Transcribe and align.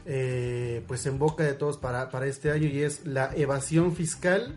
eh, 0.06 0.82
pues 0.88 1.04
en 1.04 1.18
boca 1.18 1.44
de 1.44 1.52
todos 1.52 1.76
para, 1.76 2.10
para 2.10 2.26
este 2.26 2.50
año 2.50 2.66
y 2.66 2.82
es 2.82 3.04
la 3.06 3.30
evasión 3.36 3.94
fiscal, 3.94 4.54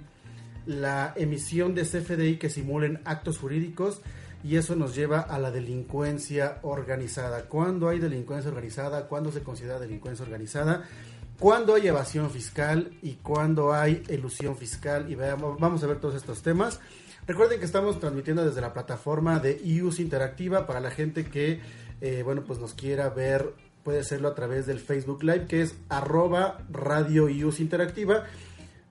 la 0.65 1.13
emisión 1.17 1.75
de 1.75 1.83
CFDI 1.83 2.37
que 2.37 2.49
simulen 2.49 3.01
actos 3.03 3.37
jurídicos 3.37 4.01
y 4.45 4.55
eso 4.55 4.75
nos 4.77 4.95
lleva 4.95 5.19
a 5.19 5.37
la 5.37 5.51
delincuencia 5.51 6.59
organizada. 6.61 7.43
¿Cuándo 7.49 7.89
hay 7.89 7.99
delincuencia 7.99 8.49
organizada? 8.49 9.07
¿Cuándo 9.07 9.29
se 9.31 9.43
considera 9.43 9.77
delincuencia 9.77 10.23
organizada? 10.23 10.83
¿Cuándo 11.37 11.75
hay 11.75 11.87
evasión 11.87 12.29
fiscal 12.31 12.91
y 13.01 13.15
cuándo 13.15 13.73
hay 13.73 14.03
elusión 14.07 14.55
fiscal? 14.55 15.11
Y 15.11 15.15
veamos, 15.15 15.59
vamos 15.59 15.83
a 15.83 15.87
ver 15.87 15.99
todos 15.99 16.15
estos 16.15 16.41
temas. 16.41 16.79
Recuerden 17.27 17.59
que 17.59 17.65
estamos 17.65 17.99
transmitiendo 17.99 18.45
desde 18.45 18.61
la 18.61 18.71
plataforma 18.71 19.39
de 19.39 19.59
IUS 19.61 19.99
Interactiva 19.99 20.65
para 20.65 20.79
la 20.79 20.91
gente 20.91 21.25
que, 21.25 21.59
eh, 21.99 22.21
bueno, 22.23 22.45
pues 22.47 22.57
nos 22.59 22.73
quiera 22.73 23.09
ver, 23.09 23.53
puede 23.83 23.99
hacerlo 23.99 24.29
a 24.29 24.33
través 24.33 24.65
del 24.65 24.79
Facebook 24.79 25.23
Live, 25.23 25.45
que 25.45 25.61
es 25.61 25.75
arroba 25.89 26.65
Radio 26.71 27.27
IUS 27.27 27.59
Interactiva. 27.59 28.23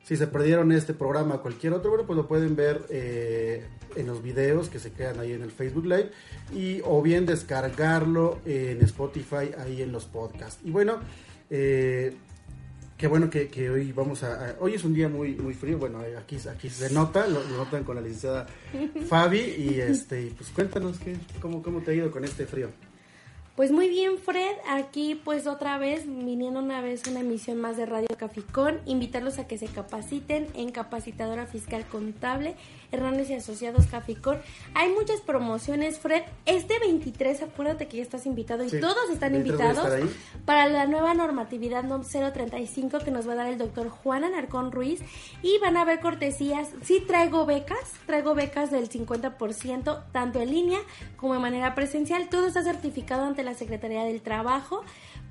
Si 0.04 0.18
se 0.18 0.26
perdieron 0.26 0.70
este 0.70 0.92
programa 0.92 1.36
o 1.36 1.42
cualquier 1.42 1.72
otro, 1.72 1.88
bueno, 1.88 2.06
pues 2.06 2.16
lo 2.18 2.28
pueden 2.28 2.54
ver 2.56 2.84
eh, 2.90 3.64
en 3.96 4.06
los 4.06 4.22
videos 4.22 4.68
que 4.68 4.80
se 4.80 4.92
quedan 4.92 5.18
ahí 5.18 5.32
en 5.32 5.42
el 5.42 5.50
Facebook 5.50 5.86
Live 5.86 6.10
y 6.54 6.82
o 6.84 7.00
bien 7.00 7.24
descargarlo 7.24 8.40
en 8.44 8.82
Spotify 8.82 9.50
ahí 9.58 9.80
en 9.80 9.92
los 9.92 10.04
podcasts. 10.04 10.60
Y 10.62 10.70
bueno, 10.70 11.00
eh, 11.48 12.14
Qué 12.96 13.08
bueno 13.08 13.28
que, 13.28 13.48
que 13.48 13.68
hoy 13.68 13.92
vamos 13.92 14.22
a, 14.22 14.56
Hoy 14.58 14.74
es 14.74 14.84
un 14.84 14.94
día 14.94 15.08
muy 15.08 15.34
muy 15.34 15.52
frío. 15.52 15.78
Bueno, 15.78 16.00
aquí, 16.18 16.38
aquí 16.48 16.70
se 16.70 16.90
nota, 16.90 17.26
lo, 17.26 17.44
notan 17.44 17.84
con 17.84 17.96
la 17.96 18.02
licenciada 18.02 18.46
Fabi. 19.08 19.38
Y 19.38 19.80
este, 19.80 20.32
pues 20.36 20.50
cuéntanos 20.50 20.98
qué, 20.98 21.14
cómo, 21.40 21.62
cómo 21.62 21.80
te 21.80 21.90
ha 21.90 21.94
ido 21.94 22.10
con 22.10 22.24
este 22.24 22.46
frío. 22.46 22.70
Pues 23.56 23.72
muy 23.72 23.88
bien, 23.88 24.18
Fred. 24.18 24.54
Aquí, 24.68 25.14
pues 25.14 25.46
otra 25.46 25.78
vez, 25.78 26.04
viniendo 26.06 26.60
una 26.60 26.82
vez 26.82 27.06
una 27.06 27.20
emisión 27.20 27.58
más 27.58 27.78
de 27.78 27.86
Radio 27.86 28.14
Caficón. 28.18 28.80
Invitarlos 28.84 29.38
a 29.38 29.46
que 29.46 29.56
se 29.56 29.64
capaciten 29.64 30.46
en 30.52 30.70
Capacitadora 30.70 31.46
Fiscal 31.46 31.86
Contable, 31.86 32.54
Hernández 32.92 33.30
y 33.30 33.34
Asociados 33.34 33.86
Caficón. 33.86 34.38
Hay 34.74 34.90
muchas 34.92 35.22
promociones, 35.22 35.98
Fred. 35.98 36.24
Este 36.44 36.78
23, 36.78 37.44
acuérdate 37.44 37.88
que 37.88 37.96
ya 37.96 38.02
estás 38.02 38.26
invitado 38.26 38.62
y 38.62 38.68
Sí, 38.68 38.78
todos 38.78 39.08
están 39.10 39.32
23 39.32 39.58
voy 39.58 39.66
a 39.66 39.70
invitados 39.70 40.10
para 40.44 40.66
la 40.68 40.84
nueva 40.84 41.14
normatividad 41.14 41.82
NOM 41.82 42.02
035 42.02 42.98
que 42.98 43.10
nos 43.10 43.26
va 43.26 43.32
a 43.32 43.36
dar 43.36 43.46
el 43.46 43.56
doctor 43.56 43.88
Juan 43.88 44.24
Anarcón 44.24 44.70
Ruiz. 44.70 45.00
Y 45.40 45.56
van 45.60 45.78
a 45.78 45.80
haber 45.80 46.00
cortesías. 46.00 46.68
Sí 46.82 47.02
traigo 47.06 47.46
becas, 47.46 47.94
traigo 48.04 48.34
becas 48.34 48.70
del 48.70 48.90
50%, 48.90 50.02
tanto 50.12 50.42
en 50.42 50.50
línea 50.50 50.80
como 51.16 51.32
de 51.32 51.40
manera 51.40 51.74
presencial. 51.74 52.28
Todo 52.28 52.48
está 52.48 52.62
certificado 52.62 53.24
ante 53.24 53.45
la 53.46 53.54
Secretaría 53.54 54.04
del 54.04 54.20
Trabajo 54.20 54.82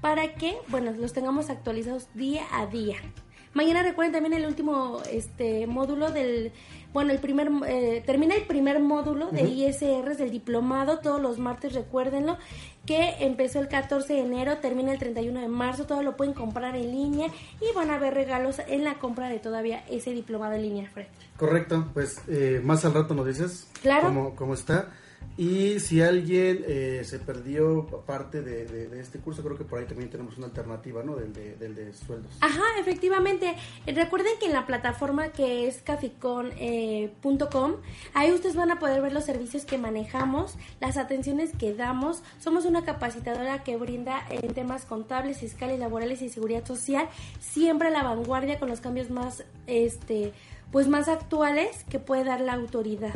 para 0.02 0.34
que, 0.34 0.58
bueno, 0.70 0.92
los 0.92 1.14
tengamos 1.14 1.50
actualizados 1.50 2.08
día 2.16 2.44
a 2.52 2.66
día. 2.66 2.98
Mañana 3.54 3.84
recuerden 3.84 4.12
también 4.12 4.34
el 4.34 4.46
último 4.48 5.02
este 5.10 5.66
módulo 5.66 6.12
del 6.12 6.52
bueno, 6.96 7.12
el 7.12 7.20
primer 7.20 7.50
eh, 7.68 8.02
termina 8.06 8.36
el 8.36 8.44
primer 8.44 8.80
módulo 8.80 9.30
de 9.30 9.42
ISRs 9.44 10.18
del 10.18 10.32
diplomado 10.32 11.00
todos 11.00 11.22
los 11.22 11.40
martes, 11.40 11.74
recuérdenlo, 11.74 12.38
que 12.86 13.16
empezó 13.20 13.60
el 13.60 13.68
14 13.68 14.14
de 14.14 14.20
enero, 14.22 14.58
termina 14.60 14.94
el 14.94 15.00
31 15.00 15.42
de 15.42 15.50
marzo, 15.50 15.86
todo 15.86 16.04
lo 16.04 16.16
pueden 16.16 16.34
comprar 16.34 16.74
en 16.78 16.92
línea 16.92 17.28
y 17.60 17.76
van 17.76 17.92
a 17.92 17.96
haber 17.96 18.14
regalos 18.14 18.60
en 18.68 18.86
la 18.86 18.94
compra 18.94 19.28
de 19.28 19.40
todavía 19.40 19.84
ese 19.90 20.12
diplomado 20.12 20.54
en 20.54 20.62
línea, 20.62 20.90
Fred. 20.90 21.08
Correcto, 21.36 21.90
pues 21.94 22.22
eh, 22.30 22.62
más 22.64 22.86
al 22.86 22.94
rato 22.94 23.14
nos 23.14 23.28
dices 23.28 23.68
Claro. 23.82 24.08
cómo, 24.08 24.36
cómo 24.36 24.54
está. 24.54 24.90
Y 25.38 25.80
si 25.82 26.02
alguien 26.02 26.64
eh, 26.66 27.02
se 27.04 27.20
perdió 27.20 27.86
parte 28.06 28.42
de, 28.42 29.00
este 29.00 29.20
curso, 29.20 29.44
creo 29.44 29.58
que 29.58 29.66
por 29.66 29.80
ahí 29.80 29.86
también 29.86 30.10
tenemos 30.10 30.38
una 30.38 30.48
alternativa, 30.48 31.04
¿no? 31.04 31.16
Del 31.16 31.34
de, 31.34 31.56
del 31.56 31.76
de 31.76 31.94
sueldos. 31.94 32.32
Ajá, 32.40 32.64
efectivamente. 32.80 33.56
Eh, 33.86 33.94
Recuerden 33.94 34.34
que 34.40 34.46
en 34.46 34.54
la 34.54 34.66
plataforma 34.66 35.30
que 35.30 35.68
es 35.68 35.82
caficon.com, 35.82 37.74
ahí 38.14 38.32
ustedes 38.32 38.56
van 38.56 38.72
a 38.72 38.80
poder 38.80 39.02
ver 39.02 39.12
los 39.12 39.26
servicios 39.26 39.66
que 39.66 39.78
manejamos, 39.78 40.56
las 40.80 40.96
atenciones 40.98 41.52
que 41.58 41.74
damos. 41.74 42.24
Somos 42.40 42.66
una 42.66 42.86
capacitadora 42.86 43.64
que 43.64 43.76
brinda 43.76 44.26
en 44.30 44.54
temas 44.54 44.86
contables, 44.86 45.40
fiscales, 45.40 45.80
laborales 45.80 46.22
y 46.22 46.30
seguridad 46.30 46.66
social, 46.66 47.10
siempre 47.40 47.90
a 47.90 47.92
la 47.92 48.04
vanguardia 48.04 48.58
con 48.60 48.70
los 48.70 48.80
cambios 48.80 49.10
más, 49.10 49.44
este, 49.68 50.34
pues 50.72 50.88
más 50.88 51.08
actuales 51.08 51.86
que 51.90 52.00
puede 52.00 52.24
dar 52.24 52.42
la 52.42 52.54
autoridad. 52.54 53.14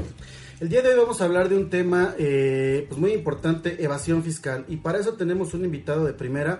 El 0.60 0.70
día 0.70 0.82
de 0.82 0.90
hoy 0.90 1.00
vamos 1.00 1.22
a 1.22 1.26
hablar 1.26 1.48
de 1.50 1.56
un 1.56 1.70
tema 1.70 2.16
eh, 2.18 2.86
pues 2.90 3.00
muy 3.00 3.14
importante, 3.14 3.84
evasión 3.84 4.24
fiscal. 4.24 4.66
Y 4.68 4.78
para 4.78 5.00
eso 5.00 5.14
tenemos 5.14 5.54
un 5.54 5.64
invitado 5.64 6.06
de 6.06 6.14
primera 6.14 6.60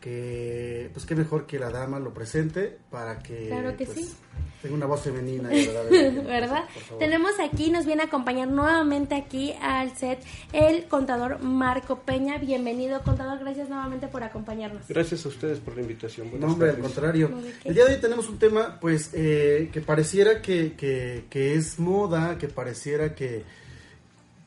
que, 0.00 0.90
pues 0.92 1.06
qué 1.06 1.14
mejor 1.14 1.46
que 1.46 1.58
la 1.58 1.70
dama 1.70 2.00
lo 2.00 2.12
presente 2.12 2.78
para 2.90 3.18
que, 3.20 3.48
Claro 3.48 3.76
que 3.76 3.84
pues, 3.84 3.98
sí. 3.98 4.14
Tenga 4.60 4.74
una 4.74 4.86
voz 4.86 5.02
femenina. 5.02 5.48
¿Verdad? 5.48 6.64
Favor. 6.88 6.98
Tenemos 6.98 7.32
aquí, 7.40 7.70
nos 7.70 7.86
viene 7.86 8.02
a 8.02 8.06
acompañar 8.06 8.48
nuevamente 8.48 9.14
aquí 9.14 9.54
al 9.60 9.96
set 9.96 10.22
el 10.52 10.84
contador 10.84 11.40
Marco 11.40 12.00
Peña. 12.00 12.38
Bienvenido, 12.38 13.02
contador. 13.02 13.38
Gracias 13.38 13.68
nuevamente 13.68 14.08
por 14.08 14.22
acompañarnos. 14.22 14.86
Gracias 14.88 15.24
a 15.24 15.28
ustedes 15.28 15.58
por 15.58 15.76
la 15.76 15.82
invitación. 15.82 16.30
Buenas 16.30 16.46
No, 16.46 16.54
hombre, 16.54 16.70
al 16.70 16.78
contrario. 16.78 17.30
El 17.64 17.74
día 17.74 17.84
de 17.84 17.94
hoy 17.94 18.00
tenemos 18.00 18.28
un 18.28 18.38
tema, 18.38 18.78
pues, 18.80 19.10
eh, 19.14 19.70
que 19.72 19.80
pareciera 19.80 20.42
que, 20.42 20.74
que, 20.74 21.24
que 21.30 21.54
es 21.54 21.78
moda, 21.78 22.38
que 22.38 22.48
pareciera 22.48 23.14
que... 23.14 23.59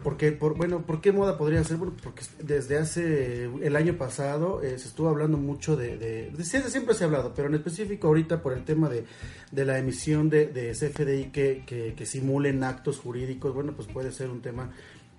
Porque, 0.03 0.31
por, 0.31 0.55
bueno, 0.57 0.81
¿por 0.85 1.01
qué 1.01 1.11
moda 1.11 1.37
podría 1.37 1.63
ser? 1.63 1.77
Bueno, 1.77 1.93
porque 2.03 2.23
desde 2.39 2.77
hace 2.77 3.45
el 3.45 3.75
año 3.75 3.97
pasado 3.97 4.61
eh, 4.61 4.77
se 4.77 4.89
estuvo 4.89 5.09
hablando 5.09 5.37
mucho 5.37 5.75
de, 5.75 5.97
de, 5.97 6.43
siempre 6.43 6.93
se 6.93 7.03
ha 7.03 7.07
hablado, 7.07 7.33
pero 7.33 7.47
en 7.47 7.55
específico 7.55 8.07
ahorita 8.07 8.41
por 8.41 8.53
el 8.53 8.63
tema 8.65 8.89
de, 8.89 9.05
de 9.51 9.65
la 9.65 9.79
emisión 9.79 10.29
de, 10.29 10.47
de 10.47 10.71
CFDI 10.71 11.31
que, 11.31 11.63
que, 11.65 11.93
que 11.93 12.05
simulen 12.05 12.63
actos 12.63 12.99
jurídicos, 12.99 13.53
bueno, 13.53 13.73
pues 13.73 13.87
puede 13.87 14.11
ser 14.11 14.29
un 14.29 14.41
tema 14.41 14.71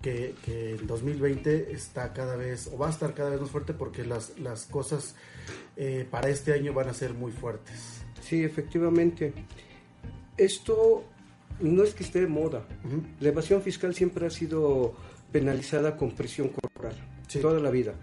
que, 0.03 0.35
que 0.45 0.75
en 0.75 0.87
2020 0.87 1.73
está 1.73 2.13
cada 2.13 2.37
vez, 2.37 2.69
o 2.73 2.77
va 2.77 2.89
a 2.89 2.91
estar 2.91 3.15
cada 3.15 3.31
vez 3.31 3.41
más 3.41 3.51
fuerte 3.51 3.73
porque 3.73 4.05
las, 4.05 4.39
las 4.39 4.67
cosas 4.67 5.15
eh, 5.77 6.07
para 6.11 6.29
este 6.29 6.53
año 6.53 6.75
van 6.75 6.91
a 6.91 6.95
ser 6.95 7.15
muy 7.15 7.33
fuertes. 7.33 8.03
Sí, 8.21 8.45
efectivamente. 8.45 9.33
Esto 10.37 11.05
no 11.61 11.83
es 11.83 11.95
que 11.95 12.03
esté 12.03 12.21
de 12.21 12.27
moda. 12.27 12.67
La 13.21 13.29
evasión 13.29 13.63
fiscal 13.63 13.95
siempre 13.95 14.27
ha 14.27 14.31
sido 14.31 14.95
penalizada 15.33 15.97
con 15.97 16.13
presión 16.13 16.49
corporal, 16.49 16.95
Sí. 17.27 17.41
toda 17.41 17.61
la 17.61 17.71
vida. 17.71 17.95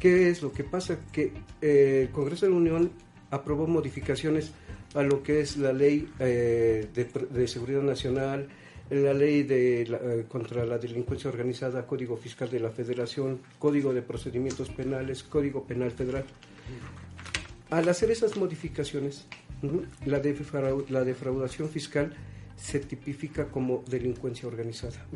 ¿Qué 0.00 0.30
es 0.30 0.42
lo 0.42 0.52
que 0.52 0.64
pasa? 0.64 0.98
Que 1.12 1.32
eh, 1.60 2.02
el 2.02 2.10
Congreso 2.10 2.46
de 2.46 2.52
la 2.52 2.58
Unión 2.58 2.90
aprobó 3.30 3.66
modificaciones 3.66 4.52
a 4.94 5.02
lo 5.02 5.22
que 5.22 5.40
es 5.40 5.56
la 5.56 5.72
ley 5.72 6.08
eh, 6.18 6.86
de, 6.94 7.48
seguridad 7.48 7.82
nacional, 7.82 8.48
la 8.90 9.12
ley 9.12 9.42
de 9.42 9.82
eh, 9.82 10.24
contra 10.28 10.64
la 10.64 10.78
delincuencia 10.78 11.28
organizada, 11.30 11.86
Código 11.86 12.16
Fiscal 12.16 12.50
de 12.50 12.60
la 12.60 12.70
Federación, 12.70 13.40
Código 13.58 13.92
de 13.92 14.02
Procedimientos 14.02 14.68
Penales, 14.70 15.22
Código 15.22 15.64
Penal 15.64 15.90
Federal. 15.90 16.24
Al 17.70 17.88
hacer 17.88 18.10
esas 18.10 18.36
modificaciones, 18.36 19.26
la, 20.04 20.22
la 20.88 21.04
defraudación 21.04 21.68
fiscal 21.68 22.12
se 22.56 22.80
tipifica 22.80 23.48
como 23.48 23.84
delincuencia 23.88 24.48
organizada. 24.48 25.06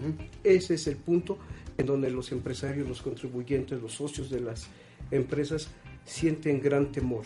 Ese 0.44 0.74
es 0.74 0.86
el 0.86 0.96
punto 0.96 1.38
en 1.76 1.86
donde 1.86 2.10
los 2.10 2.32
empresarios, 2.32 2.86
los 2.86 3.02
contribuyentes, 3.02 3.80
los 3.80 3.94
socios 3.94 4.30
de 4.30 4.40
las 4.40 4.66
empresas 5.10 5.68
sienten 6.04 6.60
gran 6.60 6.92
temor. 6.92 7.24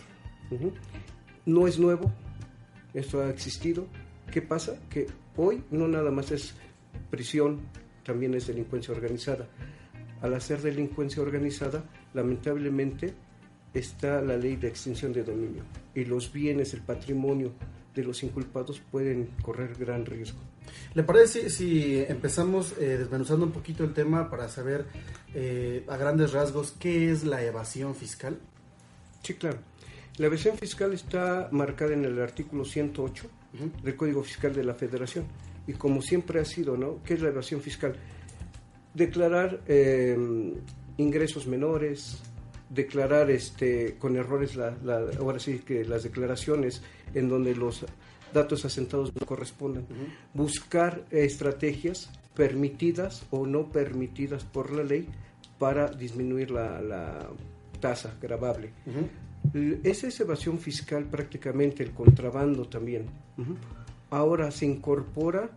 No 1.45 1.67
es 1.67 1.77
nuevo, 1.77 2.11
esto 2.93 3.21
ha 3.21 3.29
existido. 3.29 3.87
¿Qué 4.31 4.41
pasa? 4.41 4.79
Que 4.89 5.07
hoy 5.35 5.63
no 5.69 5.87
nada 5.87 6.11
más 6.11 6.31
es 6.31 6.55
prisión, 7.09 7.61
también 8.03 8.33
es 8.33 8.47
delincuencia 8.47 8.93
organizada. 8.93 9.47
Al 10.21 10.33
hacer 10.33 10.61
delincuencia 10.61 11.21
organizada, 11.21 11.83
lamentablemente 12.13 13.13
está 13.73 14.21
la 14.21 14.37
ley 14.37 14.55
de 14.55 14.69
extinción 14.69 15.11
de 15.11 15.23
dominio 15.23 15.63
y 15.93 16.05
los 16.05 16.31
bienes, 16.31 16.73
el 16.73 16.81
patrimonio 16.81 17.51
de 17.95 18.03
los 18.03 18.21
inculpados 18.23 18.81
pueden 18.91 19.29
correr 19.41 19.75
gran 19.75 20.05
riesgo. 20.05 20.39
¿Le 20.93 21.03
parece 21.03 21.49
si 21.49 22.03
empezamos 22.07 22.73
eh, 22.79 22.97
desmenuzando 22.97 23.45
un 23.45 23.51
poquito 23.51 23.83
el 23.83 23.93
tema 23.93 24.29
para 24.29 24.49
saber 24.49 24.85
eh, 25.33 25.83
a 25.87 25.97
grandes 25.97 26.33
rasgos 26.33 26.75
qué 26.79 27.11
es 27.11 27.23
la 27.23 27.43
evasión 27.43 27.95
fiscal? 27.95 28.37
Sí, 29.23 29.33
claro. 29.35 29.59
La 30.17 30.27
evasión 30.27 30.57
fiscal 30.57 30.93
está 30.93 31.49
marcada 31.51 31.93
en 31.93 32.05
el 32.05 32.21
artículo 32.21 32.63
108 32.63 33.27
del 33.83 33.95
Código 33.95 34.23
Fiscal 34.23 34.53
de 34.53 34.63
la 34.63 34.73
Federación. 34.73 35.25
Y 35.67 35.73
como 35.73 36.01
siempre 36.01 36.39
ha 36.39 36.45
sido, 36.45 36.77
¿no? 36.77 37.01
¿Qué 37.03 37.15
es 37.15 37.21
la 37.21 37.29
evasión 37.29 37.61
fiscal? 37.61 37.95
Declarar 38.93 39.61
eh, 39.67 40.15
ingresos 40.97 41.47
menores, 41.47 42.21
declarar 42.69 43.29
este 43.29 43.95
con 43.99 44.15
errores 44.15 44.55
la, 44.55 44.75
ahora 45.19 45.39
sí 45.39 45.59
que 45.59 45.85
las 45.85 46.03
declaraciones 46.03 46.81
en 47.13 47.29
donde 47.29 47.55
los 47.55 47.85
datos 48.33 48.65
asentados 48.65 49.13
no 49.15 49.25
corresponden. 49.25 49.85
Buscar 50.33 51.05
estrategias 51.11 52.09
permitidas 52.35 53.25
o 53.31 53.45
no 53.45 53.69
permitidas 53.71 54.43
por 54.43 54.71
la 54.71 54.83
ley 54.83 55.07
para 55.57 55.87
disminuir 55.87 56.51
la, 56.51 57.29
tasa 57.79 58.15
gravable. 58.21 58.71
Esa 59.83 60.07
es 60.07 60.19
evasión 60.19 60.59
fiscal 60.59 61.05
prácticamente 61.05 61.83
el 61.83 61.91
contrabando 61.91 62.67
también. 62.67 63.05
Ahora 64.09 64.51
se 64.51 64.65
incorpora 64.65 65.49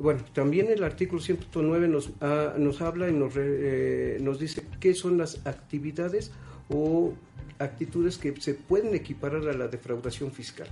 bueno, 0.00 0.24
también 0.32 0.68
el 0.70 0.82
artículo 0.82 1.20
109 1.20 1.88
nos, 1.88 2.10
ah, 2.20 2.54
nos 2.58 2.80
habla 2.80 3.08
y 3.08 3.12
nos, 3.12 3.34
eh, 3.36 4.18
nos 4.20 4.38
dice 4.38 4.64
qué 4.80 4.94
son 4.94 5.18
las 5.18 5.46
actividades 5.46 6.32
o 6.68 7.14
actitudes 7.58 8.16
que 8.16 8.34
se 8.40 8.54
pueden 8.54 8.94
equiparar 8.94 9.46
a 9.48 9.52
la 9.52 9.68
defraudación 9.68 10.32
fiscal. 10.32 10.68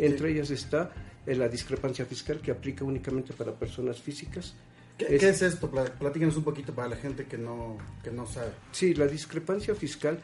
Entre 0.00 0.32
ellas 0.32 0.50
está 0.50 0.90
eh, 1.26 1.34
la 1.36 1.48
discrepancia 1.48 2.04
fiscal 2.06 2.40
que 2.40 2.50
aplica 2.50 2.84
únicamente 2.84 3.32
para 3.32 3.52
personas 3.52 4.00
físicas. 4.00 4.54
¿Qué 4.98 5.16
es, 5.16 5.42
esto? 5.42 5.70
Platícanos 5.70 6.36
un 6.36 6.44
poquito 6.44 6.72
para 6.72 6.88
la 6.88 6.96
gente 6.96 7.26
que 7.26 7.36
no, 7.36 7.78
que 8.02 8.10
no 8.10 8.26
sabe. 8.26 8.52
Sí, 8.72 8.94
la 8.94 9.06
discrepancia 9.06 9.74
fiscal 9.74 10.18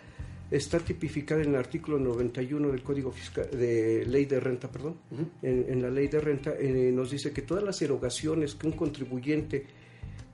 está 0.50 0.80
tipificada 0.80 1.42
en 1.42 1.50
el 1.50 1.56
artículo 1.56 1.98
91 1.98 2.70
del 2.70 2.82
Código 2.82 3.12
Fiscal, 3.12 3.48
de 3.50 4.04
Ley 4.06 4.24
de 4.24 4.40
Renta, 4.40 4.68
perdón. 4.68 4.96
en, 5.42 5.80
la 5.80 5.90
Ley 5.90 6.08
de 6.08 6.20
Renta 6.20 6.54
eh, 6.58 6.90
nos 6.92 7.10
dice 7.10 7.32
que 7.32 7.42
todas 7.42 7.62
las 7.62 7.80
erogaciones 7.82 8.54
que 8.56 8.66
un 8.66 8.72
contribuyente 8.72 9.64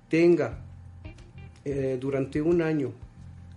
tenga 0.08 0.64
eh, 1.64 1.98
durante 2.00 2.40
un 2.40 2.62
año 2.62 2.92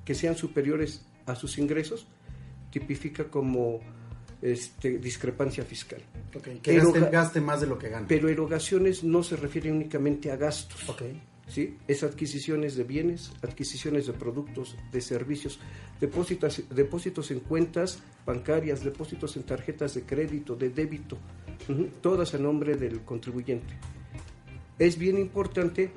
que 0.04 0.16
sean 0.16 0.36
superiores 0.36 1.06
a 1.28 1.36
sus 1.36 1.58
ingresos, 1.60 2.08
tipifica 2.72 3.26
como 3.26 3.80
este, 4.42 4.98
discrepancia 4.98 5.64
fiscal. 5.64 6.02
que 6.62 6.80
gaste, 7.12 7.40
más 7.40 7.62
de 7.62 7.68
lo 7.68 7.78
que 7.78 7.90
gana. 7.90 8.08
Pero 8.08 8.28
erogaciones 8.28 9.04
no 9.04 9.24
se 9.24 9.36
refiere 9.36 9.72
únicamente 9.72 10.32
a 10.32 10.36
gastos. 10.36 10.90
Okay. 10.90 11.22
¿Sí? 11.50 11.78
Es 11.88 12.04
adquisiciones 12.04 12.75
de 12.75 12.84
bienes, 12.84 13.31
adquisiciones 13.42 14.07
de 14.07 14.13
productos, 14.13 14.78
de 14.92 15.01
servicios, 15.01 15.60
depósitos, 16.00 16.63
depósitos 16.69 17.31
en 17.31 17.42
cuentas 17.42 18.01
bancarias, 18.25 18.84
depósitos 18.84 19.36
en 19.36 19.44
tarjetas 19.44 19.96
de 19.96 20.04
crédito, 20.04 20.56
de 20.56 20.69
débito, 20.69 21.18
todas 22.01 22.34
a 22.34 22.38
nombre 22.38 22.75
del 22.78 23.01
contribuyente. 23.01 23.74
Es 24.78 24.98
bien 24.98 25.18
importante 25.18 25.92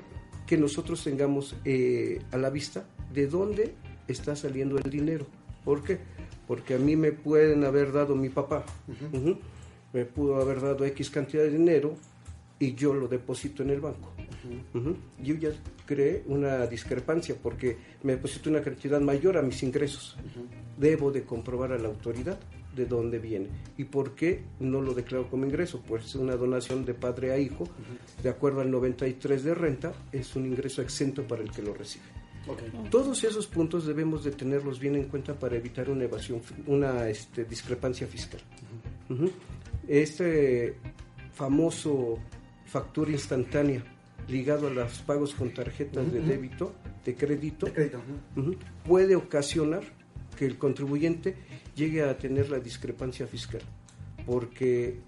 que 0.45 0.57
nosotros 0.57 1.03
tengamos 1.03 1.55
eh, 1.63 2.21
a 2.31 2.37
la 2.37 2.49
vista 2.49 2.85
de 3.13 3.27
dónde 3.27 3.75
está 4.07 4.35
saliendo 4.35 4.77
el 4.77 4.89
dinero. 4.89 5.25
¿Por 5.63 5.83
qué? 5.83 5.99
Porque 6.47 6.73
a 6.73 6.77
mí 6.79 6.95
me 6.95 7.13
pueden 7.13 7.63
haber 7.63 7.93
dado 7.93 8.15
mi 8.15 8.29
papá, 8.29 8.65
me 9.93 10.05
pudo 10.05 10.41
haber 10.41 10.59
dado 10.59 10.83
X 10.85 11.09
cantidad 11.09 11.43
de 11.43 11.51
dinero 11.51 11.95
y 12.59 12.73
yo 12.73 12.93
lo 12.93 13.07
deposito 13.07 13.63
en 13.63 13.69
el 13.69 13.79
banco. 13.79 14.12
Yo 15.21 15.35
ya 15.35 15.49
creé 15.85 16.23
una 16.27 16.65
discrepancia 16.67 17.35
porque 17.41 17.77
me 18.03 18.13
deposito 18.13 18.49
una 18.49 18.61
cantidad 18.61 18.99
mayor 19.01 19.37
a 19.37 19.41
mis 19.41 19.61
ingresos. 19.63 20.17
Debo 20.77 21.11
de 21.11 21.23
comprobar 21.23 21.71
a 21.71 21.77
la 21.77 21.87
autoridad 21.87 22.39
de 22.75 22.85
dónde 22.85 23.19
viene 23.19 23.49
y 23.77 23.83
por 23.83 24.15
qué 24.15 24.43
no 24.59 24.81
lo 24.81 24.93
declaro 24.93 25.29
como 25.29 25.45
ingreso. 25.45 25.81
Pues 25.85 26.05
es 26.05 26.15
una 26.15 26.35
donación 26.35 26.85
de 26.85 26.93
padre 26.93 27.31
a 27.31 27.37
hijo, 27.37 27.67
de 28.21 28.29
acuerdo 28.29 28.61
al 28.61 28.71
93 28.71 29.43
de 29.43 29.53
renta, 29.53 29.93
es 30.11 30.35
un 30.35 30.45
ingreso 30.45 30.81
exento 30.81 31.23
para 31.27 31.43
el 31.43 31.51
que 31.51 31.61
lo 31.61 31.73
recibe. 31.73 32.05
Todos 32.89 33.23
esos 33.23 33.47
puntos 33.47 33.85
debemos 33.85 34.23
de 34.25 34.31
tenerlos 34.31 34.79
bien 34.79 34.95
en 34.95 35.05
cuenta 35.05 35.33
para 35.33 35.55
evitar 35.55 35.89
una 35.89 36.03
evasión, 36.03 36.41
una 36.67 37.07
este, 37.07 37.45
discrepancia 37.45 38.05
fiscal. 38.05 38.41
Este 39.87 40.75
famoso 41.33 42.19
factura 42.65 43.11
instantánea 43.11 43.83
ligado 44.27 44.67
a 44.67 44.69
los 44.69 44.99
pagos 44.99 45.33
con 45.33 45.53
tarjetas 45.53 46.11
de 46.11 46.21
débito, 46.21 46.73
de 47.05 47.15
crédito, 47.15 47.67
puede 48.85 49.15
ocasionar 49.15 49.83
que 50.37 50.45
el 50.45 50.57
contribuyente 50.57 51.35
llegue 51.75 52.03
a 52.03 52.17
tener 52.17 52.49
la 52.49 52.59
discrepancia 52.59 53.27
fiscal. 53.27 53.61
Porque 54.25 54.99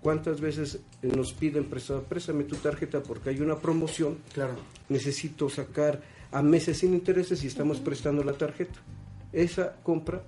cuántas 0.00 0.40
veces 0.40 0.80
nos 1.02 1.32
piden 1.32 1.64
prestado, 1.64 2.02
préstame 2.04 2.44
tu 2.44 2.56
tarjeta 2.56 3.02
porque 3.02 3.30
hay 3.30 3.40
una 3.40 3.58
promoción, 3.58 4.18
claro. 4.32 4.54
necesito 4.88 5.48
sacar 5.48 6.02
a 6.30 6.42
meses 6.42 6.78
sin 6.78 6.94
intereses 6.94 7.42
y 7.44 7.46
estamos 7.46 7.80
prestando 7.80 8.22
la 8.24 8.32
tarjeta. 8.32 8.78
Esa 9.32 9.76
compra 9.82 10.22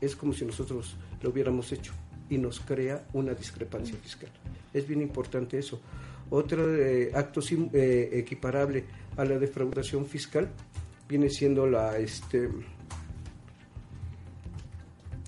es 0.00 0.16
como 0.16 0.32
si 0.32 0.44
nosotros 0.44 0.96
lo 1.22 1.30
hubiéramos 1.30 1.72
hecho 1.72 1.92
y 2.30 2.38
nos 2.38 2.60
crea 2.60 3.06
una 3.12 3.34
discrepancia 3.34 3.96
fiscal. 3.96 4.30
Es 4.72 4.86
bien 4.86 5.00
importante 5.00 5.58
eso. 5.58 5.80
Otro 6.30 6.74
eh, 6.76 7.10
acto 7.14 7.40
eh, 7.50 8.10
equiparable 8.12 8.84
a 9.16 9.24
la 9.24 9.38
defraudación 9.38 10.06
fiscal 10.06 10.50
viene 11.08 11.30
siendo 11.30 11.66
la 11.66 11.98
este 11.98 12.50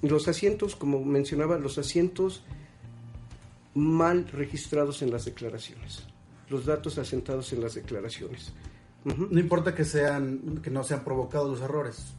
los 0.03 0.29
asientos, 0.29 0.77
como 0.77 1.05
mencionaba, 1.05 1.59
los 1.59 1.79
asientos 1.79 2.43
mal 3.75 4.27
registrados 4.29 5.03
en 5.03 5.11
las 5.11 5.27
declaraciones, 5.27 6.05
los 6.49 6.67
datos 6.67 6.99
asentados 6.99 7.53
en 7.53 7.61
las 7.61 7.75
declaraciones. 7.75 8.53
No 9.05 9.41
importa 9.41 9.75
que 9.75 9.85
sean 9.85 10.61
que 10.63 10.71
no 10.71 10.85
sean 10.85 11.05
provocados 11.05 11.49
los 11.51 11.61
errores. 11.61 12.13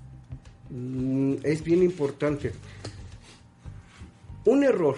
Mm, 0.70 1.36
es 1.44 1.64
bien 1.64 1.84
importante. 1.84 2.52
Un 4.46 4.64
error 4.64 4.96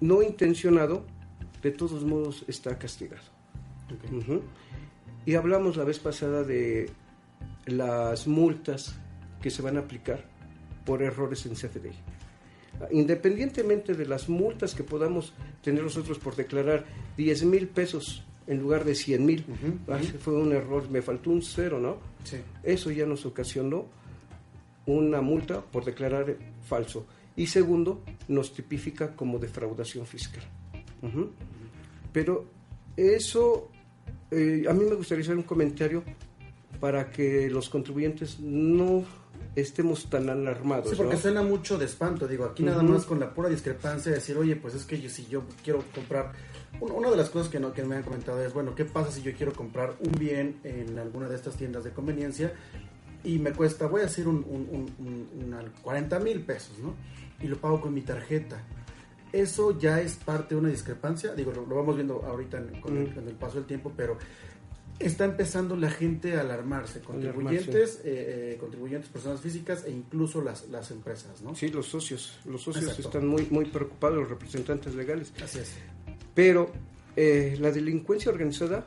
no 0.00 0.22
intencionado 0.22 1.04
de 1.62 1.70
todos 1.70 2.04
modos 2.04 2.44
está 2.48 2.78
castigado. 2.78 3.22
Y 5.26 5.34
hablamos 5.34 5.76
la 5.76 5.84
vez 5.84 5.98
pasada 5.98 6.42
de 6.42 6.90
las 7.66 8.26
multas 8.26 8.96
que 9.42 9.50
se 9.50 9.62
van 9.62 9.76
a 9.76 9.80
aplicar 9.80 10.24
por 10.84 11.02
errores 11.02 11.46
en 11.46 11.54
CFDI. 11.54 11.92
Independientemente 12.92 13.94
de 13.94 14.06
las 14.06 14.28
multas 14.28 14.74
que 14.74 14.84
podamos 14.84 15.34
tener 15.62 15.82
nosotros 15.82 16.18
por 16.18 16.34
declarar 16.36 16.86
10 17.16 17.44
mil 17.44 17.68
pesos 17.68 18.24
en 18.46 18.58
lugar 18.58 18.84
de 18.84 18.94
100 18.94 19.26
mil, 19.26 19.44
fue 20.20 20.34
un 20.34 20.52
error, 20.52 20.90
me 20.90 21.02
faltó 21.02 21.30
un 21.30 21.42
cero, 21.42 21.78
¿no? 21.78 21.98
Eso 22.62 22.90
ya 22.90 23.06
nos 23.06 23.26
ocasionó 23.26 23.86
una 24.86 25.20
multa 25.20 25.60
por 25.60 25.84
declarar 25.84 26.36
falso. 26.66 27.06
Y 27.36 27.46
segundo, 27.46 28.02
nos 28.28 28.52
tipifica 28.52 29.14
como 29.14 29.38
defraudación 29.38 30.06
fiscal. 30.06 30.42
Pero 32.12 32.44
eso, 32.96 33.70
eh, 34.30 34.64
a 34.68 34.72
mí 34.72 34.84
me 34.84 34.94
gustaría 34.96 35.22
hacer 35.24 35.36
un 35.36 35.42
comentario 35.44 36.02
para 36.80 37.10
que 37.10 37.48
los 37.50 37.68
contribuyentes 37.68 38.40
no 38.40 39.04
estemos 39.54 40.08
tan 40.08 40.28
alarmados. 40.30 40.90
Sí, 40.90 40.96
porque 40.96 41.14
¿no? 41.14 41.20
suena 41.20 41.42
mucho 41.42 41.76
de 41.78 41.84
espanto. 41.84 42.26
Digo, 42.26 42.44
aquí 42.44 42.62
nada 42.62 42.82
Ujú. 42.82 42.92
más 42.92 43.04
con 43.04 43.20
la 43.20 43.34
pura 43.34 43.48
discrepancia 43.48 44.10
de 44.12 44.18
decir, 44.18 44.36
oye, 44.36 44.56
pues 44.56 44.74
es 44.74 44.84
que 44.84 45.00
yo, 45.00 45.08
si 45.10 45.26
yo 45.26 45.42
quiero 45.62 45.82
comprar. 45.94 46.32
un- 46.80 46.92
Una 46.92 47.10
de 47.10 47.16
las 47.16 47.28
cosas 47.30 47.48
que, 47.50 47.58
no, 47.60 47.72
que 47.72 47.82
me 47.84 47.96
han 47.96 48.02
comentado 48.02 48.42
es, 48.44 48.52
bueno, 48.54 48.74
¿qué 48.74 48.84
pasa 48.84 49.10
si 49.10 49.22
yo 49.22 49.32
quiero 49.34 49.52
comprar 49.52 49.94
un 50.00 50.12
bien 50.18 50.56
en 50.64 50.98
alguna 50.98 51.28
de 51.28 51.34
estas 51.36 51.56
tiendas 51.56 51.84
de 51.84 51.90
conveniencia 51.90 52.52
y 53.24 53.38
me 53.38 53.52
cuesta, 53.52 53.86
voy 53.86 54.00
a 54.02 54.04
decir, 54.04 54.26
un, 54.28 54.36
un, 54.48 54.68
un- 54.70 55.06
un- 55.06 55.44
una 55.46 55.62
40 55.82 56.18
mil 56.20 56.40
pesos, 56.42 56.78
¿no? 56.78 56.94
Y 57.42 57.48
lo 57.48 57.56
pago 57.56 57.80
con 57.80 57.92
mi 57.92 58.00
tarjeta. 58.02 58.62
¿Eso 59.32 59.78
ya 59.78 60.00
es 60.00 60.14
parte 60.16 60.54
de 60.54 60.60
una 60.60 60.68
discrepancia? 60.70 61.34
Digo, 61.34 61.52
lo, 61.52 61.64
lo 61.66 61.76
vamos 61.76 61.94
viendo 61.96 62.22
ahorita 62.24 62.58
en- 62.58 62.80
con, 62.80 62.96
el, 62.96 63.10
Mm. 63.10 63.14
con 63.14 63.28
el 63.28 63.34
paso 63.34 63.56
del 63.56 63.64
tiempo, 63.66 63.92
pero 63.96 64.18
está 64.98 65.24
empezando 65.24 65.76
la 65.76 65.90
gente 65.90 66.34
a 66.36 66.40
alarmarse, 66.42 67.00
contribuyentes, 67.00 68.00
eh, 68.04 68.52
eh, 68.54 68.56
contribuyentes, 68.60 69.08
personas 69.10 69.40
físicas 69.40 69.84
e 69.86 69.90
incluso 69.90 70.42
las, 70.42 70.68
las 70.68 70.90
empresas, 70.90 71.40
¿no? 71.42 71.54
Sí, 71.54 71.68
los 71.68 71.86
socios. 71.86 72.38
Los 72.44 72.62
socios 72.62 72.84
Exacto. 72.86 73.08
están 73.08 73.26
muy, 73.28 73.46
muy 73.50 73.64
preocupados, 73.66 74.18
los 74.18 74.28
representantes 74.28 74.94
legales. 74.94 75.32
Así 75.42 75.60
es. 75.60 75.72
Pero 76.34 76.70
eh, 77.16 77.56
la 77.60 77.70
delincuencia 77.70 78.30
organizada 78.30 78.84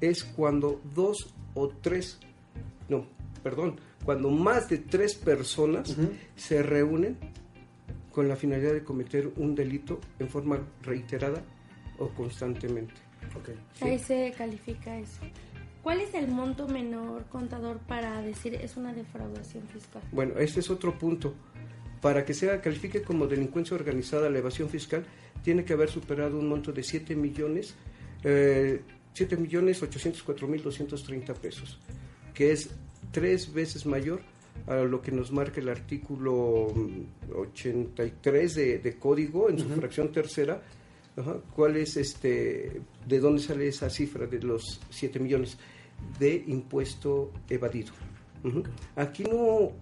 es 0.00 0.22
cuando 0.24 0.80
dos 0.94 1.32
o 1.54 1.68
tres, 1.68 2.18
no, 2.88 3.06
perdón, 3.42 3.80
cuando 4.04 4.30
más 4.30 4.68
de 4.68 4.78
tres 4.78 5.14
personas 5.14 5.96
se 6.36 6.62
reúnen 6.62 7.16
con 8.18 8.26
la 8.26 8.34
finalidad 8.34 8.72
de 8.72 8.82
cometer 8.82 9.30
un 9.36 9.54
delito 9.54 10.00
en 10.18 10.28
forma 10.28 10.58
reiterada 10.82 11.40
o 11.98 12.08
constantemente. 12.08 12.94
Ok. 13.36 13.50
¿sí? 13.74 13.84
Ahí 13.84 13.96
se 14.00 14.34
califica 14.36 14.98
eso. 14.98 15.20
¿Cuál 15.84 16.00
es 16.00 16.12
el 16.14 16.26
monto 16.26 16.66
menor 16.66 17.26
contador 17.26 17.78
para 17.78 18.20
decir 18.20 18.56
es 18.56 18.76
una 18.76 18.92
defraudación 18.92 19.68
fiscal? 19.68 20.02
Bueno, 20.10 20.36
este 20.36 20.58
es 20.58 20.68
otro 20.68 20.98
punto. 20.98 21.32
Para 22.00 22.24
que 22.24 22.34
sea 22.34 22.60
califique 22.60 23.02
como 23.02 23.28
delincuencia 23.28 23.76
organizada 23.76 24.28
la 24.28 24.38
evasión 24.38 24.68
fiscal, 24.68 25.04
tiene 25.44 25.64
que 25.64 25.74
haber 25.74 25.88
superado 25.88 26.40
un 26.40 26.48
monto 26.48 26.72
de 26.72 26.82
7 26.82 27.14
millones, 27.14 27.76
eh, 28.24 28.82
7 29.12 29.36
millones 29.36 29.80
804 29.80 30.48
mil 30.48 30.60
230 30.60 31.34
pesos, 31.34 31.78
que 32.34 32.50
es 32.50 32.70
tres 33.12 33.52
veces 33.54 33.86
mayor 33.86 34.22
a 34.66 34.76
lo 34.76 35.00
que 35.00 35.12
nos 35.12 35.32
marca 35.32 35.60
el 35.60 35.68
artículo 35.68 36.68
mm, 36.74 37.32
83 37.36 38.54
de, 38.54 38.78
de 38.78 38.96
código 38.98 39.48
en 39.48 39.58
su 39.58 39.68
fracción 39.68 40.10
tercera. 40.12 40.62
Ajá, 41.16 41.36
¿Cuál 41.54 41.76
es 41.76 41.96
este, 41.96 42.80
de 43.06 43.18
dónde 43.20 43.42
sale 43.42 43.68
esa 43.68 43.90
cifra 43.90 44.26
de 44.26 44.40
los 44.40 44.80
7 44.90 45.18
millones? 45.18 45.58
De 46.18 46.44
impuesto 46.46 47.32
evadido. 47.48 47.92
Aquí 48.94 49.24
no 49.24 49.72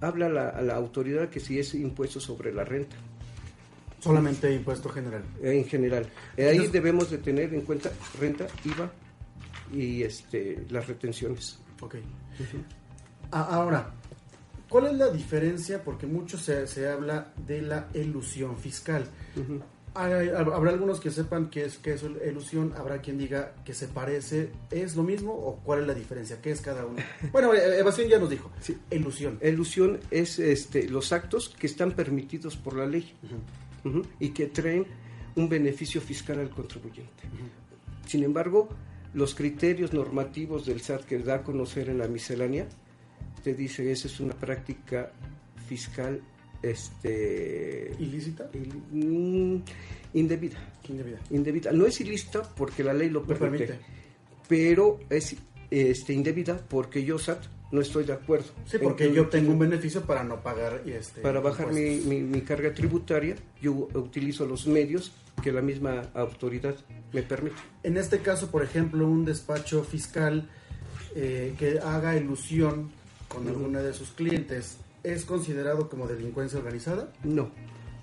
habla 0.00 0.28
la, 0.30 0.48
a 0.48 0.62
la 0.62 0.74
autoridad 0.76 1.28
que 1.28 1.40
si 1.40 1.58
es 1.58 1.74
impuesto 1.74 2.18
sobre 2.20 2.54
la 2.54 2.64
renta 2.64 2.96
Solamente 3.98 4.50
impuesto 4.54 4.88
general. 4.88 5.22
en 5.42 5.66
general. 5.66 6.08
Eh, 6.38 6.44
ahí 6.44 6.50
Entonces- 6.52 6.72
debemos 6.72 7.10
de 7.10 7.18
tener 7.18 7.52
en 7.52 7.60
cuenta 7.60 7.90
renta, 8.18 8.46
IVA 8.64 8.90
y 9.74 10.02
este 10.02 10.64
las 10.70 10.88
retenciones. 10.88 11.58
Ok. 11.82 11.96
A- 11.96 12.79
Ahora, 13.30 13.90
¿cuál 14.68 14.86
es 14.88 14.94
la 14.94 15.08
diferencia? 15.10 15.82
Porque 15.84 16.06
mucho 16.06 16.38
se, 16.38 16.66
se 16.66 16.88
habla 16.88 17.32
de 17.46 17.62
la 17.62 17.88
elusión 17.94 18.56
fiscal. 18.56 19.04
Hay- 19.94 20.28
Habrá 20.28 20.70
algunos 20.70 21.00
que 21.00 21.10
sepan 21.10 21.50
qué 21.50 21.64
es, 21.64 21.78
qué 21.78 21.94
es 21.94 22.02
elusión, 22.22 22.72
habrá 22.76 23.00
quien 23.00 23.18
diga 23.18 23.54
que 23.64 23.74
se 23.74 23.88
parece, 23.88 24.50
¿es 24.70 24.94
lo 24.94 25.02
mismo 25.02 25.32
o 25.32 25.56
cuál 25.64 25.80
es 25.80 25.86
la 25.88 25.94
diferencia? 25.94 26.40
¿Qué 26.40 26.52
es 26.52 26.60
cada 26.60 26.86
uno? 26.86 26.98
Bueno, 27.32 27.52
eh, 27.54 27.78
evasión 27.80 28.08
ya 28.08 28.18
nos 28.20 28.30
dijo, 28.30 28.50
Sí. 28.60 28.76
elusión. 28.90 29.38
Elusión 29.40 29.98
es 30.12 30.38
este 30.38 30.88
los 30.88 31.12
actos 31.12 31.48
que 31.48 31.66
están 31.66 31.92
permitidos 31.92 32.56
por 32.56 32.76
la 32.76 32.86
ley 32.86 33.12
y 34.20 34.28
que 34.30 34.46
traen 34.46 34.86
un 35.34 35.48
beneficio 35.48 36.00
fiscal 36.00 36.38
al 36.38 36.50
contribuyente. 36.50 37.24
Sin 38.06 38.22
embargo, 38.22 38.68
los 39.12 39.34
criterios 39.34 39.92
normativos 39.92 40.66
del 40.66 40.80
SAT 40.82 41.04
que 41.04 41.18
da 41.18 41.36
a 41.36 41.42
conocer 41.42 41.88
en 41.88 41.98
la 41.98 42.06
miscelánea 42.06 42.68
te 43.42 43.54
dice 43.54 43.90
esa 43.90 44.08
es 44.08 44.20
una 44.20 44.34
práctica 44.34 45.10
fiscal 45.66 46.20
este 46.62 47.92
¿Ilícita? 47.98 48.50
il- 48.52 48.82
mm, 48.92 49.62
indebida. 50.14 50.58
Indebida. 50.88 51.18
Indebida. 51.30 51.72
No 51.72 51.86
es 51.86 52.00
ilícita 52.00 52.42
porque 52.42 52.82
la 52.84 52.92
ley 52.92 53.08
lo 53.10 53.22
permite, 53.24 53.66
permite. 53.66 53.84
pero 54.48 54.98
es 55.08 55.36
este, 55.70 56.12
indebida 56.12 56.58
porque 56.68 57.04
yo, 57.04 57.16
SAT, 57.18 57.44
no 57.70 57.80
estoy 57.80 58.04
de 58.04 58.12
acuerdo. 58.14 58.46
Sí, 58.66 58.78
porque 58.82 59.08
que- 59.08 59.14
yo 59.14 59.28
tengo 59.28 59.52
un 59.52 59.58
beneficio 59.60 60.02
para 60.02 60.24
no 60.24 60.42
pagar 60.42 60.82
este 60.86 61.20
Para 61.20 61.38
bajar 61.40 61.72
mi- 61.72 62.20
mi 62.22 62.40
carga 62.40 62.74
tributaria, 62.74 63.36
yo 63.62 63.88
utilizo 63.94 64.44
los 64.46 64.66
medios 64.66 65.12
que 65.42 65.52
la 65.52 65.62
misma 65.62 66.10
autoridad 66.14 66.74
me 67.12 67.22
permite. 67.22 67.56
En 67.84 67.96
este 67.96 68.18
caso, 68.18 68.50
por 68.50 68.64
ejemplo, 68.64 69.06
un 69.06 69.24
despacho 69.24 69.84
fiscal 69.84 70.48
eh, 71.14 71.54
que 71.58 71.78
haga 71.80 72.16
ilusión 72.16 72.90
con 73.30 73.42
Ujú. 73.46 73.50
alguna 73.50 73.80
de 73.80 73.92
sus 73.94 74.10
clientes, 74.10 74.78
¿es 75.02 75.24
considerado 75.24 75.88
como 75.88 76.06
delincuencia 76.06 76.58
organizada? 76.58 77.12
No, 77.24 77.50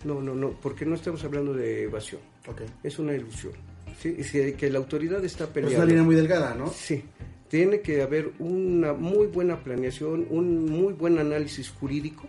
no, 0.06 0.22
no, 0.22 0.34
no, 0.34 0.52
porque 0.62 0.86
no 0.86 0.96
estamos 0.96 1.24
hablando 1.24 1.54
de 1.54 1.84
evasión, 1.84 2.22
Ok. 2.48 2.62
es 2.84 2.98
una 2.98 3.14
ilusión. 3.14 3.54
Sí, 4.00 4.24
sí, 4.24 4.54
que 4.54 4.70
la 4.70 4.78
autoridad 4.80 5.24
está 5.26 5.48
peleando. 5.48 5.74
es 5.74 5.78
una 5.80 5.86
línea 5.88 6.04
muy 6.04 6.16
delgada, 6.16 6.54
¿no? 6.56 6.68
Sí, 6.70 7.04
tiene 7.50 7.82
que 7.82 8.02
haber 8.02 8.32
una 8.40 8.94
muy 8.94 9.28
buena 9.28 9.64
planeación, 9.64 10.28
un 10.30 10.66
muy 10.66 10.94
buen 10.94 11.18
análisis 11.20 11.70
jurídico 11.70 12.28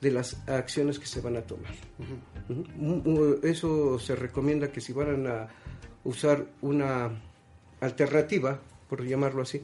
de 0.00 0.10
las 0.10 0.36
acciones 0.48 0.98
que 0.98 1.06
se 1.06 1.20
van 1.20 1.36
a 1.36 1.42
tomar. 1.42 1.72
Eso 3.42 3.98
se 3.98 4.16
recomienda 4.16 4.70
que 4.72 4.80
si 4.80 4.92
van 4.92 5.26
a 5.26 5.48
usar 6.04 6.46
una 6.60 7.10
alternativa, 7.80 8.60
por 8.88 9.04
llamarlo 9.04 9.42
así, 9.42 9.60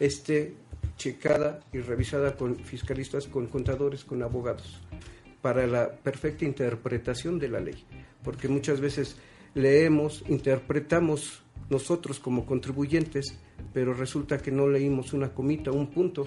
esté 0.00 0.54
checada 0.96 1.60
y 1.72 1.78
revisada 1.78 2.36
con 2.36 2.56
fiscalistas, 2.56 3.26
con 3.26 3.46
contadores, 3.46 4.04
con 4.04 4.22
abogados, 4.22 4.80
para 5.40 5.66
la 5.66 5.90
perfecta 5.90 6.44
interpretación 6.44 7.38
de 7.38 7.48
la 7.48 7.60
ley. 7.60 7.84
Porque 8.22 8.48
muchas 8.48 8.80
veces 8.80 9.16
leemos, 9.54 10.24
interpretamos 10.28 11.42
nosotros 11.70 12.20
como 12.20 12.46
contribuyentes, 12.46 13.38
pero 13.72 13.94
resulta 13.94 14.38
que 14.38 14.50
no 14.50 14.68
leímos 14.68 15.12
una 15.12 15.32
comita, 15.32 15.70
un 15.70 15.90
punto 15.90 16.26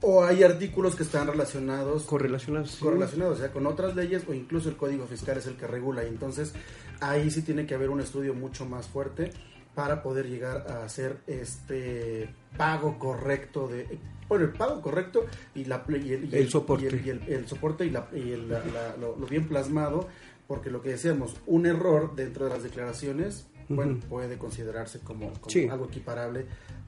O 0.00 0.22
hay 0.22 0.42
artículos 0.42 0.94
que 0.94 1.02
están 1.02 1.26
relacionados 1.26 2.04
correlacionados. 2.04 2.72
sí. 2.72 2.84
correlacionados, 2.84 3.38
o 3.38 3.40
sea, 3.40 3.50
con 3.50 3.66
otras 3.66 3.96
leyes 3.96 4.22
o 4.28 4.34
incluso 4.34 4.68
el 4.68 4.76
Código 4.76 5.06
Fiscal 5.06 5.38
es 5.38 5.46
el 5.46 5.56
que 5.56 5.66
regula 5.66 6.04
y 6.04 6.08
entonces 6.08 6.54
ahí 7.00 7.30
sí 7.30 7.42
tiene 7.42 7.66
que 7.66 7.74
haber 7.74 7.90
un 7.90 8.00
estudio 8.00 8.34
mucho 8.34 8.64
más 8.66 8.86
fuerte 8.86 9.32
para 9.78 10.02
poder 10.02 10.26
llegar 10.28 10.66
a 10.68 10.82
hacer 10.84 11.18
este 11.28 12.28
pago 12.56 12.98
correcto 12.98 13.68
de 13.68 13.86
bueno 14.28 14.46
el 14.46 14.50
pago 14.52 14.82
correcto 14.82 15.24
y 15.54 15.66
la 15.66 15.84
y 15.88 16.12
el, 16.14 16.34
y 16.34 16.36
El 16.36 16.50
soporte. 16.50 16.86
y 16.86 16.88
el, 16.88 17.08
el- 17.22 17.32
el 17.32 17.46
soporte 17.46 17.86
y, 17.86 17.90
la, 17.90 18.08
y 18.12 18.32
el- 18.32 18.48
la- 18.48 18.58
la- 18.64 18.96
lo, 18.96 19.16
lo 19.16 19.24
bien 19.28 19.46
plasmado 19.46 20.08
porque 20.48 20.68
lo 20.68 20.82
que 20.82 20.88
decíamos 20.88 21.36
un 21.46 21.64
error 21.66 22.16
dentro 22.16 22.46
de 22.46 22.50
las 22.54 22.64
declaraciones 22.64 23.46
bueno 23.68 23.98
Ujú. 23.98 24.08
puede 24.08 24.36
considerarse 24.36 24.98
como, 24.98 25.32
como 25.34 25.48
Sí. 25.48 25.68
algo 25.68 25.84
equiparable 25.84 26.46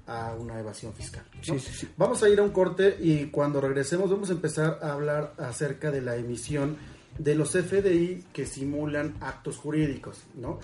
a 0.09 0.35
una 0.37 0.59
evasión 0.59 0.93
fiscal 0.93 1.23
¿no? 1.33 1.43
Sí, 1.45 1.61
sí. 1.61 1.89
Vamos 1.97 2.21
a 2.25 2.29
ir 2.29 2.41
a 2.41 2.43
un 2.43 2.51
corte 2.51 2.97
y 2.99 3.27
cuando 3.27 3.61
regresemos 3.61 4.11
vamos 4.11 4.31
a 4.31 4.33
empezar 4.33 4.81
a 4.83 4.95
hablar 4.95 5.35
acerca 5.39 5.93
de 5.93 6.01
la 6.01 6.17
emisión 6.17 6.77
de 7.19 7.37
los 7.37 7.53
FDI 7.53 8.25
que 8.33 8.47
simulan 8.47 9.15
actos 9.21 9.59
jurídicos, 9.59 10.25
¿no? 10.35 10.59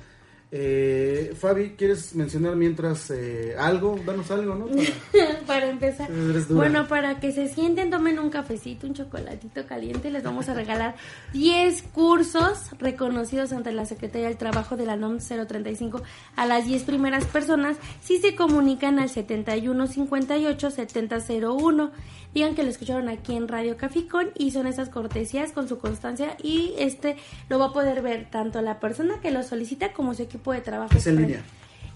Eh, 0.58 1.34
Fabi, 1.38 1.75
¿quieres 1.76 2.14
mencionar 2.14 2.56
mientras 2.56 3.10
eh, 3.10 3.54
algo? 3.58 3.98
Danos 4.06 4.30
algo, 4.30 4.54
¿no? 4.54 4.66
Para- 4.66 5.38
para 5.46 5.68
empezar. 5.68 6.08
Bueno, 6.48 6.88
para 6.88 7.20
que 7.20 7.30
se 7.32 7.48
sienten, 7.48 7.90
tomen 7.90 8.18
un 8.18 8.30
cafecito, 8.30 8.86
un 8.86 8.94
chocolatito 8.94 9.66
caliente, 9.66 10.10
les 10.10 10.22
vamos 10.22 10.48
a 10.48 10.54
regalar 10.54 10.94
10 11.34 11.82
cursos 11.92 12.70
reconocidos 12.78 13.52
ante 13.52 13.70
la 13.72 13.84
Secretaría 13.84 14.28
del 14.28 14.38
Trabajo 14.38 14.76
de 14.78 14.86
la 14.86 14.96
NOM 14.96 15.18
035 15.18 16.00
a 16.36 16.46
las 16.46 16.64
10 16.64 16.84
primeras 16.84 17.26
personas 17.26 17.76
si 18.00 18.16
se 18.18 18.34
comunican 18.34 18.98
al 18.98 19.10
7158 19.10 20.70
7001. 20.70 21.90
Digan 22.34 22.54
que 22.54 22.64
lo 22.64 22.68
escucharon 22.68 23.08
aquí 23.08 23.34
en 23.34 23.48
Radio 23.48 23.78
Caficón 23.78 24.28
y 24.34 24.50
son 24.50 24.66
esas 24.66 24.90
cortesías 24.90 25.52
con 25.52 25.68
su 25.68 25.78
constancia 25.78 26.36
y 26.42 26.75
este 26.78 27.16
lo 27.48 27.58
va 27.58 27.66
a 27.66 27.72
poder 27.72 28.02
ver 28.02 28.28
tanto 28.30 28.60
la 28.60 28.78
persona 28.78 29.20
que 29.22 29.30
lo 29.30 29.42
solicita 29.42 29.94
como 29.94 30.12
su 30.12 30.25
equipo 30.25 30.45
de 30.52 30.60
trabajo. 30.60 30.96
Es 30.96 31.06
en 31.06 31.16
línea. 31.16 31.42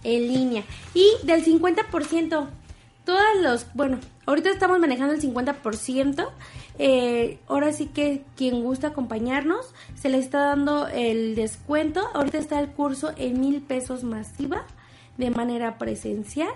En 0.02 0.28
línea. 0.28 0.64
Y 0.95 1.07
del 1.25 1.45
50%, 1.45 2.49
todos 3.04 3.21
los, 3.42 3.66
bueno, 3.75 3.99
ahorita 4.26 4.50
estamos 4.50 4.78
manejando 4.78 5.14
el 5.14 5.21
50%. 5.21 6.28
eh, 6.78 7.38
ahora 7.49 7.73
sí 7.73 7.87
que 7.87 8.23
quien 8.37 8.62
gusta 8.62 8.88
acompañarnos, 8.88 9.75
se 9.95 10.09
le 10.09 10.19
está 10.19 10.40
dando 10.40 10.88
el 10.88 11.35
descuento. 11.35 12.09
Ahorita 12.14 12.38
está 12.38 12.61
el 12.61 12.69
curso 12.69 13.12
en 13.16 13.40
mil 13.40 13.61
pesos 13.62 14.04
masiva 14.04 14.64
de 15.19 15.30
manera 15.30 15.78
presencial. 15.78 16.50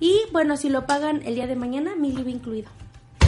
Y 0.00 0.20
bueno, 0.32 0.56
si 0.56 0.68
lo 0.68 0.86
pagan 0.86 1.22
el 1.24 1.36
día 1.36 1.46
de 1.46 1.56
mañana, 1.56 1.94
mil 1.96 2.18
IVA 2.18 2.30
incluido. 2.30 2.68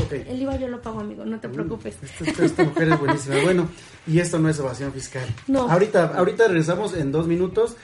Ok. 0.04 0.12
El 0.12 0.42
IVA 0.42 0.56
yo 0.56 0.68
lo 0.68 0.83
pago, 0.83 1.00
amigo, 1.00 1.25
no 1.25 1.38
te 1.38 1.49
preocupes. 1.49 1.97
Esta, 2.38 2.64
mujer 2.64 2.88
es 2.88 2.99
buenísima. 2.99 3.37
Bueno, 3.44 3.68
y 4.06 4.18
esto 4.18 4.38
no 4.38 4.49
es 4.49 4.59
evasión 4.59 4.92
fiscal. 4.92 5.25
No. 5.47 5.71
Ahorita, 5.71 6.14
ahorita 6.16 6.49
regresamos 6.49 6.94
en 6.94 7.12
dos 7.12 7.26
minutos. 7.26 7.76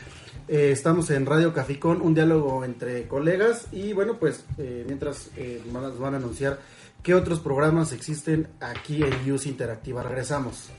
Eh, 0.52 0.72
estamos 0.72 1.08
en 1.10 1.26
Radio 1.26 1.54
Caficón, 1.54 2.02
un 2.02 2.12
diálogo 2.12 2.64
entre 2.64 3.06
colegas. 3.06 3.68
Y 3.70 3.92
bueno, 3.92 4.18
pues 4.18 4.44
eh, 4.58 4.82
mientras 4.84 5.30
eh, 5.36 5.62
nos 5.72 5.96
van 5.96 6.14
a 6.14 6.16
anunciar 6.16 6.58
qué 7.04 7.14
otros 7.14 7.38
programas 7.38 7.92
existen 7.92 8.48
aquí 8.58 9.04
en 9.04 9.32
Use 9.32 9.48
Interactiva. 9.48 10.02
Regresamos. 10.02 10.70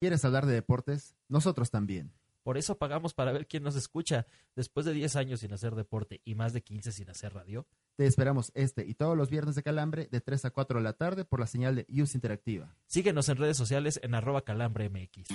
¿Quieres 0.00 0.24
hablar 0.24 0.46
de 0.46 0.54
deportes? 0.54 1.14
Nosotros 1.28 1.70
también. 1.70 2.10
Por 2.48 2.56
eso 2.56 2.78
pagamos 2.78 3.12
para 3.12 3.30
ver 3.30 3.46
quién 3.46 3.62
nos 3.62 3.76
escucha. 3.76 4.26
Después 4.56 4.86
de 4.86 4.94
10 4.94 5.16
años 5.16 5.40
sin 5.40 5.52
hacer 5.52 5.74
deporte 5.74 6.22
y 6.24 6.34
más 6.34 6.54
de 6.54 6.62
15 6.62 6.92
sin 6.92 7.10
hacer 7.10 7.34
radio. 7.34 7.66
Te 7.94 8.06
esperamos 8.06 8.52
este 8.54 8.86
y 8.86 8.94
todos 8.94 9.18
los 9.18 9.28
viernes 9.28 9.54
de 9.54 9.62
Calambre 9.62 10.08
de 10.10 10.22
3 10.22 10.46
a 10.46 10.50
4 10.50 10.78
de 10.78 10.82
la 10.82 10.94
tarde 10.94 11.26
por 11.26 11.40
la 11.40 11.46
señal 11.46 11.74
de 11.74 11.84
Use 11.90 12.16
Interactiva. 12.16 12.74
Síguenos 12.86 13.28
en 13.28 13.36
redes 13.36 13.58
sociales 13.58 14.00
en 14.02 14.14
arroba 14.14 14.46
calambremx. 14.46 15.28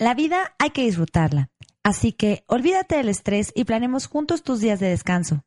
La 0.00 0.14
vida 0.14 0.56
hay 0.58 0.70
que 0.70 0.82
disfrutarla. 0.82 1.48
Así 1.84 2.12
que 2.12 2.42
olvídate 2.48 2.96
del 2.96 3.08
estrés 3.08 3.52
y 3.54 3.66
planemos 3.66 4.08
juntos 4.08 4.42
tus 4.42 4.58
días 4.58 4.80
de 4.80 4.88
descanso. 4.88 5.44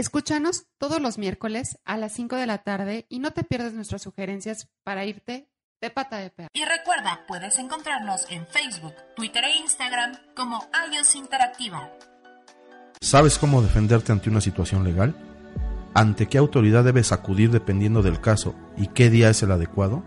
Escúchanos 0.00 0.64
todos 0.78 0.98
los 0.98 1.18
miércoles 1.18 1.78
a 1.84 1.98
las 1.98 2.14
5 2.14 2.36
de 2.36 2.46
la 2.46 2.62
tarde 2.62 3.04
y 3.10 3.18
no 3.18 3.32
te 3.32 3.44
pierdas 3.44 3.74
nuestras 3.74 4.00
sugerencias 4.00 4.70
para 4.82 5.04
irte 5.04 5.50
de 5.78 5.90
pata 5.90 6.16
de 6.16 6.30
perro. 6.30 6.48
Y 6.54 6.64
recuerda, 6.64 7.26
puedes 7.28 7.58
encontrarnos 7.58 8.24
en 8.30 8.46
Facebook, 8.46 8.94
Twitter 9.14 9.44
e 9.44 9.58
Instagram 9.58 10.16
como 10.34 10.66
iOS 10.90 11.16
Interactiva. 11.16 11.92
¿Sabes 13.02 13.36
cómo 13.36 13.60
defenderte 13.60 14.10
ante 14.10 14.30
una 14.30 14.40
situación 14.40 14.84
legal? 14.84 15.14
¿Ante 15.92 16.28
qué 16.28 16.38
autoridad 16.38 16.82
debes 16.82 17.12
acudir 17.12 17.50
dependiendo 17.50 18.00
del 18.00 18.22
caso 18.22 18.54
y 18.78 18.86
qué 18.86 19.10
día 19.10 19.28
es 19.28 19.42
el 19.42 19.52
adecuado? 19.52 20.02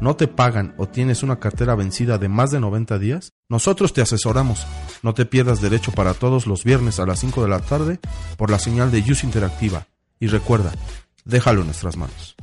No 0.00 0.16
te 0.16 0.28
pagan 0.28 0.74
o 0.78 0.88
tienes 0.88 1.22
una 1.22 1.38
cartera 1.38 1.74
vencida 1.74 2.16
de 2.18 2.28
más 2.28 2.50
de 2.50 2.60
90 2.60 2.98
días, 2.98 3.32
nosotros 3.48 3.92
te 3.92 4.02
asesoramos. 4.02 4.66
No 5.02 5.14
te 5.14 5.26
pierdas 5.26 5.60
derecho 5.60 5.92
para 5.92 6.14
todos 6.14 6.46
los 6.46 6.64
viernes 6.64 6.98
a 7.00 7.06
las 7.06 7.20
5 7.20 7.42
de 7.42 7.48
la 7.48 7.60
tarde 7.60 8.00
por 8.36 8.50
la 8.50 8.58
señal 8.58 8.90
de 8.90 9.00
Use 9.00 9.26
Interactiva. 9.26 9.86
Y 10.18 10.28
recuerda, 10.28 10.72
déjalo 11.24 11.60
en 11.60 11.66
nuestras 11.66 11.96
manos. 11.96 12.34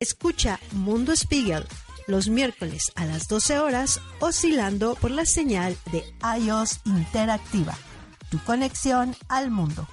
Escucha 0.00 0.58
Mundo 0.72 1.14
Spiegel 1.14 1.64
los 2.08 2.28
miércoles 2.28 2.90
a 2.96 3.04
las 3.04 3.28
12 3.28 3.60
horas 3.60 4.00
oscilando 4.18 4.96
por 4.96 5.12
la 5.12 5.24
señal 5.24 5.76
de 5.92 6.02
iOS 6.40 6.80
Interactiva, 6.84 7.78
tu 8.30 8.38
conexión 8.40 9.14
al 9.28 9.52
mundo. 9.52 9.86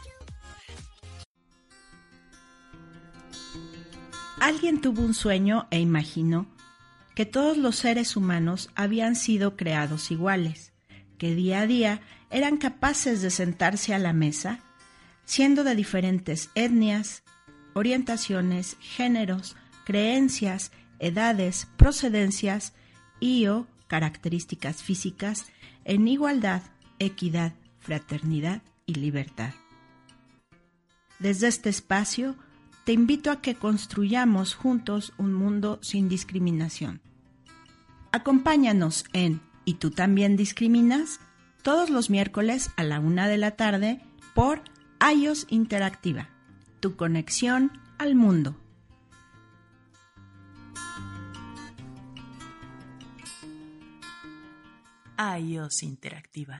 Alguien 4.39 4.81
tuvo 4.81 5.03
un 5.03 5.13
sueño 5.13 5.67
e 5.69 5.79
imaginó 5.79 6.47
que 7.13 7.27
todos 7.27 7.55
los 7.57 7.75
seres 7.75 8.15
humanos 8.15 8.71
habían 8.73 9.15
sido 9.15 9.55
creados 9.55 10.09
iguales 10.09 10.73
que 11.17 11.35
día 11.35 11.61
a 11.61 11.67
día 11.67 12.01
eran 12.29 12.57
capaces 12.57 13.21
de 13.21 13.31
sentarse 13.31 13.93
a 13.93 13.99
la 13.99 14.13
mesa, 14.13 14.59
siendo 15.25 15.63
de 15.63 15.75
diferentes 15.75 16.49
etnias, 16.55 17.23
orientaciones, 17.73 18.77
géneros, 18.79 19.55
creencias, 19.85 20.71
edades, 20.99 21.67
procedencias 21.77 22.73
y 23.19 23.47
o 23.47 23.67
características 23.87 24.83
físicas 24.83 25.45
en 25.85 26.07
igualdad, 26.07 26.61
equidad, 26.99 27.53
fraternidad 27.79 28.61
y 28.85 28.95
libertad. 28.95 29.53
Desde 31.19 31.47
este 31.47 31.69
espacio, 31.69 32.35
te 32.83 32.93
invito 32.93 33.31
a 33.31 33.41
que 33.41 33.55
construyamos 33.55 34.53
juntos 34.53 35.13
un 35.17 35.33
mundo 35.33 35.79
sin 35.81 36.09
discriminación. 36.09 37.01
Acompáñanos 38.11 39.05
en 39.13 39.41
¿Y 39.67 39.73
tú 39.73 39.91
también 39.91 40.37
discriminas? 40.37 41.19
Todos 41.61 41.89
los 41.89 42.09
miércoles 42.09 42.69
a 42.77 42.83
la 42.83 43.01
una 43.01 43.27
de 43.27 43.37
la 43.37 43.51
tarde 43.57 43.99
por 44.33 44.61
iOS 45.13 45.45
Interactiva, 45.49 46.29
tu 46.79 46.95
conexión 46.95 47.73
al 47.97 48.15
mundo. 48.15 48.55
iOS 55.37 55.83
Interactiva. 55.83 56.59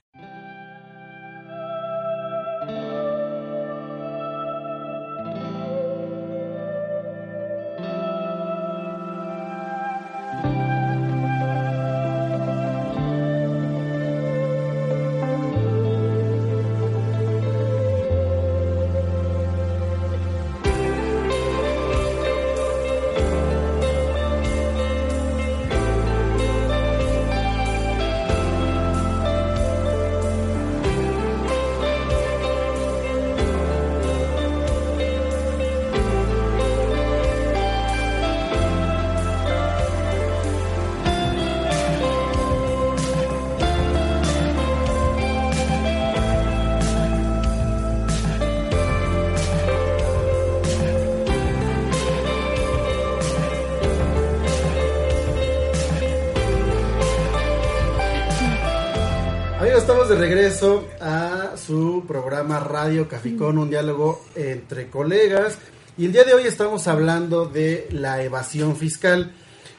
De 60.08 60.14
regreso 60.14 60.88
a 61.02 61.54
su 61.58 62.04
programa 62.08 62.58
Radio 62.60 63.08
Caficón, 63.08 63.58
un 63.58 63.68
diálogo 63.68 64.24
entre 64.34 64.88
colegas. 64.88 65.58
Y 65.98 66.06
el 66.06 66.12
día 66.12 66.24
de 66.24 66.32
hoy 66.32 66.44
estamos 66.44 66.88
hablando 66.88 67.44
de 67.44 67.88
la 67.90 68.22
evasión 68.22 68.74
fiscal. 68.76 69.34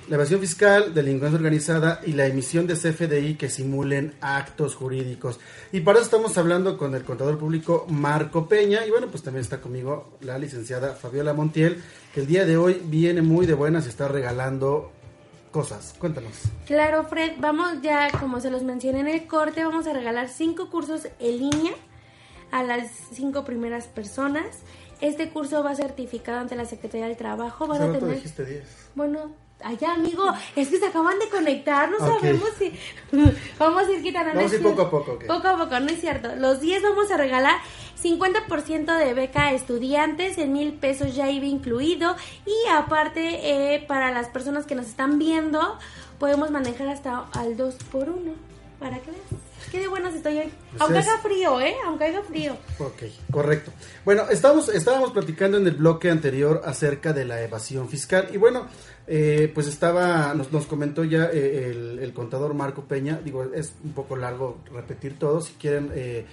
la 0.07 0.15
evasión 0.15 0.39
fiscal, 0.39 0.93
delincuencia 0.93 1.37
organizada 1.37 2.01
y 2.05 2.13
la 2.13 2.27
emisión 2.27 2.67
de 2.67 2.75
CFDI 2.75 3.35
que 3.35 3.49
simulen 3.49 4.13
actos 4.21 4.75
jurídicos. 4.75 5.39
Y 5.71 5.81
para 5.81 5.97
eso 5.97 6.05
estamos 6.05 6.37
hablando 6.37 6.77
con 6.77 6.93
el 6.93 7.03
contador 7.03 7.39
público 7.39 7.87
Marco 7.89 8.47
Peña 8.47 8.85
y 8.85 8.91
bueno, 8.91 9.07
pues 9.07 9.23
también 9.23 9.41
está 9.41 9.61
conmigo 9.61 10.17
la 10.21 10.37
licenciada 10.37 10.93
Fabiola 10.93 11.33
Montiel, 11.33 11.81
que 12.13 12.21
el 12.21 12.27
día 12.27 12.45
de 12.45 12.57
hoy 12.57 12.81
viene 12.85 13.21
muy 13.23 13.47
de 13.47 13.53
buenas 13.53 13.85
y 13.85 13.89
está 13.89 14.07
regalando 14.07 14.91
cosas. 15.51 15.95
Cuéntanos. 15.97 16.33
Claro, 16.65 17.03
Fred, 17.05 17.33
vamos 17.39 17.81
ya, 17.81 18.09
como 18.19 18.39
se 18.39 18.49
los 18.49 18.63
mencioné 18.63 19.01
en 19.01 19.07
el 19.07 19.27
corte, 19.27 19.63
vamos 19.63 19.88
a 19.88 19.93
regalar 19.93 20.29
cinco 20.29 20.69
cursos 20.69 21.07
en 21.19 21.38
línea 21.38 21.73
a 22.51 22.63
las 22.63 22.91
cinco 23.12 23.43
primeras 23.43 23.88
personas. 23.88 24.45
Este 25.01 25.29
curso 25.29 25.63
va 25.63 25.75
certificado 25.75 26.39
ante 26.39 26.55
la 26.55 26.65
Secretaría 26.65 27.07
del 27.07 27.17
Trabajo. 27.17 27.71
A 27.71 27.77
tener... 27.77 28.05
dijiste 28.05 28.43
10. 28.43 28.63
Bueno, 28.95 29.31
allá, 29.63 29.93
amigo, 29.93 30.25
es 30.55 30.67
que 30.67 30.77
se 30.77 30.88
acaban 30.88 31.17
de 31.19 31.29
conectar, 31.29 31.89
no 31.89 31.99
sabemos 31.99 32.49
si... 32.57 32.73
vamos 33.59 33.88
a 33.88 33.91
ir 33.91 34.03
quitando... 34.03 34.33
Vamos 34.35 34.51
a 34.51 34.55
ir 34.55 34.63
poco 34.63 34.81
a 34.81 34.89
poco. 34.89 35.19
Poco 35.25 35.47
a 35.47 35.57
poco, 35.57 35.79
no 35.79 35.88
es 35.88 36.01
cierto. 36.01 36.35
Los 36.35 36.59
10 36.59 36.83
vamos 36.83 37.12
a 37.12 37.17
regalar 37.17 37.59
50% 38.01 38.97
de 38.97 39.13
beca 39.13 39.47
a 39.47 39.53
estudiantes, 39.53 40.38
en 40.38 40.53
mil 40.53 40.73
pesos 40.73 41.15
ya 41.15 41.29
iba 41.29 41.45
incluido. 41.45 42.15
Y 42.45 42.69
aparte, 42.69 43.75
eh, 43.75 43.85
para 43.88 44.12
las 44.12 44.27
personas 44.27 44.65
que 44.65 44.75
nos 44.75 44.88
están 44.88 45.19
viendo, 45.19 45.77
podemos 46.19 46.51
manejar 46.51 46.88
hasta 46.89 47.25
al 47.33 47.57
2 47.57 47.75
por 47.91 48.09
1 48.09 48.33
para 48.79 48.99
que 48.99 49.12
veas. 49.12 49.49
Qué 49.71 49.79
de 49.79 49.88
buenas 49.88 50.15
estoy 50.15 50.38
hoy. 50.39 50.51
Pues 50.71 50.81
Aunque 50.81 50.99
haga 50.99 51.17
frío, 51.19 51.62
¿eh? 51.62 51.75
Aunque 51.85 52.05
haga 52.05 52.23
frío. 52.23 52.57
Ok, 52.79 53.03
correcto. 53.31 53.71
Bueno, 54.03 54.23
estamos, 54.29 54.69
estábamos 54.69 55.12
platicando 55.12 55.57
en 55.57 55.67
el 55.67 55.75
bloque 55.75 56.09
anterior 56.09 56.62
acerca 56.65 57.13
de 57.13 57.25
la 57.25 57.41
evasión 57.43 57.88
fiscal. 57.88 58.29
Y 58.33 58.38
bueno, 58.38 58.67
eh, 59.05 59.51
pues 59.53 59.67
estaba, 59.67 60.33
nos, 60.33 60.51
nos 60.51 60.65
comentó 60.65 61.03
ya 61.03 61.29
eh, 61.31 61.97
el, 62.01 62.13
contador 62.13 62.55
Marco 62.55 62.83
Peña. 62.85 63.19
Digo, 63.23 63.43
es 63.53 63.73
un 63.83 63.93
poco 63.93 64.15
largo 64.15 64.57
repetir 64.73 65.19
todo. 65.19 65.41
Si 65.41 65.53
quieren, 65.53 65.91
eh, 65.93 66.25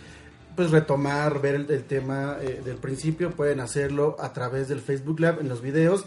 pues 0.56 0.70
retomar, 0.70 1.40
ver 1.40 1.54
el, 1.54 1.84
tema 1.84 2.34
del 2.34 2.76
principio, 2.78 3.30
pueden 3.30 3.60
hacerlo 3.60 4.16
a 4.18 4.32
través 4.32 4.68
del 4.68 4.80
Facebook 4.80 5.20
Lab 5.20 5.40
en 5.40 5.48
los 5.48 5.60
videos. 5.60 6.04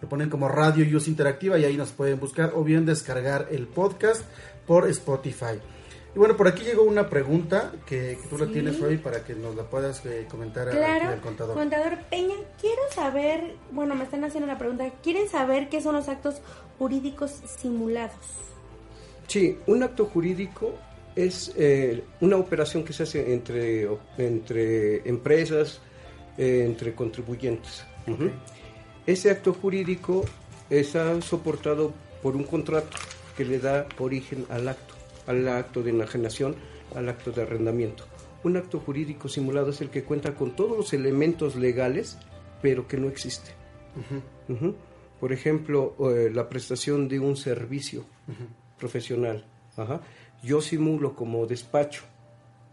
Lo 0.00 0.08
ponen 0.08 0.30
como 0.30 0.48
Radio 0.48 0.84
Use 0.96 1.10
Interactiva 1.10 1.58
y 1.58 1.64
ahí 1.64 1.76
nos 1.76 1.92
pueden 1.92 2.18
buscar 2.18 2.52
o 2.54 2.64
bien 2.64 2.86
descargar 2.86 3.48
el 3.50 3.66
podcast 3.66 4.22
por 4.66 4.88
Spotify. 4.88 5.60
Y 6.14 6.18
bueno, 6.18 6.36
por 6.36 6.48
aquí 6.48 6.64
llegó 6.64 6.82
una 6.82 7.08
pregunta 7.08 7.72
que, 7.86 8.18
tú 8.28 8.36
la 8.36 8.46
tienes 8.46 8.80
hoy 8.80 8.96
para 8.96 9.22
que 9.22 9.34
nos 9.34 9.54
la 9.54 9.62
puedas 9.64 10.04
eh, 10.06 10.26
comentar 10.28 10.68
al 10.68 11.20
contador. 11.20 11.54
Contador 11.54 11.98
Peña, 12.10 12.34
quiero 12.60 12.82
saber, 12.92 13.54
bueno, 13.70 13.94
me 13.94 14.04
están 14.04 14.24
haciendo 14.24 14.48
la 14.48 14.58
pregunta, 14.58 14.90
¿quieren 15.02 15.28
saber 15.28 15.68
qué 15.68 15.80
son 15.80 15.94
los 15.94 16.08
actos 16.08 16.40
jurídicos 16.78 17.30
simulados? 17.58 18.16
Sí, 19.28 19.58
un 19.68 19.84
acto 19.84 20.06
jurídico 20.06 20.74
es 21.16 21.52
eh, 21.56 22.04
una 22.20 22.36
operación 22.36 22.84
que 22.84 22.92
se 22.92 23.02
hace 23.04 23.32
entre, 23.32 23.88
entre 24.18 25.08
empresas, 25.08 25.80
eh, 26.38 26.64
entre 26.66 26.94
contribuyentes. 26.94 27.84
Ese 29.06 29.30
acto 29.30 29.52
jurídico 29.52 30.24
está 30.68 31.20
soportado 31.22 31.92
por 32.22 32.36
un 32.36 32.44
contrato 32.44 32.96
que 33.36 33.44
le 33.44 33.58
da 33.58 33.86
origen 33.98 34.46
al 34.48 34.68
acto 34.68 35.00
al 35.26 35.46
acto 35.48 35.82
de 35.82 35.90
enajenación, 35.90 36.56
al 36.94 37.08
acto 37.08 37.30
de 37.30 37.42
arrendamiento. 37.42 38.04
Un 38.42 38.56
acto 38.56 38.80
jurídico 38.80 39.28
simulado 39.28 39.70
es 39.70 39.80
el 39.80 39.90
que 39.90 40.02
cuenta 40.02 40.34
con 40.34 40.56
todos 40.56 40.76
los 40.76 40.92
elementos 40.92 41.56
legales, 41.56 42.18
pero 42.62 42.88
que 42.88 42.96
no 42.96 43.08
existe. 43.08 43.52
Por 45.20 45.32
ejemplo, 45.32 45.94
eh, 46.10 46.30
la 46.32 46.48
prestación 46.48 47.08
de 47.08 47.20
un 47.20 47.36
servicio 47.36 48.04
profesional. 48.78 49.44
Yo 50.42 50.60
simulo 50.60 51.14
como 51.14 51.46
despacho 51.46 52.02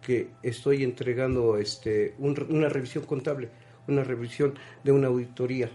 que 0.02 0.30
estoy 0.42 0.84
entregando 0.84 1.58
este, 1.58 2.16
una 2.20 2.70
revisión 2.70 3.06
contable, 3.06 3.50
una 3.88 4.04
revisión 4.04 4.54
de 4.84 4.92
una 4.92 5.08
auditoría. 5.08 5.70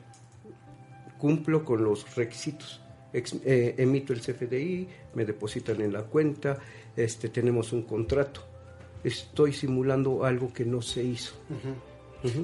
Cumplo 1.18 1.64
con 1.64 1.84
los 1.84 2.14
requisitos 2.16 2.82
eh, 3.12 3.74
emito 3.76 4.12
el 4.14 4.20
CFDI, 4.20 4.88
me 5.14 5.24
depositan 5.24 5.80
en 5.82 5.92
la 5.92 6.02
cuenta, 6.04 6.58
este, 6.96 7.28
tenemos 7.28 7.72
un 7.72 7.82
contrato. 7.82 8.42
Estoy 9.04 9.52
simulando 9.52 10.24
algo 10.24 10.52
que 10.52 10.64
no 10.64 10.80
se 10.80 11.02
hizo. 11.02 11.34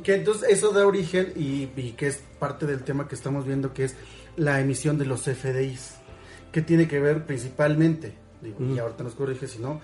Que 0.03 0.17
entonces 0.17 0.51
eso 0.51 0.73
da 0.73 0.87
origen 0.87 1.33
y, 1.37 1.67
que 1.93 2.09
es 2.09 2.23
parte 2.39 2.67
del 2.67 2.83
tema 2.83 3.09
que 3.09 3.15
estamos 3.15 3.47
viendo, 3.47 3.73
que 3.73 3.85
es 3.85 3.97
la 4.37 4.61
emisión 4.61 4.99
de 4.99 5.07
los 5.07 5.23
CFDIs, 5.23 5.95
que 6.53 6.63
tiene 6.63 6.89
que 6.89 6.99
ver 6.99 7.25
principalmente, 7.25 8.13
y 8.43 8.79
ahorita 8.79 9.05
nos 9.05 9.15
corrige 9.15 9.47
si 9.47 9.59
no, 9.59 9.81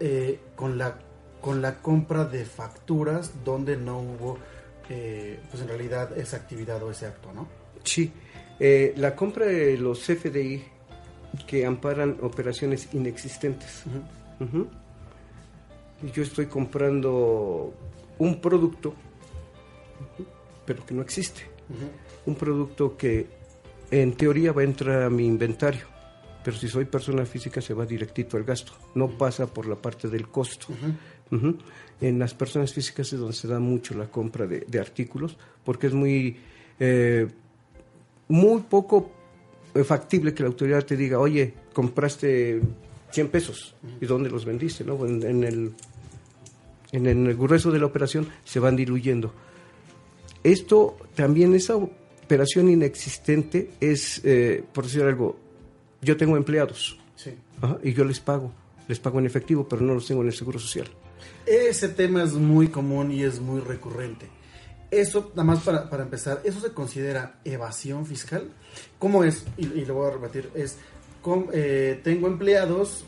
eh, 0.00 0.40
con, 0.54 0.78
la, 0.78 0.98
con 1.40 1.62
la 1.62 1.78
compra 1.80 2.24
de 2.24 2.44
facturas 2.44 3.44
donde 3.44 3.76
no 3.76 3.98
hubo, 4.00 4.38
eh, 4.88 5.40
pues 5.50 5.62
en 5.62 5.68
realidad, 5.68 6.16
esa 6.16 6.36
actividad 6.36 6.82
o 6.82 6.90
ese 6.90 7.06
acto, 7.06 7.32
¿no? 7.32 7.48
Sí. 7.84 8.12
Eh, 8.60 8.94
la 8.96 9.14
compra 9.14 9.46
de 9.46 9.76
los 9.78 10.00
CFDI 10.00 10.64
que 11.46 11.64
amparan 11.64 12.18
operaciones 12.22 12.88
inexistentes. 12.92 13.84
Yo 16.14 16.22
estoy 16.22 16.46
comprando 16.46 17.74
un 18.18 18.40
producto, 18.40 18.94
pero 20.64 20.84
que 20.84 20.94
no 20.94 21.02
existe. 21.02 21.42
Un 22.26 22.34
producto 22.34 22.96
que 22.96 23.26
en 23.90 24.14
teoría 24.14 24.52
va 24.52 24.62
a 24.62 24.64
entrar 24.64 25.02
a 25.02 25.10
mi 25.10 25.26
inventario, 25.26 25.86
pero 26.48 26.56
si 26.56 26.66
soy 26.66 26.86
persona 26.86 27.26
física 27.26 27.60
se 27.60 27.74
va 27.74 27.84
directito 27.84 28.38
al 28.38 28.44
gasto, 28.44 28.72
no 28.94 29.10
pasa 29.18 29.52
por 29.52 29.66
la 29.66 29.76
parte 29.76 30.08
del 30.08 30.28
costo. 30.28 30.68
En 32.00 32.18
las 32.18 32.32
personas 32.32 32.72
físicas 32.72 33.12
es 33.12 33.18
donde 33.18 33.34
se 33.34 33.46
da 33.46 33.60
mucho 33.60 33.92
la 33.92 34.06
compra 34.06 34.46
de, 34.46 34.80
artículos, 34.80 35.36
porque 35.62 35.88
es 35.88 35.92
muy... 35.92 36.38
Eh, 36.80 37.28
muy 38.28 38.62
poco 38.62 39.10
eh, 39.74 39.84
factible 39.84 40.32
que 40.32 40.42
la 40.42 40.48
autoridad 40.48 40.86
te 40.86 40.96
diga, 40.96 41.18
oye, 41.18 41.52
compraste 41.74 42.62
100 43.10 43.28
pesos, 43.28 43.74
¿y 44.00 44.06
dónde 44.06 44.30
los 44.30 44.46
vendiste? 44.46 44.84
¿no? 44.84 45.04
En, 45.04 45.44
el, 45.44 45.74
en 46.92 47.06
el 47.06 47.36
grueso 47.36 47.70
de 47.70 47.78
la 47.78 47.84
operación 47.84 48.26
se 48.42 48.58
van 48.58 48.74
diluyendo. 48.74 49.34
Esto 50.42 50.96
también, 51.14 51.54
esa 51.54 51.76
operación 51.76 52.70
inexistente 52.70 53.72
es, 53.82 54.22
eh, 54.24 54.64
por 54.72 54.84
decir 54.84 55.02
algo, 55.02 55.47
yo 56.00 56.16
tengo 56.16 56.36
empleados 56.36 56.98
y 57.82 57.92
yo 57.92 58.04
les 58.04 58.20
pago, 58.20 58.52
les 58.86 59.00
pago 59.00 59.18
en 59.18 59.26
efectivo, 59.26 59.66
pero 59.68 59.82
no 59.82 59.94
los 59.94 60.06
tengo 60.06 60.22
en 60.22 60.28
el 60.28 60.34
Seguro 60.34 60.58
Social. 60.58 60.86
Ese 61.46 61.88
tema 61.88 62.22
es 62.22 62.34
muy 62.34 62.68
común 62.68 63.10
y 63.10 63.22
es 63.22 63.40
muy 63.40 63.60
recurrente. 63.60 64.28
Eso, 64.90 65.30
nada 65.30 65.44
más 65.44 65.60
para, 65.60 65.90
para, 65.90 66.02
empezar, 66.02 66.40
¿eso 66.44 66.60
se 66.60 66.72
considera 66.72 67.40
evasión 67.44 68.06
fiscal? 68.06 68.50
¿Cómo 68.98 69.22
es? 69.24 69.44
Y, 69.58 69.84
lo 69.84 69.94
voy 69.94 70.08
a 70.08 70.14
repetir, 70.14 70.50
es, 70.54 70.78
eh, 71.52 72.00
tengo 72.02 72.26
empleados, 72.26 73.04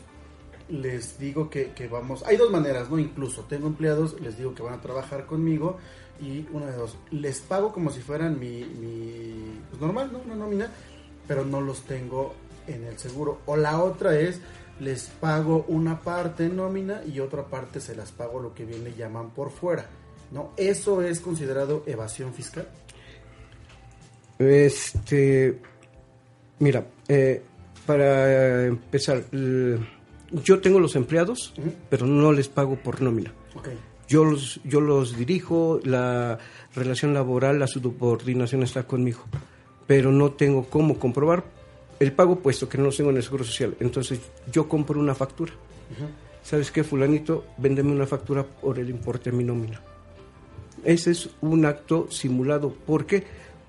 les 0.69 1.17
digo 1.17 1.49
que, 1.49 1.89
vamos, 1.91 2.23
hay 2.25 2.37
dos 2.37 2.51
maneras, 2.51 2.89
¿no? 2.89 2.99
Incluso, 2.99 3.45
tengo 3.45 3.67
empleados, 3.67 4.19
les 4.21 4.37
digo 4.37 4.53
que 4.53 4.61
van 4.61 4.75
a 4.75 4.81
trabajar 4.81 5.25
conmigo 5.25 5.77
y 6.21 6.45
una 6.51 6.67
de 6.67 6.77
dos, 6.77 6.97
les 7.09 7.39
pago 7.41 7.73
como 7.73 7.89
si 7.89 8.01
fueran 8.01 8.39
mi, 8.39 8.63
mi 8.63 9.59
pues 9.69 9.81
normal, 9.81 10.11
¿no? 10.13 10.19
Una 10.19 10.35
nómina, 10.35 10.69
pero 11.27 11.45
no 11.45 11.61
los 11.61 11.81
tengo 11.81 12.35
en 12.67 12.83
el 12.85 12.97
seguro. 12.97 13.39
O 13.45 13.55
la 13.55 13.81
otra 13.81 14.19
es, 14.19 14.39
les 14.79 15.05
pago 15.05 15.65
una 15.67 15.99
parte 15.99 16.45
en 16.45 16.55
nómina 16.55 17.01
y 17.05 17.19
otra 17.19 17.45
parte 17.45 17.79
se 17.79 17.95
las 17.95 18.11
pago 18.11 18.39
lo 18.39 18.53
que 18.53 18.65
bien 18.65 18.83
le 18.83 18.93
llaman 18.95 19.31
por 19.31 19.51
fuera 19.51 19.85
¿no? 20.31 20.53
¿Eso 20.57 21.01
es 21.01 21.19
considerado 21.19 21.83
evasión 21.85 22.33
fiscal? 22.33 22.67
Este, 24.39 25.59
mira, 26.59 26.87
eh, 27.07 27.43
para 27.85 28.65
empezar, 28.65 29.23
yo 29.31 30.61
tengo 30.61 30.79
los 30.79 30.95
empleados, 30.95 31.53
pero 31.89 32.07
no 32.07 32.31
les 32.31 32.47
pago 32.47 32.77
por 32.77 33.01
nómina. 33.01 33.33
Yo 34.07 34.25
los, 34.25 34.59
yo 34.63 34.81
los 34.81 35.15
dirijo, 35.15 35.79
la 35.83 36.39
relación 36.75 37.13
laboral, 37.13 37.59
la 37.59 37.67
subordinación 37.67 38.63
está 38.63 38.83
conmigo, 38.83 39.21
pero 39.87 40.11
no 40.11 40.31
tengo 40.31 40.65
cómo 40.69 40.97
comprobar 40.99 41.45
el 42.01 42.13
pago 42.13 42.39
puesto 42.39 42.67
que 42.67 42.79
no 42.79 42.85
lo 42.85 42.91
tengo 42.91 43.11
en 43.11 43.17
el 43.17 43.23
Seguro 43.23 43.43
Social. 43.43 43.75
Entonces 43.79 44.19
yo 44.51 44.67
compro 44.67 44.99
una 44.99 45.13
factura. 45.13 45.53
¿Sabes 46.43 46.71
qué, 46.71 46.83
fulanito? 46.83 47.45
Véndeme 47.57 47.91
una 47.91 48.07
factura 48.07 48.43
por 48.43 48.79
el 48.79 48.89
importe 48.89 49.29
de 49.29 49.37
mi 49.37 49.43
nómina. 49.43 49.79
Ese 50.83 51.11
es 51.11 51.29
un 51.41 51.63
acto 51.63 52.07
simulado. 52.09 52.73
¿Por 52.73 53.05
qué? 53.05 53.23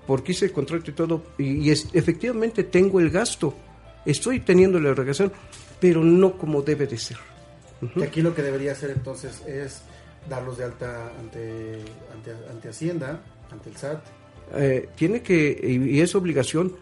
Porque 0.07 0.31
hice 0.31 0.45
el 0.45 0.51
contrato 0.51 0.89
y 0.89 0.93
todo, 0.93 1.23
y, 1.37 1.69
es, 1.69 1.89
efectivamente 1.93 2.63
tengo 2.63 2.99
el 2.99 3.11
gasto, 3.11 3.53
estoy 4.03 4.39
teniendo 4.39 4.79
la 4.79 4.89
erogación, 4.89 5.31
pero 5.79 6.03
no 6.03 6.35
como 6.35 6.63
debe 6.63 6.87
de 6.87 6.97
ser. 6.97 7.17
Y 7.95 8.01
aquí 8.01 8.23
lo 8.23 8.33
que 8.33 8.41
debería 8.41 8.71
hacer 8.71 8.89
entonces 8.89 9.43
es 9.45 9.83
darlos 10.27 10.57
de 10.57 10.63
alta 10.63 11.11
ante, 11.19 11.81
ante, 12.49 12.67
Hacienda, 12.67 13.21
ante 13.51 13.69
el 13.69 13.77
SAT. 13.77 14.03
Eh, 14.55 14.89
tiene 14.95 15.21
que, 15.21 15.59
y, 15.61 16.01
es 16.01 16.15
obligación, 16.15 16.73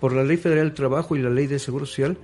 por 0.00 0.12
la 0.12 0.24
Ley 0.24 0.36
Federal 0.36 0.66
del 0.66 0.74
Trabajo 0.74 1.14
y 1.14 1.20
la 1.20 1.30
Ley 1.30 1.46
de 1.46 1.58
Seguro 1.58 1.86
Social, 1.86 2.16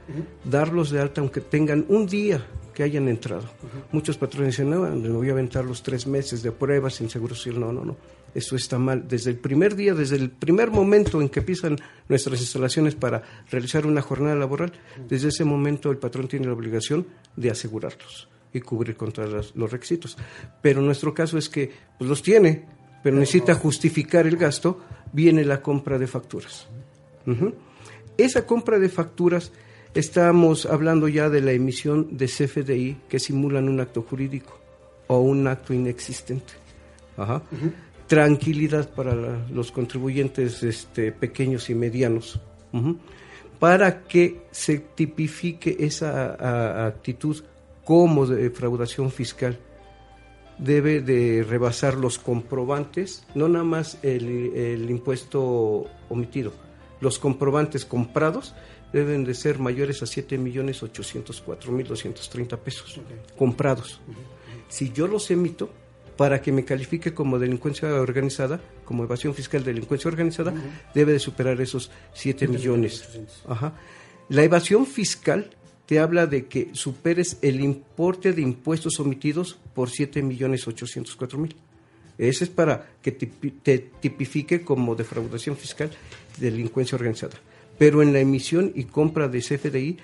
darlos 0.45 0.91
de 0.91 1.01
alta 1.01 1.21
aunque 1.21 1.41
tengan 1.41 1.85
un 1.89 2.07
día 2.07 2.47
que 2.77 2.83
hayan 2.83 3.09
entrado. 3.09 3.45
Muchos 3.93 4.19
patrones 4.19 4.55
dicen, 4.55 4.69
no, 4.69 4.83
me 4.83 5.09
voy 5.09 5.31
a 5.31 5.33
aventar 5.33 5.65
los 5.65 5.83
tres 5.83 6.07
meses 6.07 6.43
de 6.43 6.53
pruebas 6.53 6.95
sin 6.95 7.09
Seguro 7.09 7.35
Social. 7.35 7.59
No, 7.59 7.73
no, 7.73 7.85
no. 7.85 7.97
Eso 8.35 8.55
está 8.55 8.79
mal. 8.79 9.09
Desde 9.09 9.31
el 9.31 9.39
primer 9.39 9.75
día, 9.75 9.95
desde 9.95 10.17
el 10.17 10.29
primer 10.29 10.71
momento 10.71 11.23
en 11.23 11.31
que 11.31 11.41
empiezan 11.41 11.79
nuestras 12.07 12.39
instalaciones 12.39 12.95
para 12.95 13.23
realizar 13.51 13.87
una 13.87 14.03
jornada 14.03 14.37
laboral, 14.37 14.73
desde 15.09 15.29
ese 15.29 15.45
momento 15.45 15.91
el 15.91 15.97
patrón 15.97 16.29
tiene 16.29 16.47
la 16.47 16.53
obligación 16.53 17.07
de 17.35 17.51
asegurarlos 17.51 18.29
y 18.53 18.61
cubrir 18.61 18.95
contra 18.95 19.27
los 19.27 19.73
requisitos. 19.73 20.19
Pero 20.61 20.83
nuestro 20.83 21.15
caso 21.15 21.39
es 21.39 21.49
que 21.49 21.71
pues, 21.99 22.11
los 22.11 22.23
tiene, 22.23 22.67
pero 23.03 23.17
necesita 23.17 23.55
justificar 23.55 24.27
el 24.27 24.37
gasto, 24.37 24.81
viene 25.15 25.45
la 25.47 25.63
compra 25.63 25.99
de 25.99 26.07
facturas. 26.07 26.69
Esa 28.19 28.47
compra 28.47 28.79
de 28.79 28.89
facturas, 28.89 29.53
estamos 29.95 30.67
hablando 30.67 31.09
ya 31.09 31.29
de 31.29 31.41
la 31.41 31.53
emisión 31.53 32.17
de 32.17 32.27
CFDI 32.27 32.97
que 33.09 33.19
simulan 33.19 33.69
un 33.69 33.81
acto 33.81 34.03
jurídico 34.03 34.59
o 35.09 35.21
un 35.21 35.47
acto 35.47 35.75
inexistente. 35.75 36.55
Ajá 37.17 37.43
tranquilidad 38.07 38.91
para 38.91 39.15
los 39.51 39.73
contribuyentes 39.73 40.63
este, 40.63 41.13
pequeños 41.13 41.71
y 41.71 41.75
medianos, 41.75 42.41
para 43.59 44.03
que 44.05 44.43
se 44.51 44.79
tipifique 44.79 45.77
esa 45.81 46.87
actitud 46.87 47.43
como 47.85 48.27
defraudación 48.27 49.11
fiscal. 49.11 49.59
Debe 50.59 51.03
de 51.03 51.45
rebasar 51.47 51.95
los 51.95 52.19
comprobantes, 52.19 53.27
no 53.35 53.49
nada 53.49 53.65
más 53.65 53.99
el, 54.03 54.89
impuesto 54.89 55.87
omitido, 56.09 56.53
los 57.01 57.19
comprobantes 57.19 57.85
comprados 57.85 58.55
deben 58.93 59.25
de 59.25 59.35
ser 59.35 59.59
mayores 59.59 60.01
a 60.03 60.07
7.804.230 60.07 62.59
pesos 62.59 63.01
comprados. 63.37 64.01
Si 64.69 64.93
yo 64.93 65.07
los 65.07 65.31
emito, 65.31 65.71
para 66.17 66.41
que 66.41 66.53
me 66.53 66.65
califique 66.65 67.13
como 67.13 67.39
delincuencia 67.39 67.93
organizada, 67.95 68.61
como 68.85 69.05
evasión 69.05 69.35
fiscal 69.35 69.63
de 69.63 69.75
delincuencia 69.75 70.09
organizada, 70.09 70.55
debe 70.95 71.13
de 71.13 71.19
superar 71.19 71.61
esos 71.61 71.91
7 72.15 72.49
millones. 72.49 73.07
Ajá. 73.47 73.75
La 74.29 74.43
evasión 74.43 74.87
fiscal 74.87 75.51
te 75.85 76.01
habla 76.01 76.27
de 76.27 76.47
que 76.47 76.71
superes 76.73 77.39
el 77.43 77.61
importe 77.61 78.33
de 78.33 78.43
impuestos 78.43 78.99
omitidos 78.99 79.59
por 79.75 79.91
7 79.91 80.23
millones 80.23 80.67
804 80.67 81.39
mil. 81.39 81.55
Ese 82.19 82.45
es 82.45 82.51
para 82.51 82.87
que 83.03 83.13
te 83.13 83.79
tipifique 84.01 84.63
como 84.63 84.95
defraudación 84.95 85.57
fiscal 85.57 85.91
de 86.39 86.51
delincuencia 86.51 86.97
organizada. 86.97 87.35
Pero 87.79 88.03
en 88.03 88.13
la 88.13 88.21
emisión 88.21 88.73
y 88.75 88.85
compra 88.85 89.29
de 89.29 89.41
CFDI 89.41 89.99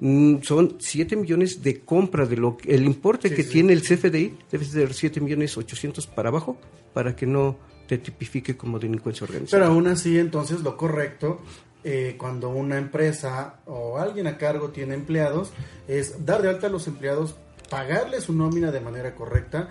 Mm, 0.00 0.42
son 0.42 0.76
7 0.80 1.14
millones 1.16 1.62
de 1.62 1.80
compra 1.80 2.26
de 2.26 2.36
lo 2.36 2.56
el 2.64 2.84
importe 2.84 3.32
que 3.32 3.44
tiene 3.44 3.72
el 3.72 3.82
CFDI 3.82 4.36
debe 4.50 4.64
ser 4.64 4.92
7 4.92 5.20
millones 5.20 5.56
800 5.56 6.06
para 6.08 6.30
abajo 6.30 6.58
para 6.92 7.14
que 7.14 7.26
no 7.26 7.56
te 7.86 7.98
tipifique 7.98 8.56
como 8.56 8.78
delincuencia 8.78 9.24
organizada. 9.24 9.62
Pero 9.62 9.72
aún 9.72 9.86
así, 9.86 10.18
entonces, 10.18 10.60
lo 10.60 10.76
correcto, 10.76 11.40
eh, 11.84 12.16
cuando 12.18 12.48
una 12.48 12.78
empresa 12.78 13.60
o 13.66 13.98
alguien 13.98 14.26
a 14.26 14.36
cargo 14.36 14.70
tiene 14.70 14.94
empleados, 14.94 15.52
es 15.86 16.24
dar 16.24 16.42
de 16.42 16.48
alta 16.48 16.66
a 16.66 16.70
los 16.70 16.86
empleados, 16.86 17.36
pagarle 17.70 18.20
su 18.20 18.32
nómina 18.32 18.72
de 18.72 18.80
manera 18.80 19.14
correcta, 19.14 19.70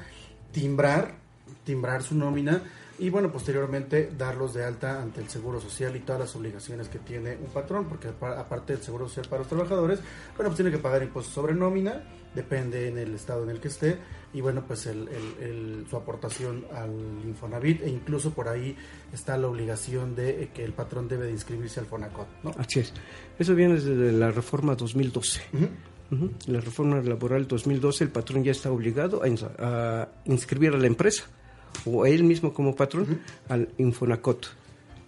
timbrar, 0.51 1.15
timbrar 1.63 2.03
su 2.03 2.15
nómina 2.15 2.61
y 2.99 3.09
bueno, 3.09 3.31
posteriormente 3.31 4.11
darlos 4.15 4.53
de 4.53 4.63
alta 4.63 5.01
ante 5.01 5.19
el 5.19 5.27
Seguro 5.27 5.59
Social 5.59 5.95
y 5.95 6.01
todas 6.01 6.21
las 6.21 6.35
obligaciones 6.35 6.89
que 6.89 6.99
tiene 6.99 7.35
un 7.35 7.47
patrón, 7.47 7.85
porque 7.85 8.09
aparte 8.09 8.73
del 8.73 8.83
Seguro 8.83 9.07
Social 9.07 9.27
para 9.27 9.39
los 9.39 9.49
trabajadores, 9.49 9.99
bueno, 10.37 10.49
pues 10.49 10.55
tiene 10.55 10.69
que 10.69 10.77
pagar 10.77 11.01
impuestos 11.01 11.33
sobre 11.33 11.55
nómina, 11.55 12.03
depende 12.35 12.87
en 12.87 12.99
el 12.99 13.15
estado 13.15 13.43
en 13.43 13.49
el 13.49 13.59
que 13.59 13.69
esté, 13.69 13.97
y 14.31 14.41
bueno, 14.41 14.63
pues 14.67 14.85
el, 14.85 15.85
su 15.89 15.97
aportación 15.97 16.65
al 16.71 16.91
Infonavit, 17.25 17.81
e 17.81 17.89
incluso 17.89 18.31
por 18.31 18.47
ahí 18.47 18.77
está 19.11 19.37
la 19.37 19.47
obligación 19.47 20.15
de 20.15 20.51
que 20.53 20.63
el 20.63 20.73
patrón 20.73 21.07
debe 21.07 21.25
de 21.25 21.31
inscribirse 21.31 21.79
al 21.79 21.87
Fonacot, 21.87 22.27
¿no? 22.43 22.51
Así 22.57 22.79
es. 22.79 22.93
Eso 23.39 23.55
viene 23.55 23.73
desde 23.73 24.11
la 24.11 24.29
reforma 24.29 24.75
2012. 24.75 25.41
La 26.45 26.59
reforma 26.59 27.01
laboral 27.01 27.47
2012, 27.47 28.03
el 28.03 28.11
patrón 28.11 28.43
ya 28.43 28.51
está 28.51 28.71
obligado 28.71 29.23
a 29.23 30.07
inscribir 30.25 30.73
a 30.75 30.77
la 30.77 30.85
empresa 30.85 31.23
o 31.85 32.05
él 32.05 32.23
mismo 32.23 32.53
como 32.53 32.75
patrón 32.75 33.21
al 33.49 33.69
Infonacot. 33.77 34.47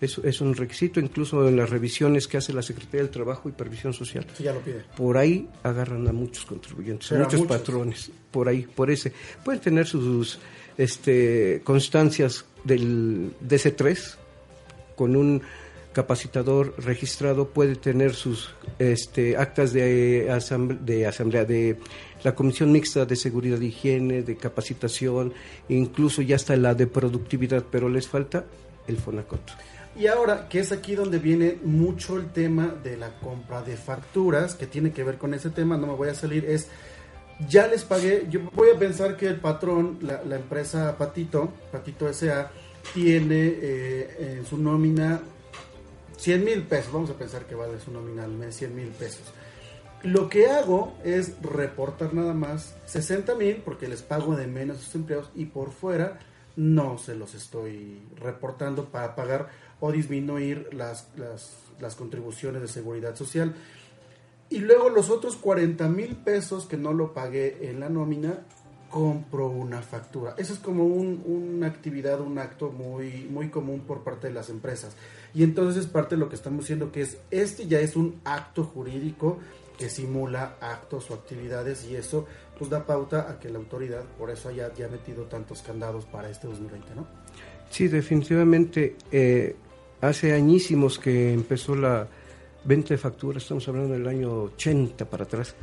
Eso 0.01 0.21
es 0.25 0.41
un 0.41 0.55
requisito, 0.55 0.99
incluso 0.99 1.47
en 1.47 1.55
las 1.55 1.69
revisiones 1.69 2.27
que 2.27 2.37
hace 2.37 2.51
la 2.51 2.61
Secretaría 2.61 3.01
del 3.01 3.09
Trabajo 3.09 3.47
y 3.47 3.53
Previsión 3.53 3.93
Social. 3.93 4.25
ya 4.39 4.53
lo 4.53 4.59
pide. 4.59 4.83
Por 4.95 5.17
ahí 5.17 5.47
agarran 5.63 6.07
a 6.07 6.11
muchos 6.11 6.45
contribuyentes, 6.45 7.11
a 7.13 7.15
muchos, 7.15 7.41
patrones, 7.47 8.11
por 8.29 8.49
ahí, 8.49 8.63
por 8.63 8.91
ese. 8.91 9.13
Pueden 9.43 9.61
tener 9.61 9.87
sus 9.87 10.39
este, 10.77 11.61
constancias 11.63 12.45
del 12.65 13.31
DC3 13.41 14.15
con 14.95 15.15
un 15.15 15.41
capacitador 15.95 16.75
registrado 16.77 17.47
puede 17.47 17.77
tener 17.77 18.13
sus 18.13 18.53
este, 18.79 19.37
actas 19.37 19.71
de, 19.71 20.29
de 20.81 21.07
asamblea 21.07 21.45
de 21.45 21.77
la 22.25 22.33
Comisión 22.33 22.71
Mixta 22.71 23.05
de 23.05 23.15
Seguridad 23.15 23.61
e 23.61 23.65
Higiene, 23.65 24.23
de 24.23 24.35
capacitación, 24.35 25.31
incluso 25.69 26.23
ya 26.23 26.37
está 26.37 26.55
la 26.57 26.73
de 26.73 26.87
productividad, 26.87 27.63
pero 27.69 27.87
les 27.87 28.07
falta 28.07 28.45
el 28.87 28.97
FONACOT. 28.97 29.41
Y 29.95 30.07
ahora, 30.07 30.49
que 30.49 30.59
es 30.59 30.71
aquí 30.71 30.95
donde 30.95 31.19
viene 31.19 31.59
mucho 31.63 32.17
el 32.17 32.31
tema 32.31 32.73
de 32.83 32.97
la 32.97 33.19
compra 33.19 33.61
de 33.61 33.77
facturas, 33.77 34.55
que 34.55 34.65
tiene 34.65 34.91
que 34.91 35.03
ver 35.03 35.19
con 35.19 35.35
ese 35.35 35.51
tema, 35.51 35.77
no 35.77 35.85
me 35.85 35.93
voy 35.93 36.09
a 36.09 36.15
salir, 36.15 36.45
es, 36.45 36.67
ya 37.47 37.67
les 37.67 37.83
pagué, 37.83 38.25
yo 38.27 38.39
voy 38.55 38.69
a 38.75 38.79
pensar 38.79 39.15
que 39.15 39.27
el 39.27 39.39
patrón, 39.39 39.99
la, 40.01 40.35
empresa 40.35 40.97
Patito, 40.97 41.53
Patito 41.71 42.09
S.A., 42.09 42.51
tiene 42.91 43.53
eh, 43.61 44.37
en 44.39 44.45
su 44.47 44.57
nómina 44.57 45.21
100 46.17 46.43
mil 46.43 46.63
pesos, 46.63 46.91
vamos 46.91 47.11
a 47.11 47.13
pensar 47.13 47.45
que 47.45 47.53
vale 47.53 47.79
su 47.79 47.91
nominal 47.91 48.31
mes 48.31 48.55
100 48.55 48.75
mil 48.75 48.87
pesos. 48.87 49.21
Lo 50.05 50.29
que 50.29 50.45
hago 50.45 50.93
es 51.03 51.41
reportar 51.41 52.13
nada 52.13 52.35
más 52.35 52.75
60 52.85 53.33
mil 53.33 53.55
porque 53.65 53.87
les 53.87 54.03
pago 54.03 54.35
de 54.35 54.45
menos 54.45 54.77
a 54.77 54.81
sus 54.81 54.93
empleados 54.93 55.31
y 55.33 55.45
por 55.45 55.71
fuera 55.71 56.19
no 56.55 56.99
se 56.99 57.15
los 57.15 57.33
estoy 57.33 58.03
reportando 58.21 58.85
para 58.85 59.15
pagar 59.15 59.49
o 59.79 59.91
disminuir 59.91 60.69
las, 60.73 61.07
las, 61.17 61.95
contribuciones 61.95 62.61
de 62.61 62.67
seguridad 62.67 63.15
social. 63.15 63.55
Y 64.51 64.59
luego 64.59 64.89
los 64.89 65.09
otros 65.09 65.37
40 65.37 65.89
mil 65.89 66.15
pesos 66.17 66.67
que 66.67 66.77
no 66.77 66.93
lo 66.93 67.15
pagué 67.15 67.67
en 67.67 67.79
la 67.79 67.89
nómina, 67.89 68.41
compro 68.91 69.47
una 69.47 69.81
factura. 69.81 70.35
Eso 70.37 70.53
es 70.53 70.59
como 70.59 70.85
una 70.85 71.65
actividad, 71.65 72.21
un 72.21 72.37
acto 72.37 72.69
muy, 72.69 73.27
muy 73.27 73.49
común 73.49 73.81
por 73.81 74.03
parte 74.03 74.27
de 74.27 74.33
las 74.33 74.51
empresas. 74.51 74.95
Y 75.33 75.43
entonces 75.43 75.83
es 75.83 75.89
parte 75.89 76.13
de 76.13 76.19
lo 76.19 76.29
que 76.29 76.35
estamos 76.35 76.59
diciendo, 76.59 76.91
que 76.91 77.01
es, 77.01 77.17
este 77.31 77.65
ya 77.65 77.79
es 77.79 77.95
un 77.95 78.21
acto 78.23 78.63
jurídico 78.63 79.39
que 79.77 79.89
simula 79.89 80.55
actos 80.61 81.11
o 81.11 81.13
actividades 81.13 81.85
y 81.89 81.95
eso 81.95 82.25
pues 82.57 82.69
da 82.69 82.85
pauta 82.85 83.29
a 83.29 83.39
que 83.39 83.49
la 83.49 83.59
autoridad 83.59 84.03
por 84.17 84.29
eso 84.29 84.49
haya 84.49 84.73
ya 84.73 84.87
metido 84.87 85.23
tantos 85.25 85.61
candados 85.61 86.05
para 86.05 86.29
este 86.29 86.47
2020, 86.47 86.95
¿no? 86.95 87.07
Sí, 87.69 87.87
definitivamente 87.87 88.95
eh, 89.11 89.55
hace 90.01 90.33
añísimos 90.33 90.99
que 90.99 91.33
empezó 91.33 91.75
la 91.75 92.07
venta 92.63 92.93
de 92.93 92.97
facturas, 92.97 93.43
estamos 93.43 93.67
hablando 93.67 93.93
del 93.93 94.07
año 94.07 94.43
80 94.43 95.05
para 95.05 95.25
atrás, 95.25 95.55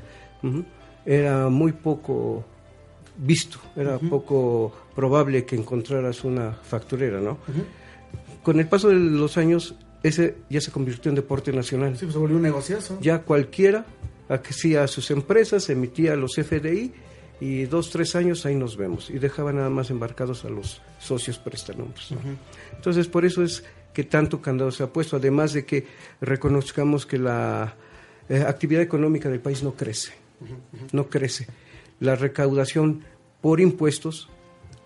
era 1.04 1.48
muy 1.48 1.72
poco 1.72 2.44
visto, 3.16 3.58
era 3.76 3.98
poco 3.98 4.72
probable 4.94 5.44
que 5.44 5.56
encontraras 5.56 6.24
una 6.24 6.52
facturera, 6.52 7.20
¿no? 7.20 7.38
con 8.42 8.58
el 8.58 8.66
paso 8.66 8.88
de 8.88 8.96
los 8.96 9.36
años, 9.36 9.74
ese 10.02 10.36
ya 10.50 10.60
se 10.60 10.70
convirtió 10.70 11.10
en 11.10 11.16
deporte 11.16 11.52
nacional. 11.52 11.96
Sí, 11.96 12.04
pues 12.04 12.14
se 12.14 12.18
volvió 12.18 12.36
un 12.36 12.42
negociazo. 12.42 12.98
Ya 13.00 13.22
cualquiera 13.22 13.86
hacía 14.28 14.86
sus 14.86 15.10
empresas, 15.10 15.68
emitía 15.70 16.16
los 16.16 16.34
FDI 16.34 16.92
y 17.40 17.64
dos, 17.64 17.90
tres 17.90 18.14
años 18.16 18.46
ahí 18.46 18.54
nos 18.54 18.76
vemos. 18.76 19.10
Y 19.10 19.18
dejaba 19.18 19.52
nada 19.52 19.70
más 19.70 19.90
embarcados 19.90 20.44
a 20.44 20.48
los 20.48 20.80
socios 20.98 21.38
prestanombres. 21.38 22.08
Entonces, 22.74 23.08
por 23.08 23.24
eso 23.24 23.42
es 23.42 23.64
que 23.92 24.04
tanto 24.04 24.40
candado 24.40 24.70
se 24.70 24.82
ha 24.82 24.86
puesto, 24.86 25.16
además 25.16 25.52
de 25.52 25.64
que 25.64 25.86
reconozcamos 26.20 27.04
que 27.04 27.18
la 27.18 27.74
eh, 28.28 28.44
actividad 28.46 28.82
económica 28.82 29.28
del 29.28 29.40
país 29.40 29.62
no 29.62 29.74
crece, 29.74 30.12
no 30.92 31.08
crece. 31.08 31.46
La 32.00 32.16
recaudación 32.16 33.02
por 33.40 33.60
impuestos 33.60 34.28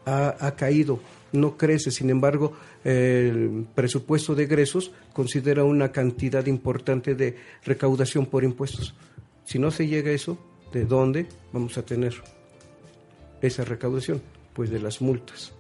ha, 0.05 0.35
ha 0.41 0.57
caído 0.57 1.01
no 1.37 1.57
crece. 1.57 1.91
Sin 1.91 2.11
embargo, 2.11 2.55
el 2.85 3.67
presupuesto 3.75 4.35
de 4.35 4.45
egresos 4.45 4.93
considera 5.13 5.65
una 5.65 5.93
cantidad 5.93 6.45
importante 6.47 7.15
de 7.15 7.37
recaudación 7.65 8.27
por 8.27 8.45
impuestos. 8.45 8.95
Si 9.45 9.59
no 9.59 9.71
se 9.71 9.87
llega 9.87 10.11
a 10.11 10.15
eso, 10.15 10.39
¿de 10.73 10.85
dónde 10.85 11.27
vamos 11.53 11.79
a 11.79 11.85
tener 11.85 12.15
esa 13.41 13.65
recaudación? 13.65 14.21
Pues 14.53 14.71
de 14.71 14.81
las 14.81 15.01
multas. 15.01 15.53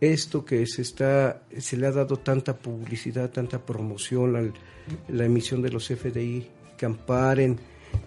esto 0.00 0.44
que 0.44 0.66
se 0.66 0.82
está 0.82 1.42
se 1.58 1.76
le 1.76 1.86
ha 1.86 1.92
dado 1.92 2.18
tanta 2.18 2.56
publicidad, 2.56 3.30
tanta 3.30 3.64
promoción 3.64 4.36
a 4.36 4.42
la 5.08 5.24
emisión 5.24 5.62
de 5.62 5.70
los 5.70 5.86
FDI 5.88 6.48
que 6.76 6.86
amparen 6.86 7.58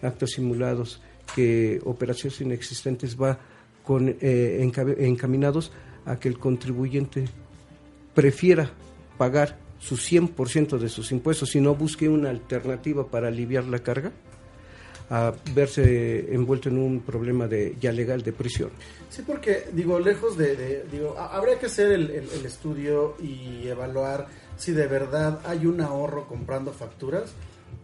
actos 0.02 0.32
simulados, 0.32 1.02
que 1.36 1.80
operaciones 1.86 2.41
inexistentes 2.41 3.19
va 3.19 3.39
con 3.84 4.15
eh, 4.21 4.71
encaminados 4.99 5.71
a 6.05 6.19
que 6.19 6.29
el 6.29 6.39
contribuyente 6.39 7.25
prefiera 8.13 8.71
pagar 9.17 9.57
su 9.79 9.95
100% 9.95 10.77
de 10.77 10.89
sus 10.89 11.12
impuestos 11.12 11.55
y 11.55 11.62
no 11.62 11.75
busque 11.75 12.09
una 12.09 12.29
alternativa 12.29 13.07
para 13.07 13.29
aliviar 13.29 13.65
la 13.65 13.79
carga 13.79 14.12
a 15.09 15.33
verse 15.55 16.33
envuelto 16.33 16.69
en 16.69 16.77
un 16.77 16.99
problema 17.01 17.47
de 17.47 17.75
ya 17.79 17.91
legal 17.91 18.21
de 18.21 18.31
prisión. 18.31 18.69
Sí, 19.09 19.23
porque 19.25 19.63
digo, 19.73 19.99
lejos 19.99 20.38
de, 20.38 20.85
digo, 20.91 21.17
habría 21.17 21.57
que 21.57 21.65
hacer 21.65 21.91
el, 21.91 22.45
estudio 22.45 23.15
y 23.19 23.67
evaluar 23.67 24.27
si 24.57 24.71
de 24.71 24.88
verdad 24.88 25.39
hay 25.45 25.65
un 25.65 25.81
ahorro 25.81 26.27
comprando 26.27 26.71
facturas, 26.73 27.31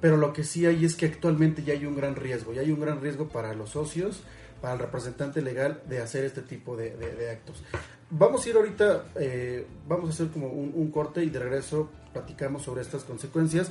pero 0.01 0.17
lo 0.17 0.33
que 0.33 0.43
sí 0.43 0.65
hay 0.65 0.85
es 0.85 0.95
que 0.95 1.07
actualmente 1.07 1.63
ya 1.63 1.73
hay 1.73 1.85
un 1.85 1.95
gran 1.95 2.15
riesgo, 2.15 2.53
ya 2.53 2.61
hay 2.61 2.71
un 2.71 2.79
gran 2.79 3.01
riesgo 3.01 3.27
para 3.27 3.53
los 3.55 3.71
socios, 3.71 4.21
para 4.61 4.73
el 4.73 4.79
representante 4.79 5.41
legal 5.41 5.81
de 5.87 6.01
hacer 6.01 6.25
este 6.25 6.41
tipo 6.41 6.75
de, 6.75 7.29
actos. 7.31 7.63
Vamos 8.09 8.45
a 8.45 8.49
ir 8.49 8.55
ahorita, 8.55 9.05
eh, 9.15 9.65
vamos 9.87 10.09
a 10.09 10.13
hacer 10.13 10.27
como 10.29 10.47
un, 10.47 10.71
un 10.75 10.91
corte 10.91 11.23
y 11.23 11.29
de 11.29 11.39
regreso 11.39 11.89
platicamos 12.15 12.63
sobre 12.63 12.81
estas 12.81 13.03
consecuencias. 13.03 13.69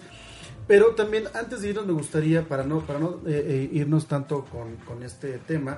Pero 0.67 0.95
también 0.95 1.25
antes 1.35 1.61
de 1.61 1.69
irnos 1.71 1.87
me 1.87 1.93
gustaría, 1.93 2.47
para 2.47 2.65
no, 2.65 2.81
para 2.87 2.99
no 2.99 3.21
eh, 3.27 3.45
eh, 3.47 3.71
irnos 3.73 4.07
tanto 4.07 4.47
con, 4.47 5.03
este 5.03 5.39
tema, 5.39 5.77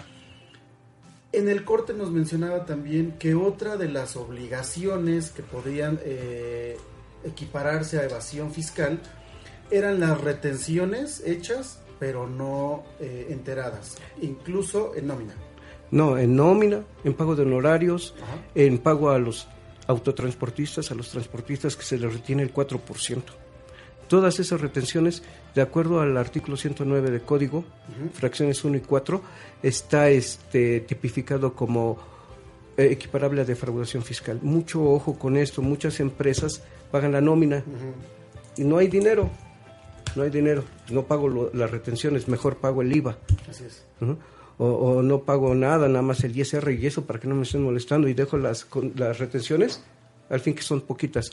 en 1.32 1.48
el 1.48 1.64
corte 1.64 1.92
nos 1.92 2.10
mencionaba 2.10 2.66
también 2.66 3.12
que 3.18 3.34
otra 3.34 3.76
de 3.76 3.88
las 3.88 4.16
obligaciones 4.16 5.30
que 5.30 5.42
podrían 5.42 5.98
eh, 6.04 6.76
equipararse 7.24 7.98
a 7.98 8.04
evasión 8.04 8.52
fiscal 8.52 9.00
eran 9.70 9.98
las 9.98 10.20
retenciones 10.20 11.20
hechas 11.26 11.80
pero 11.98 12.26
no 12.26 12.84
enteradas, 13.00 13.96
incluso 14.20 14.94
en 14.94 15.06
nómina. 15.06 15.34
No, 15.90 16.18
en 16.18 16.34
nómina, 16.34 16.84
en 17.04 17.14
pago 17.14 17.36
de 17.36 17.42
honorarios, 17.42 18.14
en 18.54 18.78
pago 18.78 19.10
a 19.10 19.18
los 19.18 19.48
autotransportistas, 19.86 20.90
a 20.90 20.94
los 20.94 21.10
transportistas 21.10 21.76
que 21.76 21.84
se 21.84 21.98
les 21.98 22.12
retiene 22.12 22.42
el 22.42 22.52
4%. 22.52 23.22
Todas 24.08 24.38
esas 24.38 24.60
retenciones, 24.60 25.22
de 25.54 25.62
acuerdo 25.62 26.00
al 26.00 26.16
artículo 26.16 26.56
109 26.56 27.10
de 27.10 27.20
Código, 27.20 27.64
fracciones 28.12 28.64
1 28.64 28.76
y 28.76 28.80
4, 28.80 29.20
está 29.62 30.08
este, 30.10 30.80
tipificado 30.80 31.54
como 31.54 31.98
eh, 32.76 32.88
equiparable 32.92 33.40
a 33.40 33.44
defraudación 33.44 34.04
fiscal. 34.04 34.38
Mucho 34.42 34.84
ojo 34.84 35.18
con 35.18 35.36
esto, 35.36 35.60
muchas 35.60 35.98
empresas 35.98 36.62
pagan 36.92 37.12
la 37.12 37.20
nómina 37.20 37.64
y 38.56 38.62
no 38.62 38.78
hay 38.78 38.86
dinero, 38.86 39.28
no 40.16 40.22
hay 40.22 40.30
dinero, 40.30 40.64
no 40.90 41.04
pago 41.04 41.50
las 41.52 41.70
retenciones, 41.70 42.28
mejor 42.28 42.56
pago 42.56 42.82
el 42.82 42.94
IVA. 42.96 43.18
Así 43.48 43.64
es. 43.64 43.84
o, 44.58 45.02
no 45.02 45.22
pago 45.22 45.54
nada, 45.54 45.88
nada 45.88 46.02
más 46.02 46.24
el 46.24 46.36
ISR 46.36 46.72
y 46.72 46.86
eso 46.86 47.04
para 47.04 47.20
que 47.20 47.28
no 47.28 47.34
me 47.34 47.42
estén 47.42 47.62
molestando 47.62 48.08
y 48.08 48.14
dejo 48.14 48.38
las, 48.38 48.66
las 48.96 49.18
retenciones, 49.18 49.82
al 50.28 50.40
fin 50.40 50.54
que 50.54 50.62
son 50.62 50.80
poquitas. 50.80 51.30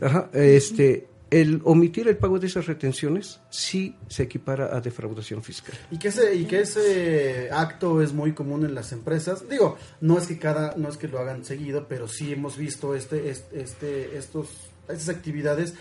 Ajá, 0.00 0.28
este, 0.32 1.08
el 1.32 1.62
omitir 1.64 2.08
el 2.08 2.18
pago 2.18 2.38
de 2.38 2.46
esas 2.46 2.66
retenciones 2.66 3.40
sí 3.48 3.96
se 4.06 4.24
equipara 4.24 4.76
a 4.76 4.82
defraudación 4.82 5.42
fiscal. 5.42 5.74
Y 5.90 5.98
que 5.98 6.08
ese, 6.08 6.34
y 6.34 6.44
que 6.44 6.60
ese 6.60 7.48
acto 7.50 8.02
es 8.02 8.12
muy 8.12 8.34
común 8.34 8.66
en 8.66 8.74
las 8.74 8.92
empresas. 8.92 9.48
Digo, 9.48 9.78
no 10.02 10.18
es 10.18 10.26
que 10.26 10.38
cada, 10.38 10.74
no 10.76 10.90
es 10.90 10.98
que 10.98 11.08
lo 11.08 11.18
hagan 11.18 11.46
seguido, 11.46 11.86
pero 11.88 12.06
sí 12.06 12.34
hemos 12.34 12.58
visto 12.58 12.94
este, 12.94 13.30
este, 13.30 14.18
estos, 14.18 14.50
estas 14.88 15.08
actividades 15.08 15.72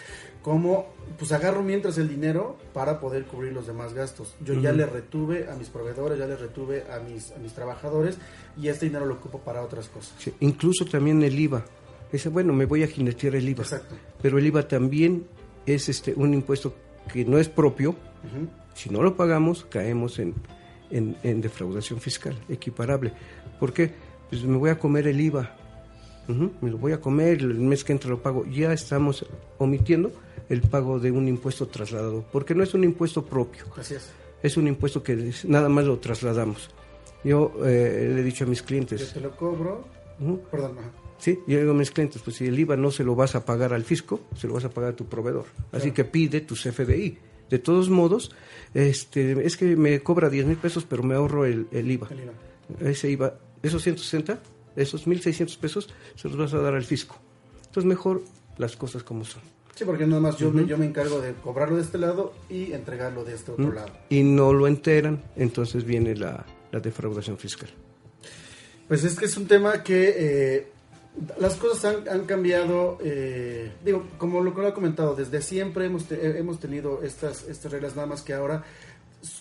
como 0.42 0.88
pues 1.20 1.32
agarro 1.32 1.62
mientras 1.62 1.98
el 1.98 2.10
dinero 2.10 2.58
para 2.74 3.00
poder 3.00 3.26
cubrir 3.26 3.54
los 3.54 3.68
demás 3.68 3.94
gastos. 3.94 4.36
Yo 4.44 4.54
ya 4.56 4.72
le 4.72 4.86
retuve 4.86 5.48
a 5.50 5.56
mis 5.56 5.70
proveedores, 5.70 6.18
ya 6.18 6.26
le 6.26 6.36
retuve 6.36 6.84
a 6.92 7.00
mis, 7.00 7.32
a 7.32 7.38
mis 7.38 7.54
trabajadores 7.54 8.18
y 8.58 8.68
este 8.70 8.88
dinero 8.88 9.06
lo 9.06 9.16
ocupo 9.16 9.40
para 9.40 9.62
otras 9.62 9.90
cosas. 9.90 10.14
incluso 10.40 10.86
también 10.86 11.22
el 11.24 11.40
IVA. 11.40 11.64
Dice, 12.12 12.30
bueno, 12.30 12.54
me 12.54 12.66
voy 12.66 12.84
a 12.84 12.88
jinetear 12.88 13.36
el 13.36 13.48
IVA. 13.50 13.64
Exacto. 13.64 13.96
Pero 14.22 14.38
el 14.38 14.46
IVA 14.48 14.68
también 14.68 15.26
es 15.66 15.90
este 15.90 16.14
un 16.16 16.34
impuesto 16.34 16.74
que 17.12 17.24
no 17.26 17.38
es 17.38 17.48
propio. 17.48 17.96
Si 18.74 18.90
no 18.90 19.02
lo 19.02 19.16
pagamos, 19.16 19.66
caemos 19.66 20.20
en, 20.20 20.36
en, 20.92 21.42
defraudación 21.42 22.00
fiscal, 22.00 22.36
equiparable. 22.50 23.14
¿Por 23.60 23.74
qué? 23.74 23.92
Pues 24.30 24.44
me 24.44 24.58
voy 24.58 24.70
a 24.70 24.78
comer 24.78 25.08
el 25.08 25.20
IVA. 25.20 25.56
me 26.28 26.70
lo 26.70 26.78
voy 26.78 26.94
a 26.94 27.02
comer, 27.02 27.40
el 27.40 27.60
mes 27.60 27.84
que 27.84 27.94
entra 27.94 28.10
lo 28.10 28.22
pago. 28.22 28.46
Ya 28.46 28.74
estamos 28.74 29.26
omitiendo 29.58 30.12
el 30.52 30.62
pago 30.62 31.00
de 31.00 31.12
un 31.12 31.28
impuesto 31.28 31.68
trasladado, 31.68 32.26
porque 32.32 32.54
no 32.54 32.64
es 32.64 32.74
un 32.74 32.84
impuesto 32.84 33.24
propio. 33.24 33.66
Así 33.78 33.96
es. 33.96 34.10
Es 34.44 34.58
un 34.58 34.68
impuesto 34.68 35.02
que 35.02 35.32
nada 35.46 35.70
más 35.70 35.86
lo 35.86 36.00
trasladamos. 36.00 36.70
Yo 37.24 37.54
eh, 37.64 38.12
le 38.14 38.22
he 38.22 38.24
dicho 38.24 38.44
a 38.44 38.48
mis 38.48 38.62
clientes. 38.62 39.00
Yo 39.00 39.14
te 39.14 39.22
lo 39.22 39.36
cobro. 39.36 39.86
Perdón, 40.52 40.78
Sí, 41.18 41.40
yo 41.48 41.60
digo 41.60 41.72
a 41.72 41.76
mis 41.76 41.92
clientes, 41.92 42.22
pues 42.24 42.36
si 42.38 42.48
el 42.48 42.60
IVA 42.60 42.76
no 42.76 42.92
se 42.92 43.04
lo 43.04 43.16
vas 43.16 43.36
a 43.36 43.46
pagar 43.46 43.74
al 43.74 43.84
fisco, 43.84 44.22
se 44.36 44.48
lo 44.48 44.56
vas 44.56 44.66
a 44.66 44.70
pagar 44.70 44.94
a 44.94 44.96
tu 44.96 45.06
proveedor. 45.06 45.46
Así 45.72 45.92
que 45.92 46.04
pide 46.04 46.42
tu 46.42 46.56
CFDI. 46.56 47.18
De 47.50 47.60
todos 47.60 47.90
modos, 47.90 48.32
este, 48.74 49.46
es 49.46 49.56
que 49.56 49.76
me 49.76 50.02
cobra 50.02 50.30
10 50.30 50.48
mil 50.48 50.58
pesos, 50.58 50.86
pero 50.90 51.04
me 51.04 51.16
ahorro 51.16 51.46
el, 51.46 51.68
IVA. 51.72 52.10
Ese 52.80 53.12
IVA, 53.12 53.36
esos 53.62 53.84
160, 53.84 54.40
esos 54.76 55.08
1.600 55.08 55.58
pesos, 55.60 55.90
se 56.16 56.28
los 56.28 56.38
vas 56.38 56.54
a 56.54 56.60
dar 56.60 56.74
al 56.74 56.84
fisco. 56.84 57.18
Entonces, 57.58 57.86
mejor 57.86 58.24
las 58.58 58.76
cosas 58.76 59.04
como 59.04 59.24
son. 59.24 59.44
Sí, 59.76 59.86
porque 59.86 60.06
nada 60.06 60.22
más 60.22 60.38
yo, 60.38 60.52
me, 60.52 60.66
yo 60.66 60.78
me 60.78 60.86
encargo 60.86 61.22
de 61.22 61.34
cobrarlo 61.34 61.78
de 61.78 61.84
este 61.84 61.98
lado 61.98 62.34
y 62.50 62.74
entregarlo 62.74 63.24
de 63.24 63.34
este 63.34 63.52
otro 63.52 63.72
lado. 63.72 63.92
Y 64.10 64.24
no 64.24 64.54
lo 64.54 64.68
enteran, 64.68 65.22
entonces 65.36 65.86
viene 65.86 66.16
la, 66.16 66.46
defraudación 66.72 67.38
fiscal. 67.38 67.70
Pues 68.88 69.04
es 69.04 69.18
que 69.18 69.26
es 69.26 69.38
un 69.38 69.48
tema 69.48 69.84
que 69.84 70.14
eh, 70.18 70.68
las 71.40 71.56
cosas 71.56 71.98
han, 72.08 72.26
cambiado, 72.26 72.98
eh, 73.04 73.72
digo, 73.84 74.06
como 74.18 74.42
lo 74.42 74.54
que 74.54 74.62
lo 74.62 74.68
ha 74.68 74.74
comentado, 74.74 75.16
desde 75.16 75.42
siempre 75.42 75.86
hemos, 75.86 76.12
hemos 76.12 76.60
tenido 76.60 77.02
estas, 77.04 77.48
estas 77.48 77.72
reglas, 77.72 77.96
nada 77.96 78.08
más 78.08 78.22
que 78.22 78.34
ahora 78.34 78.64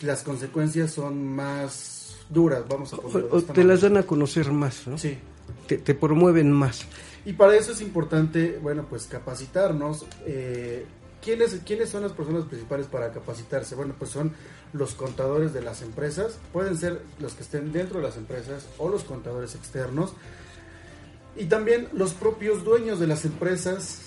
las 0.02 0.22
consecuencias 0.22 0.92
son 0.92 1.26
más 1.26 2.16
duras, 2.28 2.64
vamos 2.68 2.92
a 2.92 2.96
o, 2.96 3.42
te 3.42 3.64
las 3.64 3.80
dan 3.80 3.96
a 3.96 4.02
conocer 4.02 4.50
más, 4.52 4.86
¿no? 4.86 4.98
Sí. 4.98 5.18
Te, 5.66 5.94
promueven 5.94 6.50
más. 6.50 6.86
Y 7.24 7.34
para 7.34 7.56
eso 7.56 7.72
es 7.72 7.80
importante, 7.80 8.58
bueno, 8.62 8.86
pues 8.88 9.06
capacitarnos. 9.06 10.06
Eh, 10.24 10.86
¿quiénes, 11.22 11.60
¿Quiénes 11.64 11.90
son 11.90 12.02
las 12.02 12.12
personas 12.12 12.44
principales 12.44 12.86
para 12.86 13.12
capacitarse? 13.12 13.74
Bueno, 13.74 13.94
pues 13.98 14.10
son 14.10 14.32
los 14.72 14.94
contadores 14.94 15.52
de 15.52 15.62
las 15.62 15.82
empresas, 15.82 16.38
pueden 16.52 16.76
ser 16.76 17.02
los 17.18 17.34
que 17.34 17.42
estén 17.42 17.72
dentro 17.72 17.98
de 17.98 18.06
las 18.06 18.16
empresas 18.16 18.66
o 18.78 18.88
los 18.88 19.04
contadores 19.04 19.54
externos 19.54 20.12
y 21.36 21.46
también 21.46 21.88
los 21.92 22.12
propios 22.14 22.64
dueños 22.64 23.00
de 23.00 23.06
las 23.06 23.24
empresas, 23.24 24.02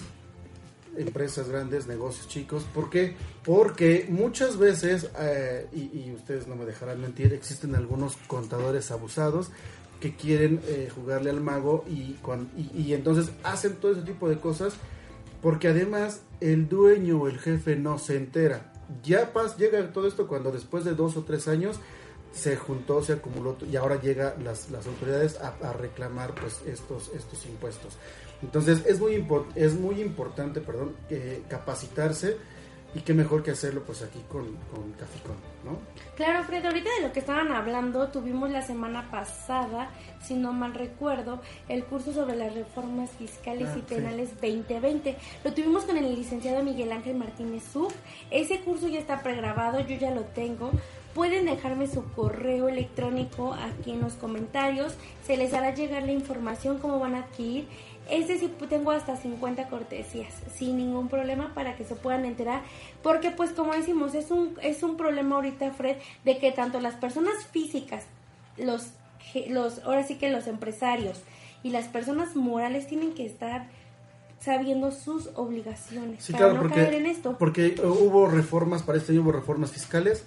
empresas 0.97 1.49
grandes, 1.49 1.87
negocios 1.87 2.27
chicos. 2.27 2.65
¿Por 2.73 2.89
qué? 2.89 3.15
Porque 3.43 4.07
muchas 4.09 4.57
veces, 4.57 5.09
eh, 5.19 5.67
y, 5.73 6.11
ustedes 6.13 6.47
no 6.47 6.55
me 6.55 6.65
dejarán 6.65 7.01
mentir, 7.01 7.33
existen 7.33 7.75
algunos 7.75 8.15
contadores 8.27 8.91
abusados 8.91 9.51
que 10.03 10.17
quieren 10.17 10.59
eh, 10.67 10.89
jugarle 10.93 11.29
al 11.29 11.39
mago 11.39 11.85
y, 11.87 12.17
y, 12.75 12.91
entonces 12.91 13.31
hacen 13.41 13.77
todo 13.77 13.93
ese 13.93 14.01
tipo 14.01 14.27
de 14.27 14.37
cosas 14.37 14.73
porque 15.41 15.69
además 15.69 16.23
el 16.41 16.67
dueño 16.67 17.21
o 17.21 17.29
el 17.29 17.39
jefe 17.39 17.77
no 17.77 17.97
se 17.99 18.17
entera. 18.17 18.73
Ya 19.01 19.31
pas, 19.31 19.55
llega 19.55 19.93
todo 19.93 20.05
esto 20.05 20.27
cuando 20.27 20.51
después 20.51 20.83
de 20.83 20.93
dos 20.93 21.15
o 21.15 21.23
tres 21.23 21.47
años 21.47 21.79
se 22.33 22.57
juntó, 22.57 23.01
se 23.01 23.13
acumuló 23.13 23.55
y 23.71 23.77
ahora 23.77 24.01
llega 24.01 24.35
las, 24.43 24.69
las 24.71 24.85
autoridades 24.87 25.39
a, 25.39 25.71
reclamar 25.71 26.35
pues 26.35 26.59
estos, 26.67 27.09
estos 27.15 27.45
impuestos. 27.45 27.93
Entonces 28.41 28.83
es 28.85 28.99
muy, 28.99 29.25
es 29.55 29.75
muy 29.75 30.01
importante 30.01 30.59
perdón, 30.59 30.97
capacitarse 31.47 32.35
y 32.95 33.01
qué 33.01 33.13
mejor 33.13 33.43
que 33.43 33.51
hacerlo 33.51 33.83
pues 33.83 34.01
aquí 34.01 34.19
con, 34.29 34.45
con 34.71 34.91
Caficón, 34.93 35.35
¿no? 35.63 35.77
Claro, 36.15 36.43
Fred, 36.43 36.65
ahorita 36.65 36.89
de 36.99 37.07
lo 37.07 37.13
que 37.13 37.19
estaban 37.19 37.51
hablando, 37.51 38.09
tuvimos 38.09 38.51
la 38.51 38.61
semana 38.61 39.09
pasada, 39.09 39.89
si 40.21 40.35
no 40.35 40.53
mal 40.53 40.73
recuerdo, 40.73 41.41
el 41.69 41.83
curso 41.85 42.13
sobre 42.13 42.35
las 42.35 42.53
reformas 42.53 43.09
fiscales 43.11 43.69
y 43.75 43.79
ah, 43.79 43.85
penales 43.87 44.29
2020. 44.41 45.15
Lo 45.43 45.53
tuvimos 45.53 45.85
con 45.85 45.97
el 45.97 46.15
licenciado 46.15 46.63
Miguel 46.63 46.91
Ángel 46.91 47.15
Martínez 47.15 47.63
Sub. 47.63 47.91
Ese 48.29 48.59
curso 48.61 48.87
ya 48.87 48.99
está 48.99 49.23
pregrabado, 49.23 49.79
yo 49.79 49.97
ya 49.97 50.11
lo 50.11 50.21
tengo 50.21 50.71
Pueden 51.13 51.45
dejarme 51.45 51.85
su 51.85 52.03
correo 52.13 52.69
electrónico 52.69 53.53
aquí 53.53 53.91
en 53.91 54.01
los 54.01 54.13
comentarios. 54.13 54.95
Se 55.25 55.37
les 55.37 55.53
hará 55.53 55.75
llegar 55.75 56.03
la 56.03 56.11
información 56.11 56.79
cómo 56.79 56.97
van 56.99 57.13
a 57.13 57.19
adquirir. 57.19 57.67
Este 58.09 58.37
sí 58.37 58.51
tengo 58.69 58.91
hasta 58.91 59.15
50 59.15 59.67
cortesías, 59.69 60.33
sin 60.53 60.77
ningún 60.77 61.07
problema 61.07 61.53
para 61.53 61.75
que 61.75 61.85
se 61.85 61.95
puedan 61.95 62.25
enterar. 62.25 62.61
Porque 63.01 63.31
pues 63.31 63.51
como 63.51 63.73
decimos, 63.73 64.13
es 64.13 64.29
un, 64.31 64.57
es 64.61 64.83
un 64.83 64.97
problema 64.97 65.35
ahorita, 65.35 65.71
Fred, 65.71 65.97
de 66.25 66.37
que 66.37 66.51
tanto 66.51 66.79
las 66.81 66.95
personas 66.95 67.33
físicas, 67.51 68.05
los, 68.57 68.87
los, 69.49 69.79
ahora 69.79 70.03
sí 70.03 70.15
que 70.15 70.29
los 70.29 70.47
empresarios 70.47 71.21
y 71.63 71.69
las 71.69 71.87
personas 71.87 72.35
morales 72.35 72.87
tienen 72.87 73.13
que 73.13 73.25
estar 73.25 73.67
sabiendo 74.39 74.91
sus 74.91 75.29
obligaciones 75.35 76.25
Sí, 76.25 76.33
para 76.33 76.45
claro, 76.45 76.53
no 76.55 76.61
porque, 76.63 76.75
caer 76.75 76.93
en 76.95 77.05
esto. 77.05 77.37
porque 77.39 77.75
hubo 77.81 78.27
reformas, 78.27 78.83
para 78.83 78.97
este 78.97 79.13
año 79.13 79.21
hubo 79.21 79.31
reformas 79.31 79.71
fiscales 79.71 80.25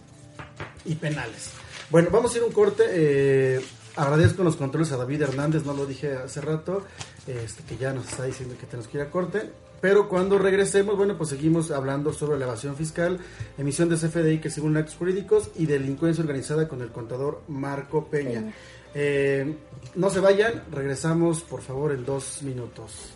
y 0.86 0.94
penales. 0.94 1.50
Bueno, 1.90 2.08
vamos 2.10 2.34
a 2.34 2.38
ir 2.38 2.44
un 2.44 2.52
corte. 2.52 2.84
eh, 2.88 3.60
agradezco 3.96 4.44
los 4.44 4.56
controles 4.56 4.92
a 4.92 4.96
David 4.96 5.22
Hernández, 5.22 5.64
no 5.64 5.74
lo 5.74 5.86
dije 5.86 6.14
hace 6.14 6.40
rato, 6.40 6.82
este, 7.26 7.62
que 7.64 7.76
ya 7.76 7.92
nos 7.92 8.08
está 8.08 8.24
diciendo 8.24 8.54
que 8.58 8.66
tenemos 8.66 8.88
que 8.88 8.98
ir 8.98 9.02
a 9.02 9.10
corte. 9.10 9.50
Pero 9.80 10.08
cuando 10.08 10.38
regresemos, 10.38 10.96
bueno, 10.96 11.18
pues 11.18 11.30
seguimos 11.30 11.70
hablando 11.70 12.12
sobre 12.12 12.38
la 12.38 12.46
evasión 12.46 12.76
fiscal, 12.76 13.18
emisión 13.58 13.88
de 13.88 13.96
CFDI 13.96 14.40
que 14.40 14.50
según 14.50 14.76
actos 14.76 14.96
jurídicos 14.96 15.50
y 15.56 15.66
delincuencia 15.66 16.22
organizada 16.22 16.66
con 16.66 16.80
el 16.80 16.90
contador 16.90 17.42
Marco 17.48 18.06
Peña. 18.06 18.40
Peña. 18.40 18.54
Eh, 18.94 19.56
no 19.94 20.08
se 20.08 20.20
vayan, 20.20 20.64
regresamos 20.72 21.42
por 21.42 21.60
favor 21.60 21.92
en 21.92 22.04
dos 22.04 22.42
minutos. 22.42 23.15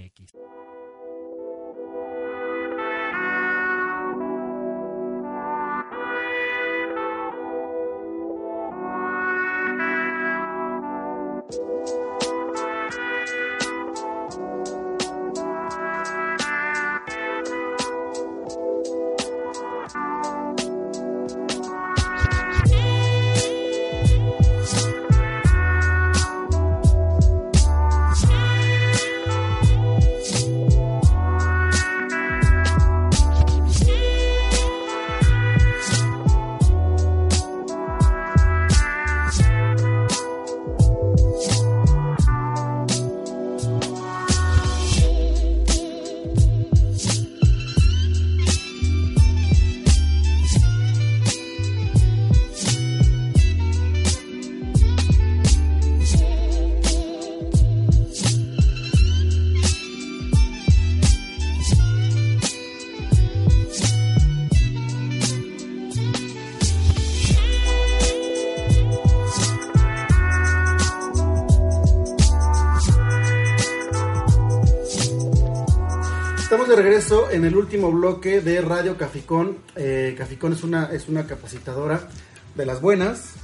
en 77.31 77.45
el 77.45 77.55
último 77.55 77.91
bloque 77.91 78.41
de 78.41 78.61
Radio 78.61 78.97
Caficón. 78.97 79.57
Eh, 79.75 80.15
Caficón 80.17 80.53
es 80.53 80.63
una, 80.63 80.91
es 80.91 81.07
una 81.07 81.25
capacitadora 81.25 82.07
de 82.55 82.65
las 82.65 82.81
buenas. 82.81 83.35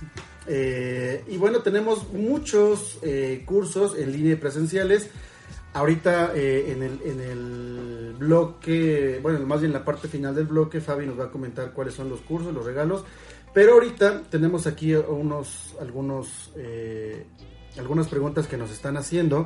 Eh, 0.46 1.24
y 1.28 1.38
bueno, 1.38 1.60
tenemos 1.60 2.12
muchos 2.12 3.00
eh, 3.02 3.44
cursos 3.46 3.98
en 3.98 4.12
línea 4.12 4.34
y 4.34 4.36
presenciales. 4.36 5.10
Ahorita 5.74 6.32
en, 6.34 6.82
el, 6.82 7.00
en 7.06 7.22
el 7.22 8.16
bloque, 8.18 9.20
bueno, 9.22 9.40
más 9.46 9.60
bien 9.62 9.70
en 9.70 9.80
la 9.80 9.86
parte 9.86 10.08
final 10.08 10.34
del 10.34 10.46
bloque, 10.46 10.82
Fabi 10.82 11.06
nos 11.06 11.20
va 11.20 11.26
a 11.26 11.32
comentar 11.32 11.72
cuáles 11.72 11.94
son 11.94 12.10
los 12.10 12.22
cursos, 12.22 12.54
los 12.54 12.66
regalos. 12.66 13.04
Pero 13.54 13.74
ahorita 13.74 14.24
tenemos 14.32 14.66
aquí 14.66 14.96
unos, 14.96 15.76
algunos, 15.80 16.52
algunas 17.78 18.08
preguntas 18.08 18.48
que 18.48 18.58
nos 18.58 18.72
están 18.72 18.98
haciendo. 18.98 19.46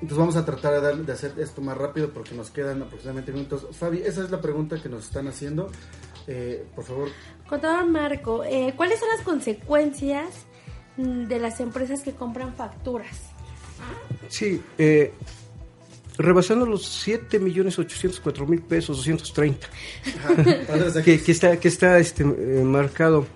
Entonces 0.00 0.18
vamos 0.18 0.36
a 0.36 0.44
tratar 0.44 0.74
de, 0.74 0.80
dar- 0.80 0.96
de 0.96 1.12
hacer 1.12 1.32
esto 1.38 1.60
más 1.60 1.76
rápido 1.76 2.10
porque 2.12 2.34
nos 2.34 2.50
quedan 2.50 2.82
aproximadamente 2.82 3.32
minutos. 3.32 3.66
Fabi, 3.76 3.98
esa 4.02 4.22
es 4.22 4.30
la 4.30 4.40
pregunta 4.40 4.80
que 4.80 4.88
nos 4.88 5.04
están 5.04 5.26
haciendo. 5.28 5.70
Eh, 6.26 6.64
por 6.76 6.84
favor, 6.84 7.08
Contador 7.48 7.86
Marco, 7.86 8.44
eh, 8.44 8.74
¿cuáles 8.76 9.00
son 9.00 9.08
las 9.08 9.22
consecuencias 9.22 10.28
mm, 10.98 11.24
de 11.24 11.38
las 11.40 11.58
empresas 11.60 12.02
que 12.02 12.12
compran 12.12 12.54
facturas? 12.54 13.16
Sí, 14.28 14.62
eh, 14.76 15.12
rebasando 16.18 16.66
los 16.66 16.84
7 16.86 17.38
millones 17.38 17.78
804 17.78 18.46
mil 18.46 18.60
pesos, 18.62 18.98
230, 18.98 19.68
que, 21.04 21.22
que 21.22 21.32
está, 21.32 21.58
que 21.58 21.68
está 21.68 21.98
este, 21.98 22.22
eh, 22.24 22.62
marcado, 22.64 23.26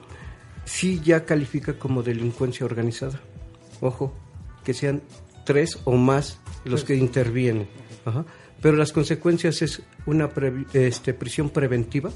sí 0.64 1.00
ya 1.02 1.24
califica 1.24 1.78
como 1.78 2.02
delincuencia 2.02 2.66
organizada. 2.66 3.20
Ojo, 3.80 4.12
que 4.64 4.74
sean 4.74 5.00
tres 5.44 5.78
o 5.84 5.96
más 5.96 6.38
los 6.64 6.84
que 6.84 6.94
intervienen. 6.96 7.68
Ajá. 8.04 8.24
Pero 8.60 8.76
las 8.76 8.92
consecuencias 8.92 9.60
es 9.62 9.82
una 10.06 10.32
previ- 10.32 10.66
este, 10.74 11.14
prisión 11.14 11.50
preventiva 11.50 12.10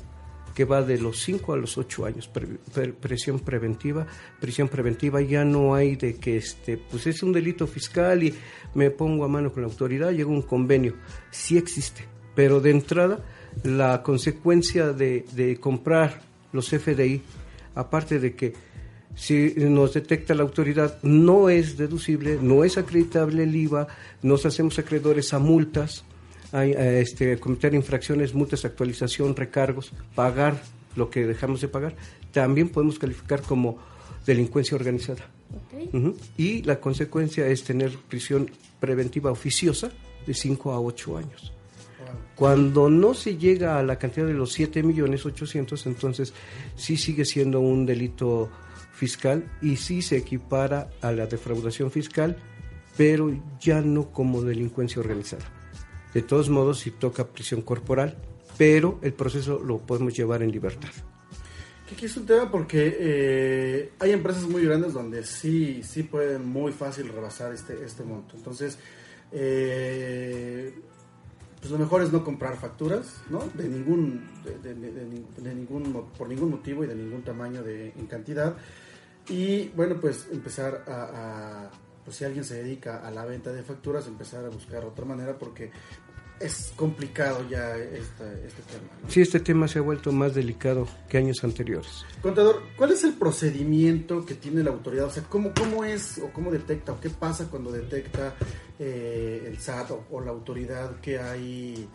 que 0.55 0.65
va 0.65 0.81
de 0.83 0.99
los 0.99 1.21
5 1.23 1.53
a 1.53 1.57
los 1.59 1.77
8 1.77 2.07
años, 2.07 2.29
pre- 2.29 2.47
pre- 2.73 2.93
prisión 2.95 3.41
preventiva, 3.41 4.07
prisión 4.41 4.69
preventiva 4.69 5.21
ya 5.21 5.45
no 5.45 5.75
hay 5.75 5.97
de 5.97 6.15
que 6.15 6.39
este, 6.39 6.79
pues 6.79 7.07
es 7.07 7.23
un 7.23 7.33
delito 7.33 7.67
fiscal 7.67 8.23
y 8.23 8.35
me 8.75 8.91
pongo 8.91 9.25
a 9.25 9.29
mano 9.29 9.53
con 9.53 9.63
la 9.65 9.69
autoridad, 9.69 10.13
llega 10.13 10.31
un 10.31 10.41
convenio, 10.43 10.95
sí 11.31 11.59
existe, 11.59 12.05
pero 12.35 12.61
de 12.61 12.71
entrada 12.71 13.23
la 13.65 14.03
consecuencia 14.03 14.93
de, 14.95 15.27
de 15.33 15.59
comprar 15.61 16.23
los 16.53 16.69
FDI, 16.71 17.21
aparte 17.75 18.19
de 18.19 18.35
que 18.35 18.55
si 19.17 19.55
nos 19.57 19.95
detecta 19.95 20.35
la 20.35 20.43
autoridad, 20.43 21.03
no 21.03 21.49
es 21.49 21.77
deducible, 21.77 22.39
no 22.41 22.63
es 22.63 22.79
acreditable 22.79 23.43
el 23.43 23.57
IVA, 23.57 23.89
nos 24.23 24.47
hacemos 24.47 24.79
acreedores 24.79 25.35
a 25.35 25.41
multas, 25.41 26.05
a, 26.53 26.59
a, 26.59 26.99
este, 26.99 27.39
cometer 27.39 27.75
infracciones, 27.75 28.35
multas, 28.35 28.65
actualización, 28.65 29.35
recargos, 29.35 29.93
pagar 30.15 30.63
lo 30.95 31.11
que 31.11 31.27
dejamos 31.27 31.61
de 31.61 31.69
pagar, 31.69 31.97
también 32.31 32.69
podemos 32.69 32.99
calificar 32.99 33.43
como 33.43 33.79
delincuencia 34.27 34.77
organizada. 34.77 35.31
Y 36.37 36.63
la 36.63 36.81
consecuencia 36.81 37.47
es 37.47 37.65
tener 37.65 37.97
prisión 38.09 38.51
preventiva 38.81 39.31
oficiosa 39.31 39.91
de 40.27 40.35
5 40.35 40.73
a 40.73 40.81
8 40.81 41.17
años. 41.17 41.53
Cuando 42.35 42.91
no 42.91 43.15
se 43.15 43.37
llega 43.37 43.79
a 43.79 43.83
la 43.83 43.99
cantidad 43.99 44.27
de 44.27 44.35
los 44.35 44.53
7 44.53 44.83
millones 44.83 45.25
800, 45.25 45.87
entonces 45.87 46.35
sí 46.77 46.97
sigue 46.97 47.25
siendo 47.25 47.61
un 47.61 47.87
delito 47.87 48.51
fiscal 48.97 49.49
y 49.63 49.77
sí 49.77 50.03
se 50.03 50.17
equipara 50.17 50.91
a 51.03 51.13
la 51.13 51.27
defraudación 51.27 51.91
fiscal, 51.91 52.37
pero 52.97 53.31
ya 53.61 53.81
no 53.83 54.11
como 54.11 54.43
delincuencia 54.43 55.01
organizada. 55.01 55.45
De 56.15 56.23
todos 56.23 56.49
modos, 56.49 56.79
sí 56.81 56.91
toca 56.91 57.27
prisión 57.29 57.61
corporal, 57.63 58.17
pero 58.57 58.99
el 59.03 59.13
proceso 59.13 59.59
lo 59.63 59.79
podemos 59.79 60.15
llevar 60.17 60.43
en 60.43 60.51
libertad. 60.51 60.89
Que 61.97 62.07
es 62.07 62.17
un 62.17 62.27
tema 62.27 62.51
porque 62.51 62.97
eh, 62.99 63.93
hay 64.01 64.11
empresas 64.11 64.43
muy 64.45 64.65
grandes 64.65 64.93
donde 64.93 65.25
sí, 65.25 65.83
sí 65.85 66.03
pueden 66.03 66.45
muy 66.45 66.73
fácil 66.73 67.09
rebasar 67.09 67.53
este, 67.53 67.85
este 67.85 68.03
monto. 68.03 68.35
Entonces, 68.37 68.79
eh, 69.31 70.75
pues 71.61 71.71
lo 71.71 71.79
mejor 71.79 72.03
es 72.03 72.13
no 72.13 72.25
comprar 72.25 72.57
facturas, 72.57 73.23
¿no? 73.31 73.41
De 73.55 73.69
ningún, 73.69 74.27
de, 74.45 74.75
de- 74.75 74.91
de- 75.43 75.55
ningún, 75.55 76.07
por 76.19 76.29
ningún 76.29 76.51
motivo 76.51 76.83
y 76.83 76.87
de 76.87 76.95
ningún 76.97 77.23
tamaño 77.23 77.63
de, 77.63 77.93
en 77.97 78.07
cantidad. 78.07 78.57
Y 79.29 79.69
bueno, 79.71 79.97
pues 80.01 80.29
empezar 80.33 80.85
a, 80.87 81.65
a- 81.67 81.71
pues 82.05 82.17
si 82.19 82.25
alguien 82.25 82.45
se 82.45 82.63
dedica 82.63 83.05
a 83.07 83.11
la 83.11 83.25
venta 83.25 83.53
de 83.53 83.63
facturas, 83.63 84.07
empezar 84.07 84.45
a 84.45 84.49
buscar 84.49 84.85
otra 84.85 85.05
manera 85.05 85.37
porque 85.37 85.71
es 86.39 86.73
complicado 86.77 87.49
ya 87.49 87.77
esta- 87.77 88.31
este 88.35 88.63
tema. 88.71 88.85
¿no? 89.03 89.11
Sí, 89.11 89.23
este 89.23 89.41
tema 89.41 89.67
se 89.67 89.79
ha 89.79 89.83
vuelto 89.83 90.13
más 90.13 90.35
delicado 90.35 90.87
que 91.09 91.17
años 91.19 91.43
anteriores. 91.43 92.05
Contador, 92.23 92.63
¿cuál 92.77 92.93
es 92.93 93.03
el 93.05 93.15
procedimiento 93.15 94.25
que 94.25 94.35
tiene 94.35 94.63
la 94.63 94.71
autoridad? 94.71 95.07
O 95.07 95.11
sea, 95.11 95.23
¿cómo, 95.25 95.53
cómo 95.59 95.85
es 95.85 96.19
o 96.19 96.31
cómo 96.33 96.51
detecta 96.53 96.93
o 96.93 97.01
qué 97.01 97.11
pasa 97.11 97.49
cuando 97.51 97.73
detecta 97.73 98.35
eh, 98.79 99.45
el 99.49 99.59
SAT 99.59 99.91
o, 99.93 100.05
o 100.11 100.21
la 100.21 100.31
autoridad 100.31 101.01
que 101.01 101.19
hay 101.19 101.89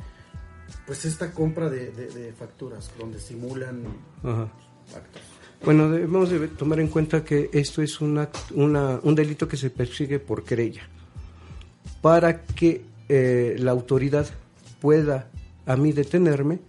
pues 0.87 1.05
esta 1.05 1.31
compra 1.31 1.69
de, 1.69 1.91
de- 1.91 2.07
de 2.07 2.33
facturas 2.33 2.91
donde 2.97 3.19
simulan 3.19 3.83
Ajá. 4.23 4.51
actos? 4.95 5.21
Bueno, 5.63 5.89
debemos 5.89 6.29
de 6.31 6.47
tomar 6.47 6.79
en 6.79 6.87
cuenta 6.87 7.23
que 7.23 7.49
esto 7.53 7.81
es 7.81 8.01
una, 8.01 8.29
una- 8.55 8.99
un 9.03 9.13
delito 9.13 9.47
que 9.47 9.57
se 9.57 9.69
persigue 9.69 10.19
por 10.19 10.43
querella. 10.43 10.81
Para 12.01 12.43
que 12.45 12.81
eh, 13.07 13.55
la 13.59 13.71
autoridad 13.71 14.25
pueda 14.79 15.29
a 15.67 15.75
mí 15.75 15.91
detenerme, 15.91 16.59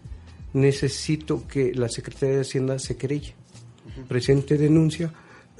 necesito 0.52 1.46
que 1.48 1.72
la 1.74 1.88
Secretaría 1.88 2.34
de 2.36 2.40
Hacienda 2.42 2.78
se 2.78 2.96
querelle, 2.98 3.34
presente 4.08 4.58
denuncia. 4.58 5.12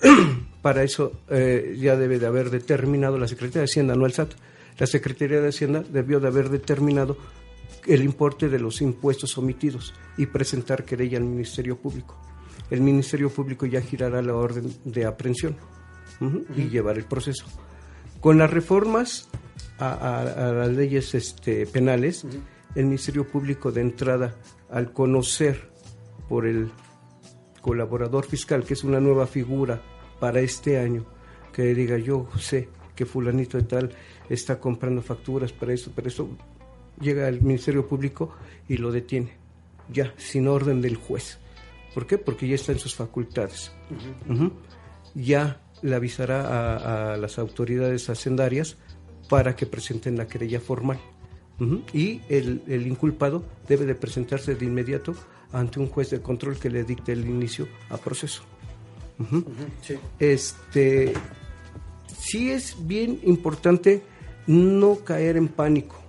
Para 0.63 0.83
eso 0.83 1.13
eh, 1.31 1.77
ya 1.81 1.97
debe 1.97 2.19
de 2.19 2.27
haber 2.27 2.51
determinado 2.51 3.19
la 3.19 3.27
Secretaría 3.29 3.63
de 3.63 3.65
Hacienda, 3.71 3.95
no 3.95 4.05
el 4.05 4.13
SAT. 4.13 4.33
La 4.79 4.87
Secretaría 4.87 5.41
de 5.41 5.49
Hacienda 5.49 5.83
debió 5.83 6.21
de 6.21 6.29
haber 6.29 6.51
determinado 6.51 7.17
el 7.87 8.03
importe 8.05 8.49
de 8.51 8.59
los 8.61 8.81
impuestos 8.83 9.39
omitidos 9.39 9.95
y 10.19 10.27
presentar 10.27 10.85
querella 10.85 11.17
al 11.19 11.25
Ministerio 11.25 11.77
Público. 11.77 12.17
El 12.73 12.81
Ministerio 12.81 13.29
Público 13.31 13.67
ya 13.67 13.81
girará 13.83 14.23
la 14.23 14.35
orden 14.35 14.73
de 14.85 15.05
aprehensión 15.05 15.57
y 16.57 16.69
llevar 16.69 16.97
el 16.99 17.05
proceso. 17.05 17.45
Con 18.21 18.39
las 18.39 18.51
reformas 18.51 19.29
a, 19.79 19.89
a- 19.93 20.49
a 20.49 20.53
las 20.53 20.69
leyes 20.71 21.15
este, 21.15 21.67
penales, 21.67 22.25
el 22.75 22.85
Ministerio 22.87 23.27
Público 23.27 23.73
de 23.73 23.81
entrada, 23.83 24.35
al 24.71 24.93
conocer 24.93 25.71
por 26.29 26.47
el 26.47 26.71
colaborador 27.61 28.25
fiscal, 28.25 28.65
que 28.65 28.75
es 28.75 28.85
una 28.85 29.01
nueva 29.01 29.27
figura 29.27 29.83
para 30.21 30.41
este 30.41 30.79
año, 30.79 31.05
que 31.53 31.75
diga 31.75 31.99
yo 31.99 32.29
sé 32.39 32.69
que 32.97 33.05
fulanito 33.07 33.59
de 33.59 33.65
tal 33.65 33.91
está 34.29 34.59
comprando 34.61 35.03
facturas 35.03 35.53
para 35.53 35.73
esto, 35.75 35.91
para 35.91 36.09
esto, 36.09 36.29
llega 37.01 37.27
al 37.27 37.43
Ministerio 37.43 37.87
Público 37.87 38.35
y 38.69 38.77
lo 38.79 38.93
detiene, 38.93 39.33
ya, 39.91 40.15
sin 40.17 40.47
orden 40.49 40.81
del 40.81 40.97
juez. 40.97 41.39
¿Por 41.95 42.07
qué? 42.07 42.19
Porque 42.19 42.49
ya 42.49 42.55
está 42.55 42.73
en 42.73 42.79
sus 42.79 42.95
facultades. 42.95 43.73
Ya 45.15 45.61
le 45.83 45.95
avisará 45.95 46.47
a, 46.47 47.15
a 47.15 47.17
las 47.17 47.39
autoridades 47.39 48.09
hacendarias 48.09 48.77
para 49.29 49.57
que 49.57 49.67
presenten 49.67 50.17
la 50.17 50.27
querella 50.27 50.61
formal. 50.61 50.99
Y 51.93 52.21
el, 52.29 52.63
el 52.67 52.87
inculpado 52.87 53.45
debe 53.69 53.87
de 53.87 53.95
presentarse 53.95 54.57
de 54.57 54.65
inmediato 54.65 55.15
ante 55.53 55.79
un 55.79 55.89
juez 55.89 56.11
de 56.11 56.21
control 56.21 56.59
que 56.59 56.71
le 56.71 56.83
dicte 56.83 57.13
el 57.13 57.25
inicio 57.29 57.69
a 57.89 57.99
proceso. 57.99 58.43
Sí. 59.83 59.95
Este, 60.19 61.13
sí 62.19 62.51
es 62.51 62.77
bien 62.85 63.21
importante 63.23 64.03
no 64.49 64.97
caer 65.05 65.37
en 65.37 65.49
pánico. 65.49 66.03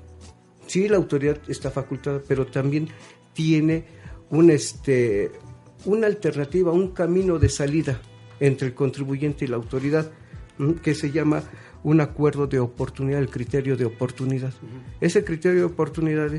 Sí, 0.66 0.88
la 0.88 0.98
autoridad 0.98 1.38
está 1.48 1.70
facultada, 1.70 2.20
pero 2.28 2.48
también 2.48 2.88
tiene 3.34 3.86
un, 4.32 4.50
este, 4.50 5.32
una 5.86 6.08
alternativa, 6.08 6.72
un 6.72 6.90
camino 6.90 7.40
de 7.40 7.50
salida 7.50 8.00
entre 8.40 8.68
el 8.68 8.74
contribuyente 8.74 9.46
y 9.46 9.48
la 9.48 9.58
autoridad, 9.58 10.12
que 10.82 10.94
se 10.94 11.12
llama 11.12 11.44
un 11.84 12.00
acuerdo 12.00 12.48
de 12.48 12.60
oportunidad, 12.60 13.20
el 13.20 13.30
criterio 13.30 13.76
de 13.76 13.86
oportunidad. 13.86 14.54
Ese 15.02 15.24
criterio 15.24 15.60
de 15.60 15.66
oportunidad 15.66 16.32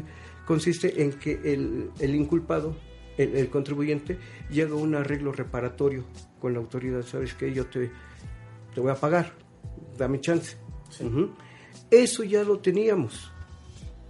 consiste 0.47 1.03
en 1.03 1.13
que 1.13 1.41
el, 1.45 1.91
el 1.99 2.15
inculpado, 2.15 2.77
el, 3.19 3.37
el 3.37 3.49
contribuyente, 3.49 4.19
llega 4.51 4.73
a 4.73 4.77
un 4.77 4.95
arreglo 4.95 5.33
reparatorio 5.33 6.05
con 6.39 6.53
la 6.53 6.61
autoridad. 6.61 7.03
¿Sabes 7.03 7.35
qué? 7.35 7.53
Yo 7.53 7.67
te, 7.67 7.91
te 8.75 8.81
voy 8.81 8.91
a 8.91 8.95
pagar, 8.95 9.33
dame 9.99 10.21
chance. 10.21 10.57
Eso 11.91 12.25
ya 12.25 12.43
lo 12.43 12.59
teníamos. 12.59 13.31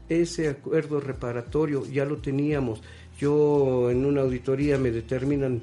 Ese 0.08 0.48
acuerdo 0.48 1.00
reparatorio 1.00 1.86
ya 1.86 2.04
lo 2.04 2.18
teníamos. 2.18 2.82
Yo 3.18 3.90
en 3.90 4.04
una 4.04 4.22
auditoría 4.22 4.78
me 4.78 4.90
determinan 4.90 5.62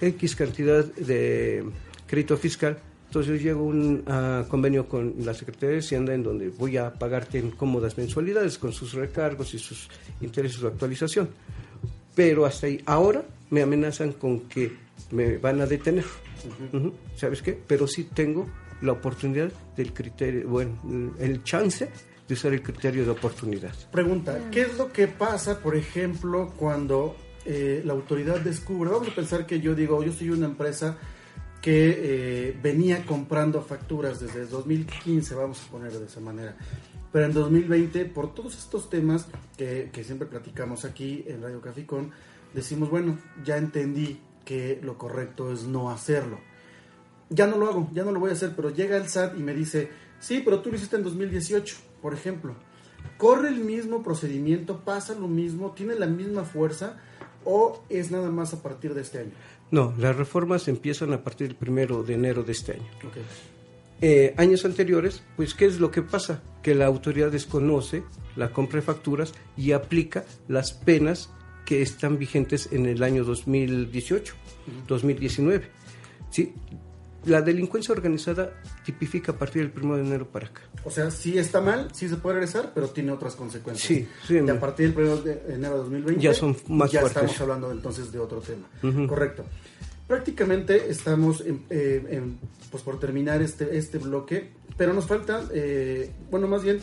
X 0.00 0.36
cantidad 0.36 0.84
de 0.84 1.64
crédito 2.06 2.36
fiscal, 2.36 2.78
Entonces 3.06 3.40
yo 3.40 3.48
llego 3.48 3.60
a 3.60 3.64
un 3.64 4.04
ah, 4.06 4.44
convenio 4.48 4.88
con 4.88 5.14
la 5.24 5.32
Secretaría 5.32 5.76
de 5.76 5.78
Hacienda 5.78 6.12
en 6.12 6.22
donde 6.22 6.48
voy 6.50 6.76
a 6.76 6.92
pagarte 6.92 7.38
en 7.38 7.50
cómodas 7.50 7.96
mensualidades 7.96 8.58
con 8.58 8.72
sus 8.72 8.92
recargos 8.92 9.54
y 9.54 9.58
sus 9.58 9.88
intereses 10.20 10.60
de 10.60 10.68
actualización. 10.68 11.30
Pero 12.14 12.44
hasta 12.44 12.66
ahí, 12.66 12.80
ahora 12.86 13.24
me 13.50 13.62
amenazan 13.62 14.12
con 14.12 14.40
que 14.40 14.72
me 15.12 15.38
van 15.38 15.60
a 15.60 15.66
detener. 15.66 16.04
¿Sabes 17.16 17.42
qué? 17.42 17.58
Pero 17.66 17.86
sí 17.86 18.04
tengo 18.12 18.46
la 18.82 18.92
oportunidad 18.92 19.50
del 19.76 19.92
criterio, 19.92 20.48
bueno, 20.48 21.14
el 21.18 21.42
chance 21.42 21.88
de 22.26 22.34
usar 22.34 22.52
el 22.52 22.62
criterio 22.62 23.04
de 23.04 23.10
oportunidad. 23.10 23.74
Pregunta, 23.90 24.50
¿qué 24.50 24.62
es 24.62 24.76
lo 24.76 24.92
que 24.92 25.08
pasa, 25.08 25.60
por 25.60 25.76
ejemplo, 25.76 26.52
cuando 26.56 27.16
eh, 27.44 27.82
la 27.84 27.92
autoridad 27.92 28.40
descubre? 28.40 28.90
Vamos 28.90 29.08
a 29.08 29.14
pensar 29.14 29.46
que 29.46 29.60
yo 29.60 29.74
digo, 29.74 30.02
yo 30.02 30.12
soy 30.12 30.30
una 30.30 30.46
empresa 30.46 30.98
que 31.62 31.98
eh, 31.98 32.58
venía 32.62 33.04
comprando 33.04 33.62
facturas 33.62 34.20
desde 34.20 34.46
2015, 34.46 35.34
vamos 35.34 35.62
a 35.66 35.70
ponerlo 35.70 36.00
de 36.00 36.06
esa 36.06 36.20
manera. 36.20 36.56
Pero 37.12 37.26
en 37.26 37.32
2020, 37.32 38.04
por 38.06 38.34
todos 38.34 38.56
estos 38.56 38.90
temas 38.90 39.26
que, 39.56 39.90
que 39.92 40.04
siempre 40.04 40.28
platicamos 40.28 40.84
aquí 40.84 41.24
en 41.26 41.42
Radio 41.42 41.60
Caficón, 41.60 42.10
decimos, 42.54 42.90
bueno, 42.90 43.18
ya 43.44 43.56
entendí 43.56 44.20
que 44.44 44.78
lo 44.82 44.96
correcto 44.96 45.52
es 45.52 45.64
no 45.64 45.90
hacerlo. 45.90 46.38
Ya 47.28 47.46
no 47.46 47.58
lo 47.58 47.68
hago, 47.68 47.90
ya 47.92 48.04
no 48.04 48.12
lo 48.12 48.20
voy 48.20 48.30
a 48.30 48.34
hacer, 48.34 48.52
pero 48.54 48.70
llega 48.70 48.96
el 48.96 49.08
SAT 49.08 49.36
y 49.36 49.42
me 49.42 49.52
dice, 49.52 49.90
sí, 50.20 50.42
pero 50.44 50.60
tú 50.60 50.70
lo 50.70 50.76
hiciste 50.76 50.96
en 50.96 51.02
2018, 51.02 51.76
por 52.02 52.14
ejemplo. 52.14 52.54
¿Corre 53.18 53.48
el 53.48 53.60
mismo 53.60 54.02
procedimiento? 54.02 54.80
¿Pasa 54.80 55.14
lo 55.14 55.28
mismo? 55.28 55.72
¿Tiene 55.72 55.94
la 55.94 56.06
misma 56.06 56.44
fuerza? 56.44 56.98
¿O 57.44 57.82
es 57.88 58.10
nada 58.10 58.30
más 58.30 58.52
a 58.52 58.62
partir 58.62 58.94
de 58.94 59.02
este 59.02 59.20
año? 59.20 59.32
No, 59.70 59.94
las 59.98 60.16
reformas 60.16 60.68
empiezan 60.68 61.12
a 61.12 61.22
partir 61.22 61.48
del 61.48 61.56
primero 61.56 62.02
de 62.02 62.14
enero 62.14 62.42
de 62.42 62.52
este 62.52 62.72
año. 62.72 62.86
Eh, 64.00 64.34
años 64.36 64.64
anteriores, 64.64 65.22
pues, 65.36 65.54
¿qué 65.54 65.64
es 65.64 65.80
lo 65.80 65.90
que 65.90 66.02
pasa? 66.02 66.42
Que 66.62 66.74
la 66.74 66.86
autoridad 66.86 67.30
desconoce 67.30 68.04
la 68.36 68.50
compra 68.50 68.80
de 68.80 68.86
facturas 68.86 69.32
y 69.56 69.72
aplica 69.72 70.24
las 70.48 70.72
penas 70.72 71.30
que 71.64 71.82
están 71.82 72.18
vigentes 72.18 72.68
en 72.72 72.86
el 72.86 73.02
año 73.02 73.24
2018, 73.24 74.34
2019. 74.86 75.68
¿Sí? 76.30 76.52
La 77.26 77.42
delincuencia 77.42 77.92
organizada 77.92 78.52
tipifica 78.84 79.32
a 79.32 79.34
partir 79.36 79.70
del 79.72 79.82
1 79.84 79.96
de 79.96 80.02
enero 80.02 80.26
para 80.28 80.46
acá. 80.46 80.62
O 80.84 80.90
sea, 80.90 81.10
sí 81.10 81.36
está 81.38 81.60
mal, 81.60 81.88
sí 81.92 82.08
se 82.08 82.16
puede 82.16 82.36
regresar, 82.36 82.72
pero 82.74 82.88
tiene 82.88 83.12
otras 83.12 83.34
consecuencias. 83.36 83.86
Sí, 83.86 84.08
sí, 84.26 84.38
Y 84.44 84.48
a 84.48 84.58
partir 84.60 84.94
del 84.94 85.04
1 85.04 85.16
de 85.18 85.32
enero 85.48 85.74
de 85.74 85.78
2020 85.80 86.22
Ya 86.22 86.32
son 86.32 86.56
más 86.68 86.90
ya 86.92 87.00
fuertes. 87.00 87.22
estamos 87.24 87.40
hablando 87.40 87.70
entonces 87.72 88.10
de 88.12 88.18
otro 88.20 88.40
tema. 88.40 88.68
Correcto. 89.08 89.44
Prácticamente 90.06 90.88
estamos 90.88 91.40
en- 91.40 91.64
eh, 91.68 92.06
en, 92.10 92.38
pues 92.70 92.82
por 92.84 93.00
terminar 93.00 93.42
este, 93.42 93.76
este 93.76 93.98
bloque, 93.98 94.50
pero 94.76 94.92
nos 94.92 95.06
falta, 95.06 95.42
eh, 95.52 96.12
bueno, 96.30 96.46
más 96.46 96.62
bien 96.62 96.78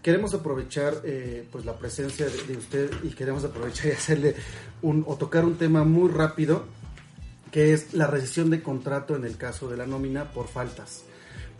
queremos 0.00 0.32
aprovechar 0.32 0.94
eh, 1.04 1.44
pues 1.50 1.64
la 1.64 1.76
presencia 1.76 2.26
de, 2.26 2.42
de 2.44 2.56
usted 2.56 2.90
y 3.02 3.08
queremos 3.08 3.42
aprovechar 3.44 3.86
y 3.88 3.90
hacerle 3.90 4.36
un, 4.82 5.02
o 5.08 5.16
tocar 5.16 5.44
un 5.44 5.56
tema 5.56 5.82
muy 5.82 6.08
rápido, 6.08 6.66
que 7.50 7.72
es 7.72 7.94
la 7.94 8.06
rescisión 8.06 8.50
de 8.50 8.62
contrato 8.62 9.16
en 9.16 9.24
el 9.24 9.36
caso 9.36 9.68
de 9.68 9.76
la 9.76 9.86
nómina 9.86 10.30
por 10.32 10.48
faltas. 10.48 11.02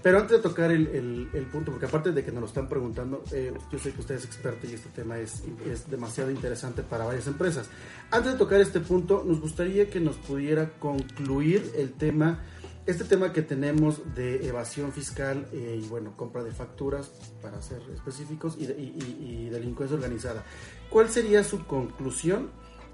Pero 0.03 0.19
antes 0.19 0.37
de 0.37 0.43
tocar 0.43 0.71
el, 0.71 0.87
el- 0.89 1.29
el 1.35 1.47
punto, 1.47 1.73
porque 1.73 1.87
aparte 1.87 2.13
de 2.13 2.25
que 2.25 2.31
nos 2.31 2.41
lo 2.43 2.47
están 2.47 2.69
preguntando, 2.69 3.25
eh, 3.33 3.53
yo 3.73 3.79
sé 3.81 3.93
que 3.93 4.01
usted 4.01 4.15
es 4.15 4.25
experto 4.25 4.67
y 4.69 4.75
este 4.75 4.89
tema 4.91 5.19
es, 5.19 5.43
es 5.67 5.91
demasiado 5.91 6.31
interesante 6.31 6.83
para 6.85 7.05
varias 7.05 7.27
empresas. 7.27 7.69
Antes 8.13 8.33
de 8.33 8.39
tocar 8.39 8.61
este 8.61 8.79
punto, 8.79 9.25
nos 9.27 9.41
gustaría 9.41 9.91
que 9.91 9.99
nos 9.99 10.15
pudiera 10.17 10.71
concluir 10.79 11.73
el 11.77 11.93
tema, 11.95 12.45
este 12.87 13.03
tema 13.05 13.33
que 13.33 13.43
tenemos 13.43 14.15
de 14.15 14.47
evasión 14.47 14.93
fiscal 14.93 15.49
eh, 15.53 15.81
y 15.83 15.89
bueno, 15.89 16.17
compra 16.17 16.45
de 16.45 16.53
facturas, 16.53 17.11
para 17.43 17.61
ser 17.61 17.83
específicos, 17.93 18.57
y, 18.57 18.67
de- 18.67 18.79
y- 18.81 19.47
y- 19.47 19.51
delincuencia 19.51 19.97
organizada. 19.97 20.45
¿Cuál 20.91 21.09
sería 21.11 21.43
su 21.43 21.67
conclusión 21.67 22.51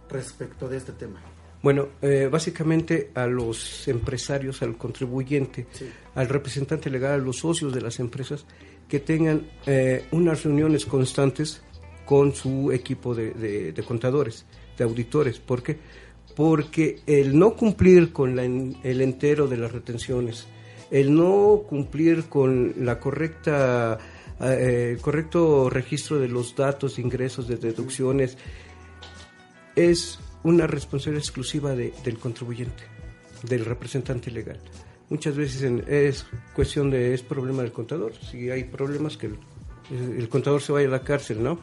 respecto 0.09 0.69
de 0.71 0.79
este 0.79 0.93
tema? 0.93 1.21
Bueno, 1.65 1.89
eh, 2.03 2.29
básicamente 2.31 3.11
a 3.15 3.27
los 3.27 3.89
empresarios, 3.89 4.61
al 4.61 4.77
contribuyente, 4.77 5.67
al 6.15 6.29
representante 6.29 6.91
legal, 6.91 7.15
a 7.15 7.25
los 7.25 7.39
socios 7.39 7.73
de 7.73 7.81
las 7.81 8.01
empresas, 8.01 8.45
que 8.87 9.01
tengan 9.01 9.47
eh, 9.65 10.05
unas 10.13 10.45
reuniones 10.45 10.85
constantes 10.85 11.63
con 12.05 12.35
su 12.35 12.71
equipo 12.71 13.15
de, 13.15 13.31
de- 13.31 13.73
de 13.73 13.83
contadores, 13.83 14.45
de 14.77 14.85
auditores. 14.85 15.39
¿Por 15.39 15.63
qué? 15.63 15.79
Porque 16.37 17.01
el 17.07 17.39
no 17.39 17.55
cumplir 17.57 18.13
con 18.13 18.37
la 18.37 18.45
el 18.45 19.01
entero 19.01 19.47
de 19.49 19.57
las 19.57 19.73
retenciones, 19.73 20.47
el 20.91 21.15
no 21.15 21.63
cumplir 21.67 22.25
con 22.25 22.75
la 22.85 23.01
correcta, 23.01 23.97
eh, 24.39 24.91
el 24.97 25.01
correcto 25.01 25.71
registro 25.71 26.19
de 26.19 26.29
los 26.29 26.55
datos 26.55 26.99
ingresos, 26.99 27.49
de 27.49 27.57
deducciones, 27.57 28.37
es 29.77 30.19
una 30.45 30.67
responsabilidad 30.67 31.23
exclusiva 31.25 31.75
de- 31.75 31.93
del 32.05 32.19
contribuyente, 32.19 32.85
del 33.43 33.65
representante 33.65 34.31
legal. 34.31 34.59
Muchas 35.11 35.37
veces 35.37 35.63
en- 35.63 35.85
es 35.89 36.27
cuestión 36.55 36.91
de, 36.91 37.13
es 37.15 37.23
problema 37.23 37.63
del 37.63 37.73
contador. 37.73 38.13
Si 38.15 38.49
hay 38.51 38.65
problemas, 38.65 39.17
que 39.17 39.27
el, 39.27 39.39
el 40.19 40.29
contador 40.29 40.63
se 40.63 40.73
vaya 40.73 40.89
a 40.89 40.91
la 40.91 41.03
cárcel, 41.03 41.43
¿no? 41.43 41.59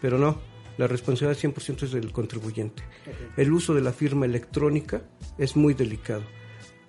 Pero 0.00 0.16
no, 0.18 0.40
la 0.78 0.86
responsabilidad 0.86 1.38
100% 1.40 1.82
es 1.84 1.92
del 1.92 2.12
contribuyente. 2.12 2.82
El 3.36 3.52
uso 3.52 3.74
de 3.74 3.80
la 3.82 3.92
firma 3.92 4.24
electrónica 4.26 5.02
es 5.38 5.56
muy 5.56 5.74
delicado. 5.74 6.22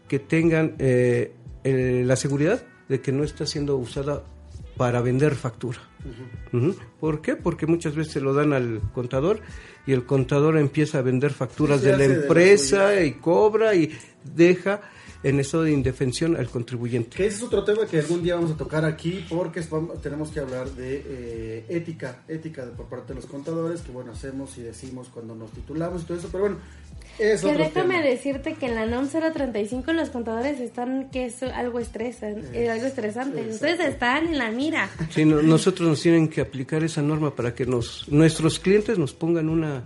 Que 0.08 0.20
tengan 0.20 0.76
eh, 0.80 1.34
eh, 1.66 2.04
la 2.06 2.16
seguridad 2.16 2.64
de 2.88 3.02
que 3.02 3.12
no 3.12 3.24
está 3.26 3.46
siendo 3.46 3.76
usada 3.76 4.24
para 4.78 5.02
vender 5.02 5.36
factura. 5.36 5.80
¿Por 7.00 7.22
qué? 7.22 7.36
Porque 7.36 7.66
muchas 7.68 7.96
veces 7.96 8.14
se 8.14 8.22
lo 8.22 8.34
dan 8.34 8.54
al 8.54 8.82
contador 8.94 9.40
y 9.86 9.94
el 9.94 10.06
contador 10.06 10.58
empieza 10.58 11.00
a 11.00 11.02
vender 11.02 11.32
facturas 11.32 11.82
de 11.82 11.90
la 11.92 11.96
hace 11.98 12.08
de 12.10 12.16
la 12.16 12.22
empresa 12.24 13.04
y 13.04 13.14
cobra 13.14 13.76
y 13.76 13.92
deja 14.36 14.82
en 15.24 15.40
estado 15.40 15.64
de 15.64 15.72
indefensión 15.72 16.36
al 16.38 16.48
contribuyente. 16.48 17.18
Que 17.18 17.26
ese 17.26 17.38
es 17.38 17.44
otro 17.44 17.64
tema 17.64 17.86
que 17.88 18.00
algún 18.00 18.22
día 18.22 18.36
vamos 18.36 18.52
a 18.52 18.56
tocar 18.58 18.86
aquí 18.86 19.26
porque 19.28 19.62
tenemos 20.02 20.30
que 20.30 20.40
hablar 20.40 20.70
de 20.72 21.04
eh, 21.06 21.66
ética, 21.70 22.24
ética 22.28 22.66
de- 22.66 22.72
por 22.72 22.86
parte 22.86 23.10
de 23.14 23.16
los 23.16 23.26
contadores, 23.26 23.82
que 23.82 23.92
bueno, 23.92 24.12
hacemos 24.12 24.58
y 24.58 24.62
decimos 24.62 25.10
cuando 25.12 25.34
nos 25.36 25.52
titulamos 25.52 26.04
y 26.04 26.06
todo 26.06 26.18
eso, 26.20 26.30
pero 26.32 26.44
bueno, 26.44 26.58
es 27.20 27.42
Que 27.42 27.54
déjame 27.54 27.96
tema. 27.96 28.02
decirte 28.02 28.54
que 28.56 28.66
en 28.68 28.76
la 28.76 28.86
NOM 28.86 29.08
035 29.10 29.92
los 29.94 30.10
contadores 30.10 30.60
están, 30.60 31.10
que 31.10 31.26
es 31.26 31.42
algo, 31.44 31.80
estresan, 31.80 32.44
es 32.54 32.70
algo 32.70 32.86
estresante. 32.86 33.48
Ustedes 33.50 33.80
están 33.80 34.28
en 34.28 34.38
la 34.38 34.52
mira. 34.52 34.90
Sí, 35.10 35.26
no- 35.26 35.42
nosotros 35.42 35.88
nos 35.90 36.02
tienen 36.02 36.28
que 36.28 36.42
aplicar 36.42 36.84
esa 36.84 37.02
norma 37.02 37.36
para 37.36 37.54
que 37.56 37.66
nos, 37.66 38.08
nuestros 38.10 38.60
clientes 38.60 38.98
nos 38.98 39.14
pongan 39.14 39.50
una, 39.50 39.84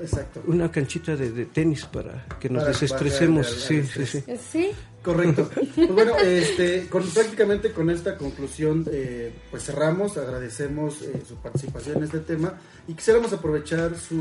Exacto. 0.00 0.42
una 0.46 0.70
canchita 0.70 1.14
de, 1.16 1.30
de 1.30 1.44
tenis 1.46 1.84
para 1.84 2.26
que 2.40 2.48
nos 2.48 2.62
Para 2.62 2.72
desestresemos. 2.72 3.46
Sí, 3.48 3.82
sí, 3.84 4.06
sí. 4.06 4.24
¿Sí? 4.50 4.70
Correcto. 5.02 5.50
Pues 5.74 5.88
bueno, 5.90 6.16
este, 6.18 6.86
con, 6.88 7.02
prácticamente 7.08 7.72
con 7.72 7.90
esta 7.90 8.16
conclusión, 8.16 8.86
eh, 8.92 9.32
pues 9.50 9.64
cerramos, 9.64 10.16
agradecemos 10.16 11.02
eh, 11.02 11.22
su 11.26 11.34
participación 11.36 11.96
en 11.98 12.04
este 12.04 12.20
tema 12.20 12.54
y 12.86 12.92
quisiéramos 12.94 13.32
aprovechar 13.32 13.96
su 13.96 14.16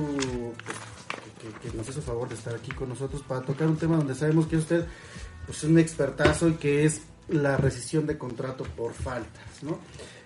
pues, 0.65 0.77
que, 1.41 1.69
que 1.69 1.75
nos 1.75 1.87
hizo 1.89 2.01
favor 2.01 2.29
de 2.29 2.35
estar 2.35 2.53
aquí 2.55 2.71
con 2.71 2.89
nosotros 2.89 3.23
para 3.23 3.41
tocar 3.41 3.67
un 3.67 3.77
tema 3.77 3.97
donde 3.97 4.15
sabemos 4.15 4.47
que 4.47 4.57
usted 4.57 4.85
pues, 5.45 5.57
es 5.59 5.63
un 5.69 5.79
expertazo 5.79 6.49
y 6.49 6.53
que 6.53 6.85
es 6.85 7.01
la 7.29 7.57
rescisión 7.57 8.05
de 8.07 8.17
contrato 8.17 8.63
por 8.75 8.93
faltas, 8.93 9.63
¿no? 9.63 9.79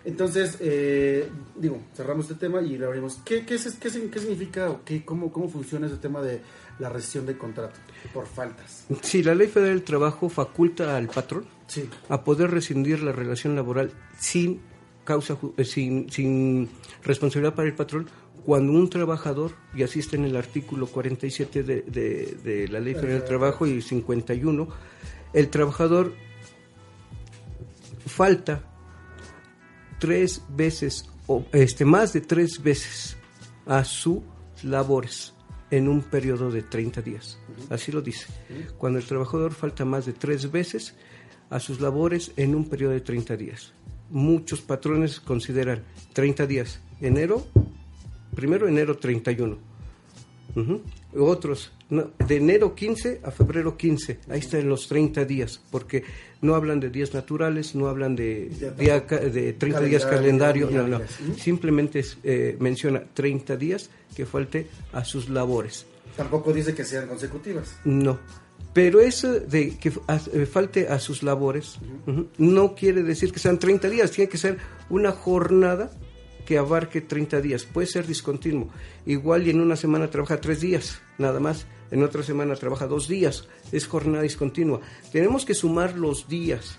Entonces, 0.04 0.58
eh, 0.60 1.28
digo, 1.56 1.80
cerramos 1.96 2.26
este 2.30 2.36
tema 2.46 2.62
y 2.62 2.78
le 2.78 2.86
abrimos. 2.86 3.20
¿Qué, 3.26 3.44
qué, 3.44 3.56
es- 3.56 3.76
qué, 3.80 3.90
qué 4.12 4.20
significa 4.20 4.70
o 4.70 4.84
qué, 4.86 5.04
cómo, 5.04 5.32
cómo 5.32 5.50
funciona 5.50 5.88
ese 5.88 5.98
tema 5.98 6.22
de 6.22 6.42
la 6.78 6.90
rescisión 6.90 7.26
de 7.26 7.38
contrato 7.38 7.80
por 8.14 8.28
faltas? 8.28 8.86
Sí, 9.02 9.24
la 9.24 9.34
Ley 9.34 9.48
Federal 9.48 9.76
del 9.78 9.84
Trabajo 9.84 10.30
faculta 10.30 10.96
al 10.96 11.08
patrón 11.08 11.46
Sí. 11.68 11.90
a 12.10 12.24
poder 12.24 12.52
rescindir 12.52 13.02
la 13.02 13.12
relación 13.12 13.56
laboral 13.56 13.92
sin 14.20 14.62
causa 15.04 15.38
eh, 15.58 15.66
sin, 15.66 16.08
sin 16.12 16.70
responsabilidad 17.04 17.56
para 17.56 17.68
el 17.68 17.74
patrón 17.74 18.08
cuando 18.46 18.74
un 18.74 18.90
trabajador, 18.90 19.52
y 19.74 19.84
así 19.84 20.00
está 20.00 20.16
en 20.18 20.26
el 20.26 20.36
artículo 20.36 20.88
47 20.88 21.64
de, 21.64 21.82
de- 21.82 22.38
de 22.44 22.68
la 22.68 22.80
Ley 22.80 22.94
Federal 22.94 23.20
del 23.20 23.26
Trabajo 23.28 23.66
y 23.66 23.82
51, 23.82 24.68
el 25.34 25.50
trabajador 25.50 26.14
falta 28.06 28.64
tres 30.00 30.42
veces, 30.50 31.10
o 31.28 31.46
este, 31.52 31.86
más 31.86 32.14
de 32.14 32.22
tres 32.22 32.62
veces 32.62 33.18
a 33.66 33.84
sus 33.84 34.20
labores 34.64 35.34
en 35.72 35.88
un 35.88 36.02
periodo 36.04 36.52
de 36.52 36.62
30 36.62 37.02
días. 37.02 37.40
Así 37.70 37.92
lo 37.92 38.02
dice. 38.02 38.28
Cuando 38.78 39.00
el 39.00 39.06
trabajador 39.06 39.54
falta 39.54 39.84
más 39.86 40.06
de 40.06 40.14
tres 40.14 40.52
veces 40.52 40.96
a 41.50 41.60
sus 41.60 41.82
labores 41.82 42.32
en 42.38 42.56
un 42.56 42.66
periodo 42.70 42.92
de 42.94 43.02
30 43.02 43.36
días. 43.38 43.74
Muchos 44.12 44.62
patrones 44.62 45.20
consideran 45.20 45.84
30 46.14 46.46
días, 46.46 46.80
enero, 47.02 47.46
primero 48.36 48.68
enero 48.68 48.98
31, 48.98 49.58
Ujú. 50.56 50.82
Otros, 51.18 51.72
no, 51.90 52.12
de 52.28 52.38
enero 52.38 52.76
15 52.76 53.22
a 53.24 53.32
febrero 53.32 53.76
15, 53.78 54.20
ahí 54.30 54.40
están 54.40 54.68
los 54.70 54.88
30 54.88 55.26
días, 55.26 55.62
porque 55.70 56.04
no 56.42 56.56
hablan 56.56 56.80
de 56.80 56.90
días 56.90 57.14
naturales, 57.14 57.76
no 57.76 57.88
hablan 57.88 58.16
de, 58.16 58.50
día 58.78 59.02
de 59.02 59.54
30 59.54 59.82
días 59.82 60.06
Calendario, 60.06 60.70
no, 60.72 60.88
no. 60.88 61.02
simplemente 61.38 62.00
es, 62.00 62.18
eh, 62.24 62.56
menciona 62.60 63.04
30 63.14 63.58
días 63.58 63.90
que 64.16 64.26
falte 64.26 64.68
a 64.94 65.04
sus 65.04 65.30
labores. 65.30 65.86
Tampoco 66.16 66.54
dice 66.54 66.74
que 66.74 66.86
sean 66.86 67.08
consecutivas. 67.08 67.78
No. 67.84 68.18
Pero 68.74 69.00
eso 69.00 69.40
de 69.40 69.78
que 69.78 69.90
eh, 69.90 70.46
falte 70.46 70.88
a 70.88 71.00
sus 71.00 71.24
labores 71.24 71.80
no 72.38 72.76
quiere 72.76 73.04
decir 73.04 73.32
que 73.32 73.40
sean 73.40 73.58
30 73.58 73.90
días, 73.90 74.12
tiene 74.12 74.30
que 74.30 74.38
ser 74.38 74.58
una 74.90 75.12
jornada 75.12 75.92
que 76.46 76.58
abarque 76.58 77.02
30 77.02 77.42
días. 77.42 77.66
Puede 77.66 77.88
ser 77.88 78.06
discontinuo. 78.06 78.70
Igual 79.06 79.48
y 79.48 79.50
en 79.50 79.62
una 79.62 79.76
semana 79.76 80.10
trabaja 80.10 80.40
tres 80.40 80.62
días, 80.62 81.02
nada 81.18 81.40
más. 81.40 81.66
En 81.92 82.04
otra 82.04 82.24
semana 82.24 82.56
trabaja 82.56 82.88
dos 82.88 83.08
días. 83.08 83.48
Es 83.72 83.88
jornada 83.88 84.24
discontinua. 84.24 84.82
Tenemos 85.12 85.46
que 85.46 85.54
sumar 85.54 85.98
los 85.98 86.28
días 86.28 86.78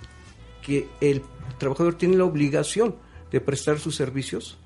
que 0.63 0.89
el 1.01 1.23
trabajador 1.59 1.95
tiene 1.95 2.17
la 2.17 2.25
obligación 2.25 2.97
de 3.31 3.41
prestar 3.41 3.79
sus 3.79 3.97
servicios, 3.97 4.59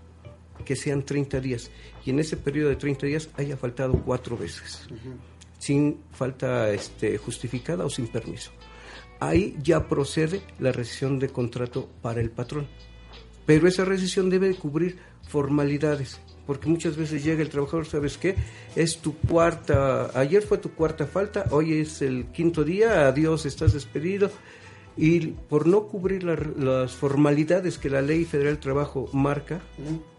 que 0.64 0.76
sean 0.76 1.04
30 1.04 1.40
días. 1.40 1.70
Y 2.04 2.10
en 2.10 2.20
ese 2.20 2.36
periodo 2.36 2.68
de 2.68 2.76
30 2.76 3.06
días 3.06 3.30
haya 3.36 3.56
faltado 3.56 4.00
cuatro 4.04 4.36
veces 4.36 4.86
sin 5.60 6.00
falta 6.10 6.70
este, 6.72 7.18
justificada 7.18 7.84
o 7.84 7.90
sin 7.90 8.08
permiso. 8.08 8.50
Ahí 9.20 9.56
ya 9.62 9.86
procede 9.86 10.42
la 10.58 10.72
rescisión 10.72 11.18
de 11.18 11.28
contrato 11.28 11.88
para 12.00 12.20
el 12.20 12.30
patrón. 12.30 12.66
Pero 13.46 13.66
esa 13.68 13.84
rescisión 13.84 14.30
debe 14.30 14.54
cubrir 14.54 14.98
formalidades, 15.28 16.20
porque 16.46 16.68
muchas 16.68 16.96
veces 16.96 17.24
llega 17.24 17.42
el 17.42 17.48
trabajador, 17.48 17.86
¿sabes 17.86 18.18
qué? 18.18 18.34
Es 18.76 18.98
tu 18.98 19.14
cuarta, 19.16 20.10
ayer 20.18 20.42
fue 20.42 20.58
tu 20.58 20.70
cuarta 20.72 21.06
falta, 21.06 21.46
hoy 21.50 21.74
es 21.74 22.02
el 22.02 22.26
quinto 22.26 22.64
día, 22.64 23.06
adiós, 23.08 23.46
estás 23.46 23.72
despedido. 23.72 24.30
Y 24.96 25.28
por 25.28 25.66
no 25.66 25.86
cubrir 25.86 26.24
la- 26.24 26.34
las 26.58 26.92
formalidades 26.92 27.78
que 27.78 27.88
la 27.88 28.02
Ley 28.02 28.24
Federal 28.24 28.54
del 28.54 28.60
Trabajo 28.60 29.08
marca, 29.12 29.60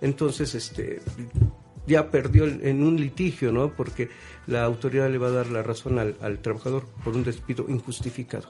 entonces 0.01 0.55
este 0.55 1.01
ya 1.87 2.09
perdió 2.09 2.45
en 2.45 2.83
un 2.83 2.95
litigio, 2.95 3.51
¿no? 3.51 3.73
Porque 3.75 4.09
la 4.47 4.63
autoridad 4.63 5.09
le 5.09 5.17
va 5.17 5.27
a 5.27 5.31
dar 5.31 5.47
la 5.47 5.61
razón 5.61 5.99
al 5.99 6.39
trabajador 6.39 6.85
por 7.03 7.15
un 7.15 7.23
despido 7.23 7.65
injustificado. 7.67 8.47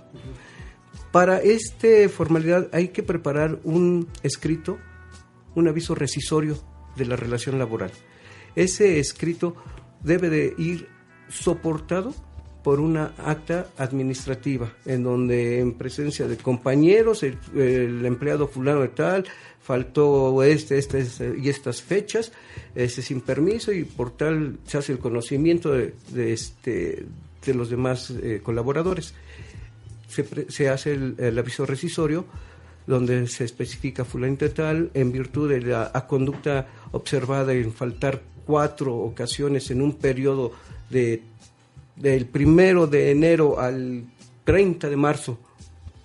Para 1.11 1.39
esta 1.39 2.09
formalidad 2.09 2.69
hay 2.71 2.89
que 2.89 3.03
preparar 3.03 3.59
un 3.63 4.07
escrito, 4.23 4.77
un 5.55 5.67
aviso 5.67 5.95
rescisorio 5.95 6.57
de 6.95 7.05
la 7.05 7.15
relación 7.15 7.59
laboral. 7.59 7.91
Ese 8.55 8.99
escrito 8.99 9.55
debe 10.03 10.29
de 10.29 10.53
ir 10.57 10.87
soportado 11.29 12.13
por 12.63 12.79
una 12.79 13.13
acta 13.17 13.67
administrativa 13.77 14.71
en 14.85 15.03
donde 15.03 15.59
en 15.59 15.73
presencia 15.73 16.27
de 16.27 16.37
compañeros 16.37 17.23
el, 17.23 17.37
el 17.55 18.05
empleado 18.05 18.47
fulano 18.47 18.81
de 18.81 18.89
tal 18.89 19.25
faltó 19.59 20.43
este, 20.43 20.77
este, 20.77 20.99
este 20.99 21.37
y 21.41 21.49
estas 21.49 21.81
fechas 21.81 22.31
este 22.75 23.01
sin 23.01 23.21
permiso 23.21 23.71
y 23.71 23.83
por 23.83 24.11
tal 24.11 24.59
se 24.65 24.77
hace 24.77 24.91
el 24.91 24.99
conocimiento 24.99 25.71
de, 25.71 25.93
este 26.33 27.05
de 27.45 27.53
los 27.55 27.69
demás 27.69 28.11
eh, 28.11 28.41
colaboradores 28.43 29.15
se, 30.11 30.69
hace 30.69 30.93
el, 30.93 31.39
aviso 31.39 31.65
rescisorio 31.65 32.25
donde 32.87 33.27
se 33.27 33.45
especifica 33.45 34.03
fulanito 34.03 34.49
tal 34.51 34.91
en 34.93 35.11
virtud 35.11 35.49
de 35.49 35.61
la 35.61 35.91
conducta 36.07 36.67
observada 36.91 37.53
en 37.53 37.71
faltar 37.71 38.21
cuatro 38.45 38.95
ocasiones 38.95 39.69
en 39.71 39.81
un 39.81 39.93
periodo 39.97 40.51
de 40.89 41.23
del 41.95 42.25
primero 42.25 42.87
de 42.87 43.11
enero 43.11 43.59
al 43.59 44.05
30 44.43 44.89
de 44.89 44.97
marzo, 44.97 45.39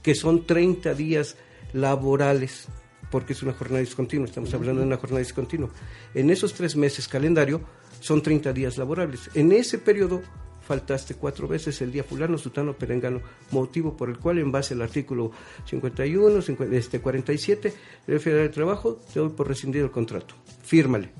que 0.02 0.14
son 0.14 0.44
30 0.44 0.94
días 0.94 1.36
laborales, 1.72 2.66
porque 3.10 3.32
es 3.32 3.42
una 3.42 3.52
jornada 3.52 3.80
discontinua, 3.80 4.26
estamos 4.26 4.52
hablando 4.52 4.80
de 4.80 4.86
una 4.86 4.98
jornada 4.98 5.20
discontinua. 5.20 5.70
En 6.14 6.30
esos 6.30 6.52
tres 6.52 6.76
meses 6.76 7.08
calendario 7.08 7.62
son 8.00 8.22
30 8.22 8.52
días 8.52 8.76
laborables. 8.76 9.30
En 9.34 9.52
ese 9.52 9.78
periodo 9.78 10.22
faltaste 10.66 11.14
cuatro 11.14 11.46
veces 11.46 11.80
el 11.80 11.92
día 11.92 12.02
fulano, 12.02 12.36
sutano, 12.36 12.72
perengano, 12.74 13.20
motivo 13.52 13.96
por 13.96 14.10
el 14.10 14.18
cual 14.18 14.38
en 14.38 14.50
base 14.50 14.74
al 14.74 14.82
artículo 14.82 15.30
51, 15.64 16.42
50, 16.42 16.76
este, 16.76 17.00
47 17.00 17.74
de 18.06 18.14
la 18.14 18.20
Federal 18.20 18.42
del 18.44 18.54
Trabajo, 18.54 18.98
te 19.12 19.20
doy 19.20 19.30
por 19.30 19.46
rescindido 19.48 19.84
el 19.84 19.92
contrato. 19.92 20.34
Fírmale. 20.64 21.10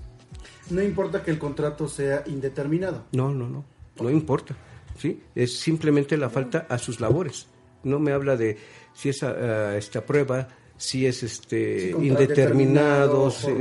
No 0.70 0.82
importa 0.82 1.22
que 1.22 1.30
el 1.30 1.38
contrato 1.38 1.86
sea 1.86 2.24
indeterminado. 2.26 3.04
No, 3.12 3.32
no, 3.32 3.48
no, 3.48 3.64
no 4.00 4.10
importa, 4.10 4.56
¿sí? 4.98 5.22
Es 5.34 5.58
simplemente 5.60 6.16
la 6.16 6.28
falta 6.28 6.66
a 6.68 6.76
sus 6.78 7.00
labores. 7.00 7.46
No 7.84 8.00
me 8.00 8.10
habla 8.10 8.36
de 8.36 8.58
si 8.92 9.10
es 9.10 9.22
ah, 9.22 9.76
esta 9.76 10.04
prueba, 10.04 10.48
si 10.76 11.06
es 11.06 11.22
este 11.22 11.92
Sí, 11.92 12.06
indeterminado, 12.06 13.30
sí, 13.30 13.52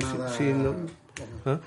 no. 0.51 0.75
¿Ah? 1.45 1.59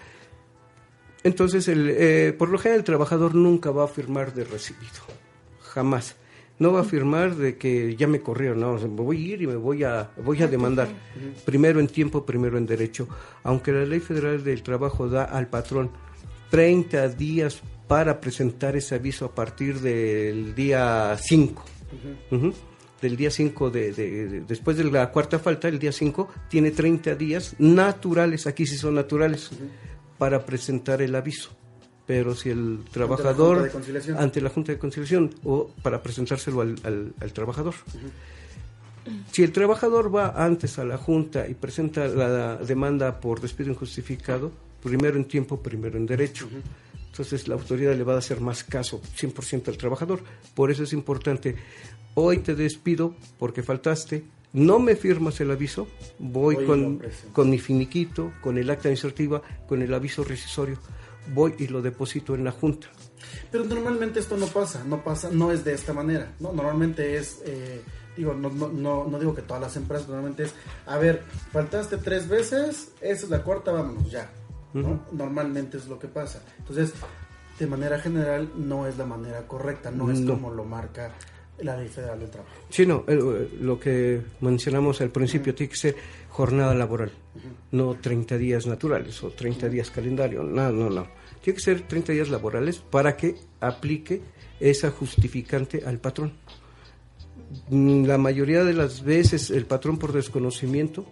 Entonces, 1.24 1.68
el, 1.68 1.88
eh, 1.90 2.34
por 2.36 2.48
lo 2.48 2.58
general, 2.58 2.78
el 2.80 2.84
trabajador 2.84 3.34
nunca 3.34 3.70
va 3.70 3.84
a 3.84 3.88
firmar 3.88 4.32
de 4.34 4.44
recibido, 4.44 5.02
jamás. 5.62 6.16
No 6.60 6.72
va 6.72 6.80
a 6.80 6.84
firmar 6.84 7.36
de 7.36 7.56
que 7.56 7.94
ya 7.96 8.08
me 8.08 8.20
corrieron, 8.20 8.58
no, 8.60 8.74
me 8.74 8.86
voy 8.88 9.16
a 9.30 9.34
ir 9.34 9.42
y 9.42 9.46
me 9.46 9.54
voy 9.56 9.84
a, 9.84 10.10
voy 10.24 10.42
a 10.42 10.48
demandar. 10.48 10.88
Primero 11.44 11.78
en 11.78 11.86
tiempo, 11.86 12.24
primero 12.26 12.58
en 12.58 12.66
derecho. 12.66 13.08
Aunque 13.44 13.70
la 13.72 13.84
Ley 13.84 14.00
Federal 14.00 14.42
del 14.42 14.62
Trabajo 14.64 15.08
da 15.08 15.24
al 15.24 15.46
patrón 15.48 15.90
30 16.50 17.08
días 17.10 17.60
para 17.86 18.20
presentar 18.20 18.74
ese 18.76 18.96
aviso 18.96 19.24
a 19.26 19.34
partir 19.34 19.80
del 19.80 20.54
día 20.54 21.16
5. 21.20 21.64
Ujú. 22.32 22.52
Del 23.00 23.16
día 23.16 23.30
5, 23.30 23.70
de, 23.70 23.92
de- 23.92 24.28
de- 24.28 24.40
después 24.40 24.76
de 24.76 24.84
la 24.84 25.12
cuarta 25.12 25.38
falta, 25.38 25.68
el 25.68 25.78
día 25.78 25.92
5, 25.92 26.28
tiene 26.50 26.72
30 26.72 27.14
días 27.14 27.54
naturales, 27.58 28.48
aquí 28.48 28.66
sí 28.66 28.76
son 28.76 28.96
naturales, 28.96 29.50
para 30.18 30.44
presentar 30.44 31.00
el 31.02 31.14
aviso. 31.14 31.50
Pero 32.06 32.34
si 32.34 32.48
el 32.50 32.80
trabajador, 32.90 33.56
Junta 33.56 33.62
de 33.64 33.70
Conciliación. 33.72 34.18
ante 34.18 34.40
la 34.40 34.48
Junta 34.50 34.72
de 34.72 34.78
Conciliación, 34.78 35.30
o 35.44 35.68
para 35.82 36.02
presentárselo 36.02 36.60
al, 36.62 36.76
al- 36.84 37.12
al 37.20 37.32
trabajador. 37.32 37.74
Si 39.32 39.42
el 39.42 39.52
trabajador 39.52 40.14
va 40.14 40.44
antes 40.44 40.78
a 40.78 40.84
la 40.84 40.98
Junta 40.98 41.48
y 41.48 41.54
presenta 41.54 42.06
la 42.08 42.56
demanda 42.56 43.20
por 43.20 43.40
despido 43.40 43.70
injustificado, 43.70 44.50
primero 44.82 45.16
en 45.16 45.24
tiempo, 45.24 45.60
primero 45.62 45.96
en 45.96 46.06
derecho. 46.06 46.48
Entonces 47.06 47.48
la 47.48 47.54
autoridad 47.54 47.94
le 47.96 48.04
va 48.04 48.14
a 48.14 48.18
hacer 48.18 48.40
más 48.40 48.64
caso 48.64 49.00
100% 49.18 49.68
al 49.68 49.76
trabajador. 49.78 50.22
Por 50.54 50.70
eso 50.70 50.82
es 50.84 50.92
importante, 50.92 51.56
hoy 52.14 52.38
te 52.38 52.54
despido 52.54 53.14
porque 53.38 53.62
faltaste, 53.62 54.24
no 54.52 54.78
me 54.78 54.96
firmas 54.96 55.40
el 55.40 55.50
aviso, 55.50 55.88
voy 56.18 56.64
con, 56.64 57.02
con 57.32 57.50
mi 57.50 57.58
finiquito, 57.58 58.32
con 58.40 58.58
el 58.58 58.70
acta 58.70 58.88
administrativa, 58.88 59.42
con 59.66 59.82
el 59.82 59.92
aviso 59.92 60.24
rescisorio, 60.24 60.78
voy 61.34 61.54
y 61.58 61.66
lo 61.66 61.82
deposito 61.82 62.34
en 62.34 62.44
la 62.44 62.52
Junta. 62.52 62.88
Pero 63.50 63.64
normalmente 63.64 64.20
esto 64.20 64.36
no 64.36 64.46
pasa, 64.46 64.84
no 64.84 65.02
pasa, 65.02 65.30
no 65.30 65.52
es 65.52 65.64
de 65.64 65.74
esta 65.74 65.92
manera, 65.92 66.32
¿no? 66.40 66.52
Normalmente 66.52 67.16
es, 67.16 67.42
eh, 67.44 67.82
digo, 68.16 68.34
no, 68.34 68.50
no, 68.50 68.68
no, 68.68 69.06
no 69.06 69.18
digo 69.18 69.34
que 69.34 69.42
todas 69.42 69.62
las 69.62 69.76
empresas, 69.76 70.08
normalmente 70.08 70.44
es, 70.44 70.54
a 70.86 70.96
ver, 70.98 71.22
faltaste 71.52 71.98
tres 71.98 72.28
veces, 72.28 72.92
esa 73.00 73.24
es 73.24 73.30
la 73.30 73.42
cuarta, 73.42 73.72
vámonos 73.72 74.10
ya, 74.10 74.30
¿no? 74.72 75.04
Normalmente 75.12 75.76
es 75.76 75.86
lo 75.88 75.98
que 75.98 76.08
pasa. 76.08 76.42
Entonces, 76.58 76.92
de 77.58 77.66
manera 77.66 77.98
general, 77.98 78.50
no 78.56 78.86
es 78.86 78.96
la 78.96 79.04
manera 79.04 79.46
correcta, 79.46 79.90
no 79.90 80.10
es 80.10 80.20
como 80.20 80.50
lo 80.50 80.64
marca 80.64 81.12
la 81.62 81.76
Ley 81.76 81.88
Federal 81.88 82.20
del 82.20 82.30
Trabajo. 82.30 82.52
Sí, 82.70 82.86
no, 82.86 83.04
eh, 83.08 83.48
lo 83.60 83.78
que 83.80 84.20
mencionamos 84.40 85.00
al 85.00 85.10
principio 85.10 85.54
tiene 85.54 85.70
que 85.70 85.76
ser 85.76 85.96
jornada 86.28 86.74
laboral, 86.74 87.10
no 87.72 87.94
30 87.94 88.36
días 88.38 88.66
naturales 88.66 89.22
o 89.24 89.30
30 89.30 89.68
días 89.68 89.90
calendario, 89.90 90.42
no, 90.42 90.70
no, 90.70 90.88
no. 90.90 91.06
Tiene 91.42 91.56
que 91.56 91.62
ser 91.62 91.82
30 91.82 92.12
días 92.12 92.28
laborales 92.28 92.78
para 92.78 93.16
que 93.16 93.36
aplique 93.60 94.20
esa 94.60 94.90
justificante 94.90 95.82
al 95.84 95.98
patrón. 95.98 96.32
Mm, 97.70 98.04
La 98.04 98.18
mayoría 98.18 98.64
de 98.64 98.74
las 98.74 99.02
veces 99.02 99.50
el 99.50 99.64
patrón 99.66 99.98
por 99.98 100.12
desconocimiento, 100.12 101.06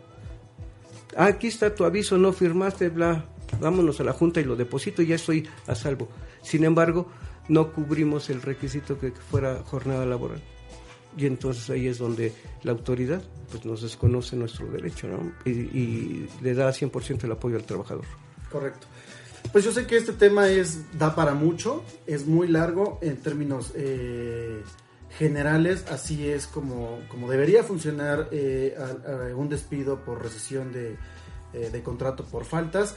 "Ah, 1.17 1.27
aquí 1.27 1.47
está 1.47 1.75
tu 1.75 1.85
aviso, 1.85 2.19
no 2.19 2.33
firmaste, 2.33 2.89
bla, 2.91 3.27
vámonos 3.61 4.01
a 4.01 4.05
la 4.05 4.13
junta 4.13 4.41
y 4.41 4.45
lo 4.45 4.57
deposito 4.57 5.03
y 5.03 5.07
ya 5.09 5.15
estoy 5.15 5.49
a 5.67 5.75
salvo. 5.75 6.09
Sin 6.43 6.65
embargo, 6.65 7.09
no 7.49 7.73
cubrimos 7.73 8.31
el 8.31 8.43
requisito 8.43 8.99
que 8.99 9.13
fuera 9.13 9.63
jornada 9.65 10.05
laboral. 10.07 10.43
Y 11.17 11.27
entonces 11.27 11.71
ahí 11.71 11.87
es 11.87 11.99
donde 11.99 12.33
la 12.63 12.73
autoridad 12.73 13.23
pues 13.51 13.65
nos 13.65 13.83
desconoce 13.83 14.37
nuestro 14.37 14.67
derecho 14.67 15.09
¿no? 15.09 15.33
y, 15.45 15.51
y 15.51 16.29
le 16.43 16.55
da 16.55 16.69
100% 16.69 17.25
el 17.25 17.33
apoyo 17.33 17.57
al 17.57 17.65
trabajador. 17.65 18.05
Correcto. 18.51 18.87
Pues 19.53 19.65
yo 19.65 19.73
sé 19.73 19.87
que 19.87 19.97
este 19.97 20.13
tema 20.13 20.49
es 20.49 20.99
da 20.99 21.15
para 21.15 21.35
mucho, 21.35 21.85
es 22.07 22.27
muy 22.27 22.49
largo 22.49 22.99
en 23.01 23.17
términos 23.17 23.73
eh, 23.75 24.63
generales, 25.19 25.87
así 25.91 26.29
es 26.29 26.47
como, 26.47 27.01
como 27.09 27.31
debería 27.31 27.63
funcionar 27.63 28.29
eh, 28.33 28.77
un 29.35 29.49
despido 29.49 30.05
por 30.05 30.23
recesión 30.23 30.73
de, 30.73 30.97
eh, 31.53 31.71
de 31.73 31.83
contrato 31.83 32.25
por 32.25 32.45
faltas. 32.45 32.97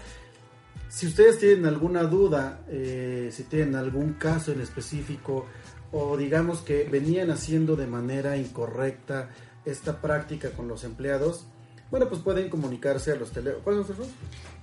Si 0.90 1.06
ustedes 1.06 1.38
tienen 1.38 1.68
alguna 1.68 2.04
duda, 2.04 2.62
eh, 2.68 3.30
si 3.32 3.44
tienen 3.44 3.76
algún 3.76 4.14
caso 4.14 4.52
en 4.52 4.60
específico 4.60 5.46
o 5.92 6.18
digamos 6.18 6.62
que 6.62 6.84
venían 6.92 7.30
haciendo 7.30 7.76
de 7.76 7.86
manera 7.86 8.38
incorrecta 8.38 9.30
esta 9.66 10.02
práctica 10.02 10.50
con 10.50 10.68
los 10.68 10.84
empleados, 10.84 11.46
bueno, 11.92 12.10
pues 12.10 12.22
pueden 12.22 12.50
comunicarse 12.50 13.12
a 13.12 13.16
los 13.16 13.32
teléfonos. 13.32 13.64
¿Cuáles 13.64 13.86
son 13.86 14.08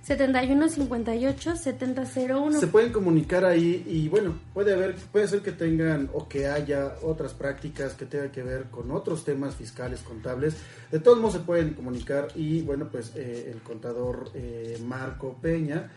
los 0.09 0.19
teléfonos? 0.19 0.73
7158 0.73 1.57
7001. 1.57 2.61
Se 2.61 2.67
pueden 2.69 2.93
comunicar 2.93 3.45
ahí 3.45 3.85
y 3.87 4.09
bueno, 4.09 4.39
puede 4.55 4.73
haber, 4.73 4.95
puede 4.95 5.27
ser 5.29 5.41
que 5.41 5.53
tengan 5.53 6.09
o 6.13 6.29
que 6.29 6.47
haya 6.47 6.95
otras 7.03 7.35
prácticas 7.35 7.95
que 7.95 8.07
tengan 8.07 8.31
que 8.31 8.43
ver 8.43 8.65
con 8.65 8.91
otros 8.91 9.25
temas 9.25 9.57
fiscales, 9.57 10.01
contables. 10.01 10.57
De 10.91 11.01
todos 11.01 11.19
modos 11.19 11.35
se 11.35 11.41
pueden 11.41 11.75
comunicar 11.75 12.29
y 12.35 12.63
bueno, 12.63 12.89
pues 12.91 13.13
eh, 13.17 13.51
el 13.53 13.63
contador 13.63 14.31
eh, 14.35 14.79
Marco 14.85 15.37
Peña, 15.41 15.91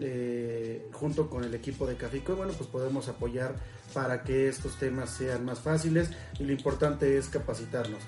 eh, 0.00 0.88
junto 0.92 1.30
con 1.30 1.44
el 1.44 1.54
equipo 1.54 1.86
de 1.86 1.96
Cafico, 1.96 2.36
bueno, 2.36 2.52
pues 2.56 2.68
podemos 2.68 3.08
apoyar 3.08 3.54
para 3.92 4.22
que 4.22 4.48
estos 4.48 4.76
temas 4.78 5.10
sean 5.10 5.44
más 5.44 5.60
fáciles 5.60 6.10
y 6.38 6.44
lo 6.44 6.52
importante 6.52 7.16
es 7.16 7.28
capacitarnos. 7.28 8.00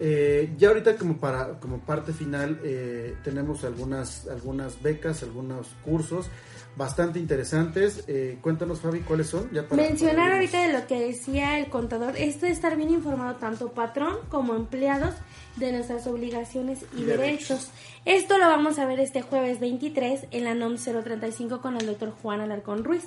Eh, 0.00 0.52
ya 0.58 0.68
ahorita 0.68 0.96
como 0.96 1.18
para 1.18 1.60
como 1.60 1.78
parte 1.78 2.12
final 2.12 2.60
eh, 2.64 3.14
tenemos 3.22 3.62
algunas 3.64 4.26
algunas 4.26 4.82
becas, 4.82 5.22
algunos 5.22 5.68
cursos 5.84 6.28
bastante 6.76 7.18
interesantes. 7.18 8.04
Eh, 8.08 8.38
cuéntanos 8.40 8.80
Fabi 8.80 9.00
cuáles 9.00 9.28
son. 9.28 9.50
Ya 9.52 9.66
para, 9.68 9.82
Mencionar 9.82 10.16
para 10.16 10.34
ahorita 10.34 10.66
de 10.66 10.72
lo 10.72 10.86
que 10.86 11.00
decía 11.00 11.58
el 11.58 11.68
contador, 11.68 12.16
esto 12.16 12.46
de 12.46 12.52
estar 12.52 12.76
bien 12.76 12.90
informado 12.90 13.36
tanto 13.36 13.72
patrón 13.72 14.16
como 14.28 14.54
empleados 14.54 15.14
de 15.56 15.72
nuestras 15.72 16.06
obligaciones 16.06 16.84
y, 16.96 17.02
Y 17.02 17.04
derechos. 17.04 17.20
derechos. 17.48 17.70
Esto 18.04 18.38
lo 18.38 18.46
vamos 18.46 18.78
a 18.78 18.86
ver 18.86 19.00
este 19.00 19.22
jueves 19.22 19.60
23 19.60 20.26
en 20.30 20.44
la 20.44 20.54
NOM 20.54 20.76
035 20.76 21.60
con 21.60 21.76
el 21.76 21.86
doctor 21.86 22.12
Juan 22.22 22.40
Alarcón 22.40 22.84
Ruiz. 22.84 23.04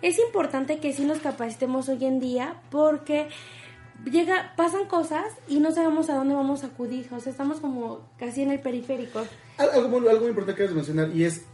Es 0.00 0.18
importante 0.18 0.78
que 0.78 0.92
sí 0.92 1.04
nos 1.04 1.18
capacitemos 1.18 1.88
hoy 1.88 2.04
en 2.04 2.18
día 2.18 2.60
porque 2.70 3.28
llega 4.04 4.52
pasan 4.56 4.86
cosas 4.86 5.24
y 5.48 5.60
no 5.60 5.72
sabemos 5.72 6.10
a 6.10 6.14
dónde 6.16 6.34
vamos 6.34 6.64
a 6.64 6.68
acudir, 6.68 7.08
o 7.12 7.20
sea, 7.20 7.30
estamos 7.32 7.60
como 7.60 8.00
casi 8.18 8.42
en 8.42 8.50
el 8.50 8.60
periférico. 8.60 9.20
Al- 9.58 9.70
Algo, 9.70 9.96
algo 10.08 10.20
muy 10.20 10.28
importante 10.30 10.54
que 10.56 10.62
debes 10.62 10.74
mencionar 10.76 11.14
y 11.14 11.24
es, 11.24 11.44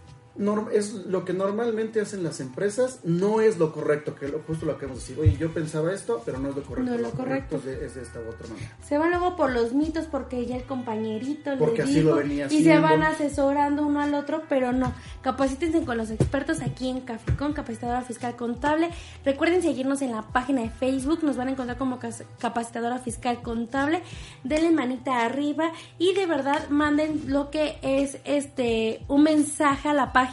es 0.72 0.92
lo 1.06 1.24
que 1.24 1.32
normalmente 1.32 2.00
hacen 2.00 2.22
las 2.22 2.38
empresas, 2.38 3.00
no 3.02 3.40
es 3.40 3.58
lo 3.58 3.72
correcto, 3.72 4.14
que 4.14 4.28
lo, 4.28 4.38
justo 4.40 4.66
lo 4.66 4.72
acabamos 4.72 5.00
de 5.06 5.14
decir. 5.14 5.18
Oye, 5.20 5.36
yo 5.36 5.52
pensaba 5.52 5.92
esto, 5.92 6.22
pero 6.24 6.38
no 6.38 6.50
es 6.50 6.56
lo 6.56 6.62
correcto. 6.62 6.90
No 6.90 6.96
es 6.96 7.02
lo 7.02 7.10
correcto. 7.10 7.56
es, 7.56 7.64
de, 7.64 7.86
es 7.86 7.94
de 7.96 8.02
esta 8.02 8.20
u 8.20 8.28
otra 8.28 8.46
manera. 8.46 8.76
Se 8.86 8.98
van 8.98 9.10
luego 9.10 9.34
por 9.34 9.50
los 9.50 9.72
mitos 9.72 10.06
porque 10.06 10.46
ya 10.46 10.56
el 10.56 10.62
compañerito 10.62 11.50
Porque 11.58 11.78
le 11.78 11.82
así 11.82 11.94
dijo 11.94 12.10
lo 12.10 12.16
venía 12.16 12.46
y 12.50 12.62
se 12.62 12.78
van 12.78 13.02
asesorando 13.02 13.84
uno 13.84 14.00
al 14.00 14.14
otro, 14.14 14.42
pero 14.48 14.72
no. 14.72 14.92
Capacítense 15.22 15.84
con 15.84 15.96
los 15.96 16.10
expertos 16.10 16.60
aquí 16.60 16.88
en 16.88 17.00
Caficón, 17.00 17.52
Capacitadora 17.52 18.02
Fiscal 18.02 18.36
Contable. 18.36 18.90
Recuerden 19.24 19.60
seguirnos 19.60 20.02
en 20.02 20.12
la 20.12 20.22
página 20.22 20.62
de 20.62 20.70
Facebook, 20.70 21.24
nos 21.24 21.36
van 21.36 21.48
a 21.48 21.50
encontrar 21.50 21.78
como 21.78 21.98
Capacitadora 22.38 22.98
Fiscal 22.98 23.42
Contable. 23.42 24.02
Denle 24.44 24.70
manita 24.70 25.24
arriba 25.24 25.72
y 25.98 26.14
de 26.14 26.26
verdad 26.26 26.68
manden 26.68 27.22
lo 27.26 27.50
que 27.50 27.78
es 27.82 28.18
este 28.24 29.04
un 29.08 29.24
mensaje 29.24 29.88
a 29.88 29.94
la 29.94 30.12
página 30.12 30.27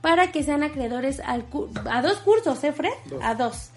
para 0.00 0.32
que 0.32 0.42
sean 0.42 0.62
acreedores 0.62 1.20
al 1.20 1.44
cu- 1.44 1.68
a 1.90 2.02
dos 2.02 2.18
cursos, 2.18 2.62
¿eh, 2.64 2.72
Fred? 2.72 2.90
Dos. 3.08 3.20
A 3.22 3.34
dos. 3.34 3.68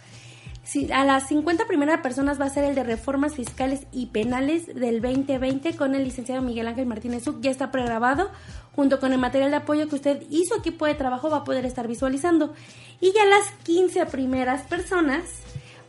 Sí, 0.63 0.91
a 0.91 1.05
las 1.05 1.27
50 1.27 1.67
primeras 1.67 2.01
personas 2.01 2.41
va 2.41 2.45
a 2.45 2.49
ser 2.49 2.63
el 2.63 2.73
de 2.73 2.83
reformas 2.83 3.35
fiscales 3.35 3.81
y 3.91 4.07
penales 4.07 4.65
del 4.65 4.99
2020 4.99 5.75
con 5.75 5.93
el 5.93 6.03
licenciado 6.03 6.41
Miguel 6.41 6.67
Ángel 6.67 6.87
Martínez 6.87 7.27
Uc. 7.27 7.39
Ya 7.41 7.51
está 7.51 7.69
pregrabado 7.69 8.31
junto 8.75 8.99
con 8.99 9.13
el 9.13 9.19
material 9.19 9.51
de 9.51 9.57
apoyo 9.57 9.87
que 9.87 9.93
usted 9.95 10.23
y 10.31 10.43
su 10.45 10.55
equipo 10.55 10.87
de 10.87 10.95
trabajo 10.95 11.29
va 11.29 11.37
a 11.37 11.43
poder 11.43 11.67
estar 11.67 11.87
visualizando. 11.87 12.55
Y 12.99 13.13
ya 13.13 13.25
las 13.25 13.47
15 13.63 14.07
primeras 14.07 14.63
personas 14.63 15.21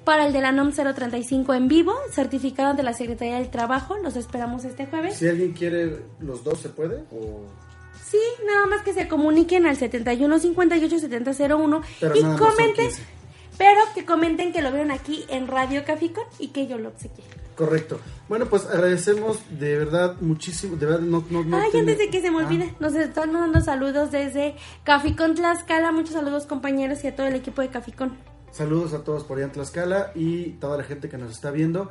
para 0.05 0.27
el 0.27 0.35
de 0.35 0.43
la 0.43 0.53
NOM 0.53 0.73
035 0.73 1.55
en 1.55 1.69
vivo, 1.69 1.95
certificado 2.13 2.75
de 2.75 2.83
la 2.83 2.93
Secretaría 2.93 3.37
del 3.37 3.49
Trabajo. 3.49 3.97
Los 3.97 4.15
esperamos 4.17 4.65
este 4.67 4.85
jueves. 4.85 5.17
Si 5.17 5.27
alguien 5.27 5.53
quiere 5.55 6.03
los 6.21 6.45
dos, 6.45 6.61
¿se 6.61 6.69
puede? 6.69 6.99
O... 7.13 7.41
Sí, 8.11 8.19
nada 8.47 8.67
más 8.67 8.83
que 8.83 8.93
se 8.95 9.09
comuniquen 9.09 9.67
al 9.67 9.77
7158 9.77 10.99
7001 11.01 11.83
Pero 12.01 12.17
y 12.17 12.23
comenten, 12.23 12.87
15. 12.89 13.03
pero 13.59 13.81
que 13.95 14.05
comenten 14.05 14.53
que 14.53 14.63
lo 14.63 14.71
vieron 14.71 14.91
aquí 14.93 15.25
en 15.29 15.49
Radio 15.49 15.85
Caficón 15.85 16.25
y 16.39 16.49
que 16.49 16.67
yo 16.69 16.79
lo 16.79 16.91
obsequié. 16.91 17.25
Correcto. 17.57 17.99
Bueno, 18.29 18.47
pues 18.47 18.67
agradecemos 18.67 19.39
de 19.51 19.79
verdad 19.79 20.17
muchísimo. 20.21 20.77
De 20.77 20.87
verdad, 20.87 21.01
no. 21.01 21.25
no, 21.31 21.43
no 21.43 21.57
Ay, 21.57 21.71
antes 21.81 21.99
de 21.99 22.11
que 22.11 22.21
se 22.21 22.31
me 22.31 22.43
Ah, 22.43 22.47
olvide, 22.47 22.75
nos 22.81 22.95
están 22.95 23.33
dando 23.33 23.61
saludos 23.63 24.11
desde 24.13 24.55
Caficón 24.85 25.35
Tlaxcala. 25.35 25.91
Muchos 25.91 26.13
saludos, 26.13 26.45
compañeros, 26.47 27.03
y 27.03 27.09
a 27.09 27.17
todo 27.17 27.27
el 27.27 27.35
equipo 27.35 27.63
de 27.63 27.69
Caficón. 27.69 28.17
Saludos 28.53 28.93
a 28.93 29.03
todos 29.05 29.25
por 29.25 29.39
allá 29.39 29.47
en 29.47 29.53
Tlaxcala 29.53 30.13
y 30.15 30.51
toda 30.61 30.77
la 30.77 30.85
gente 30.85 31.09
que 31.09 31.17
nos 31.19 31.33
está 31.33 31.51
viendo. 31.51 31.91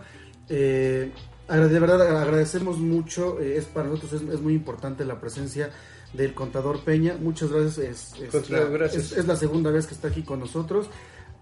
Eh, 0.49 1.11
de 1.49 1.80
verdad 1.80 2.01
agradecemos 2.22 2.78
mucho. 2.78 3.39
eh, 3.41 3.57
es 3.57 3.66
para 3.66 3.88
nosotros 3.89 4.22
es, 4.22 4.34
es 4.34 4.41
muy 4.41 4.53
importante 4.53 5.03
la 5.03 5.20
presencia 5.20 5.72
del 6.14 6.34
contador 6.34 6.80
Peña. 6.82 7.16
Muchas 7.20 7.51
gracias. 7.51 7.78
Es, 7.78 8.22
es 8.22 8.30
Contrario, 8.32 8.70
la, 8.70 8.78
gracias. 8.78 9.12
es- 9.12 9.18
es 9.18 9.26
la 9.28 9.36
segunda 9.36 9.72
vez 9.72 9.86
que 9.88 9.93
está 9.93 10.08
aquí 10.08 10.24
con 10.24 10.39
nosotros. 10.39 10.88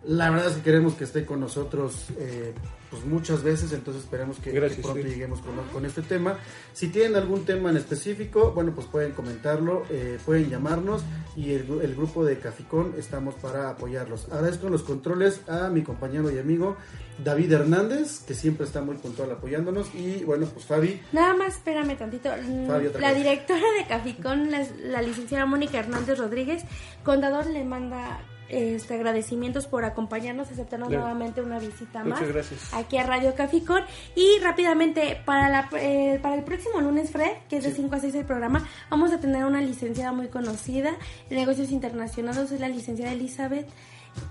La 0.06 0.30
verdad 0.30 0.49
es 0.49 0.58
que 0.58 0.64
queremos 0.64 0.95
que 0.95 1.06
esté 1.06 1.26
con 1.26 1.39
nosotros 1.39 2.08
eh, 2.18 2.54
pues 2.89 3.06
muchas 3.06 3.41
veces, 3.41 3.72
entonces 3.72 4.04
esperemos 4.04 4.38
que, 4.38 4.51
pronto 4.51 4.93
sí. 4.95 5.04
lleguemos 5.04 5.39
con, 5.41 5.56
con 5.72 5.86
este 5.86 6.01
tema. 6.01 6.38
Si 6.74 6.89
tienen 6.89 7.16
algún 7.16 7.45
tema 7.45 7.70
en 7.72 7.78
específico, 7.78 8.51
bueno, 8.51 8.74
pues 8.76 8.86
pueden 8.88 9.14
comentarlo, 9.14 9.84
eh, 9.89 10.20
pueden 10.26 10.49
llamarnos 10.49 11.04
y 11.36 11.54
el, 11.54 11.68
gru- 11.68 11.82
el 11.82 11.95
grupo 11.95 12.24
de 12.26 12.38
Caficón 12.38 12.93
estamos 12.99 13.34
para 13.36 13.70
apoyarlos. 13.70 14.26
Agradezco 14.32 14.70
los 14.70 14.84
controles 14.84 15.41
a 15.47 15.70
mi 15.70 15.82
compañero 15.84 16.30
y 16.30 16.38
amigo 16.38 16.76
David 17.24 17.54
Hernández, 17.54 18.20
que 18.28 18.34
siempre 18.34 18.66
está 18.66 18.82
muy 18.82 18.97
puntual 18.97 19.32
apoyándonos. 19.32 19.88
Y 19.95 20.24
bueno, 20.26 20.45
pues 20.47 20.66
Fabi, 20.66 21.01
Nada 21.14 21.34
más, 21.34 21.54
espérame 21.56 21.97
tantito. 21.97 22.30
Mm, 22.30 22.68
Fabi, 22.68 22.88
otra 22.88 23.01
La 23.01 23.14
directora 23.14 23.66
de 23.80 23.88
Caficón, 23.88 24.51
la, 24.51 24.68
la 24.84 25.01
licenciada 25.01 25.45
Mónica 25.45 25.80
Hernández 25.80 26.20
Rodríguez, 26.20 26.64
contador 27.04 27.47
le 27.47 27.64
manda 27.64 28.20
este 28.49 28.93
agradecimientos 28.95 29.67
por 29.67 29.85
acompañarnos, 29.85 30.49
aceptarnos 30.51 30.89
Claro. 30.89 31.03
nuevamente 31.05 31.41
una 31.41 31.59
visita 31.59 32.03
más 32.03 32.21
gracias. 32.27 32.73
aquí 32.73 32.97
a 32.97 33.03
Radio 33.03 33.33
Caficón. 33.35 33.83
Y 34.15 34.39
rápidamente, 34.41 35.19
para, 35.25 35.49
la, 35.49 35.69
eh, 35.79 36.19
para 36.21 36.35
el 36.35 36.43
próximo 36.43 36.81
lunes, 36.81 37.11
Fred, 37.11 37.31
que 37.49 37.57
es 37.57 37.63
de 37.63 37.71
Sí. 37.71 37.77
5 37.77 37.95
a 37.95 37.99
6 37.99 38.15
el 38.15 38.25
programa, 38.25 38.67
vamos 38.89 39.11
a 39.11 39.19
tener 39.19 39.45
una 39.45 39.61
licenciada 39.61 40.11
muy 40.11 40.27
conocida 40.27 40.91
en 41.29 41.37
negocios 41.37 41.71
internacionales, 41.71 42.51
es 42.51 42.59
la 42.59 42.69
licenciada 42.69 43.11
Elizabeth. 43.11 43.67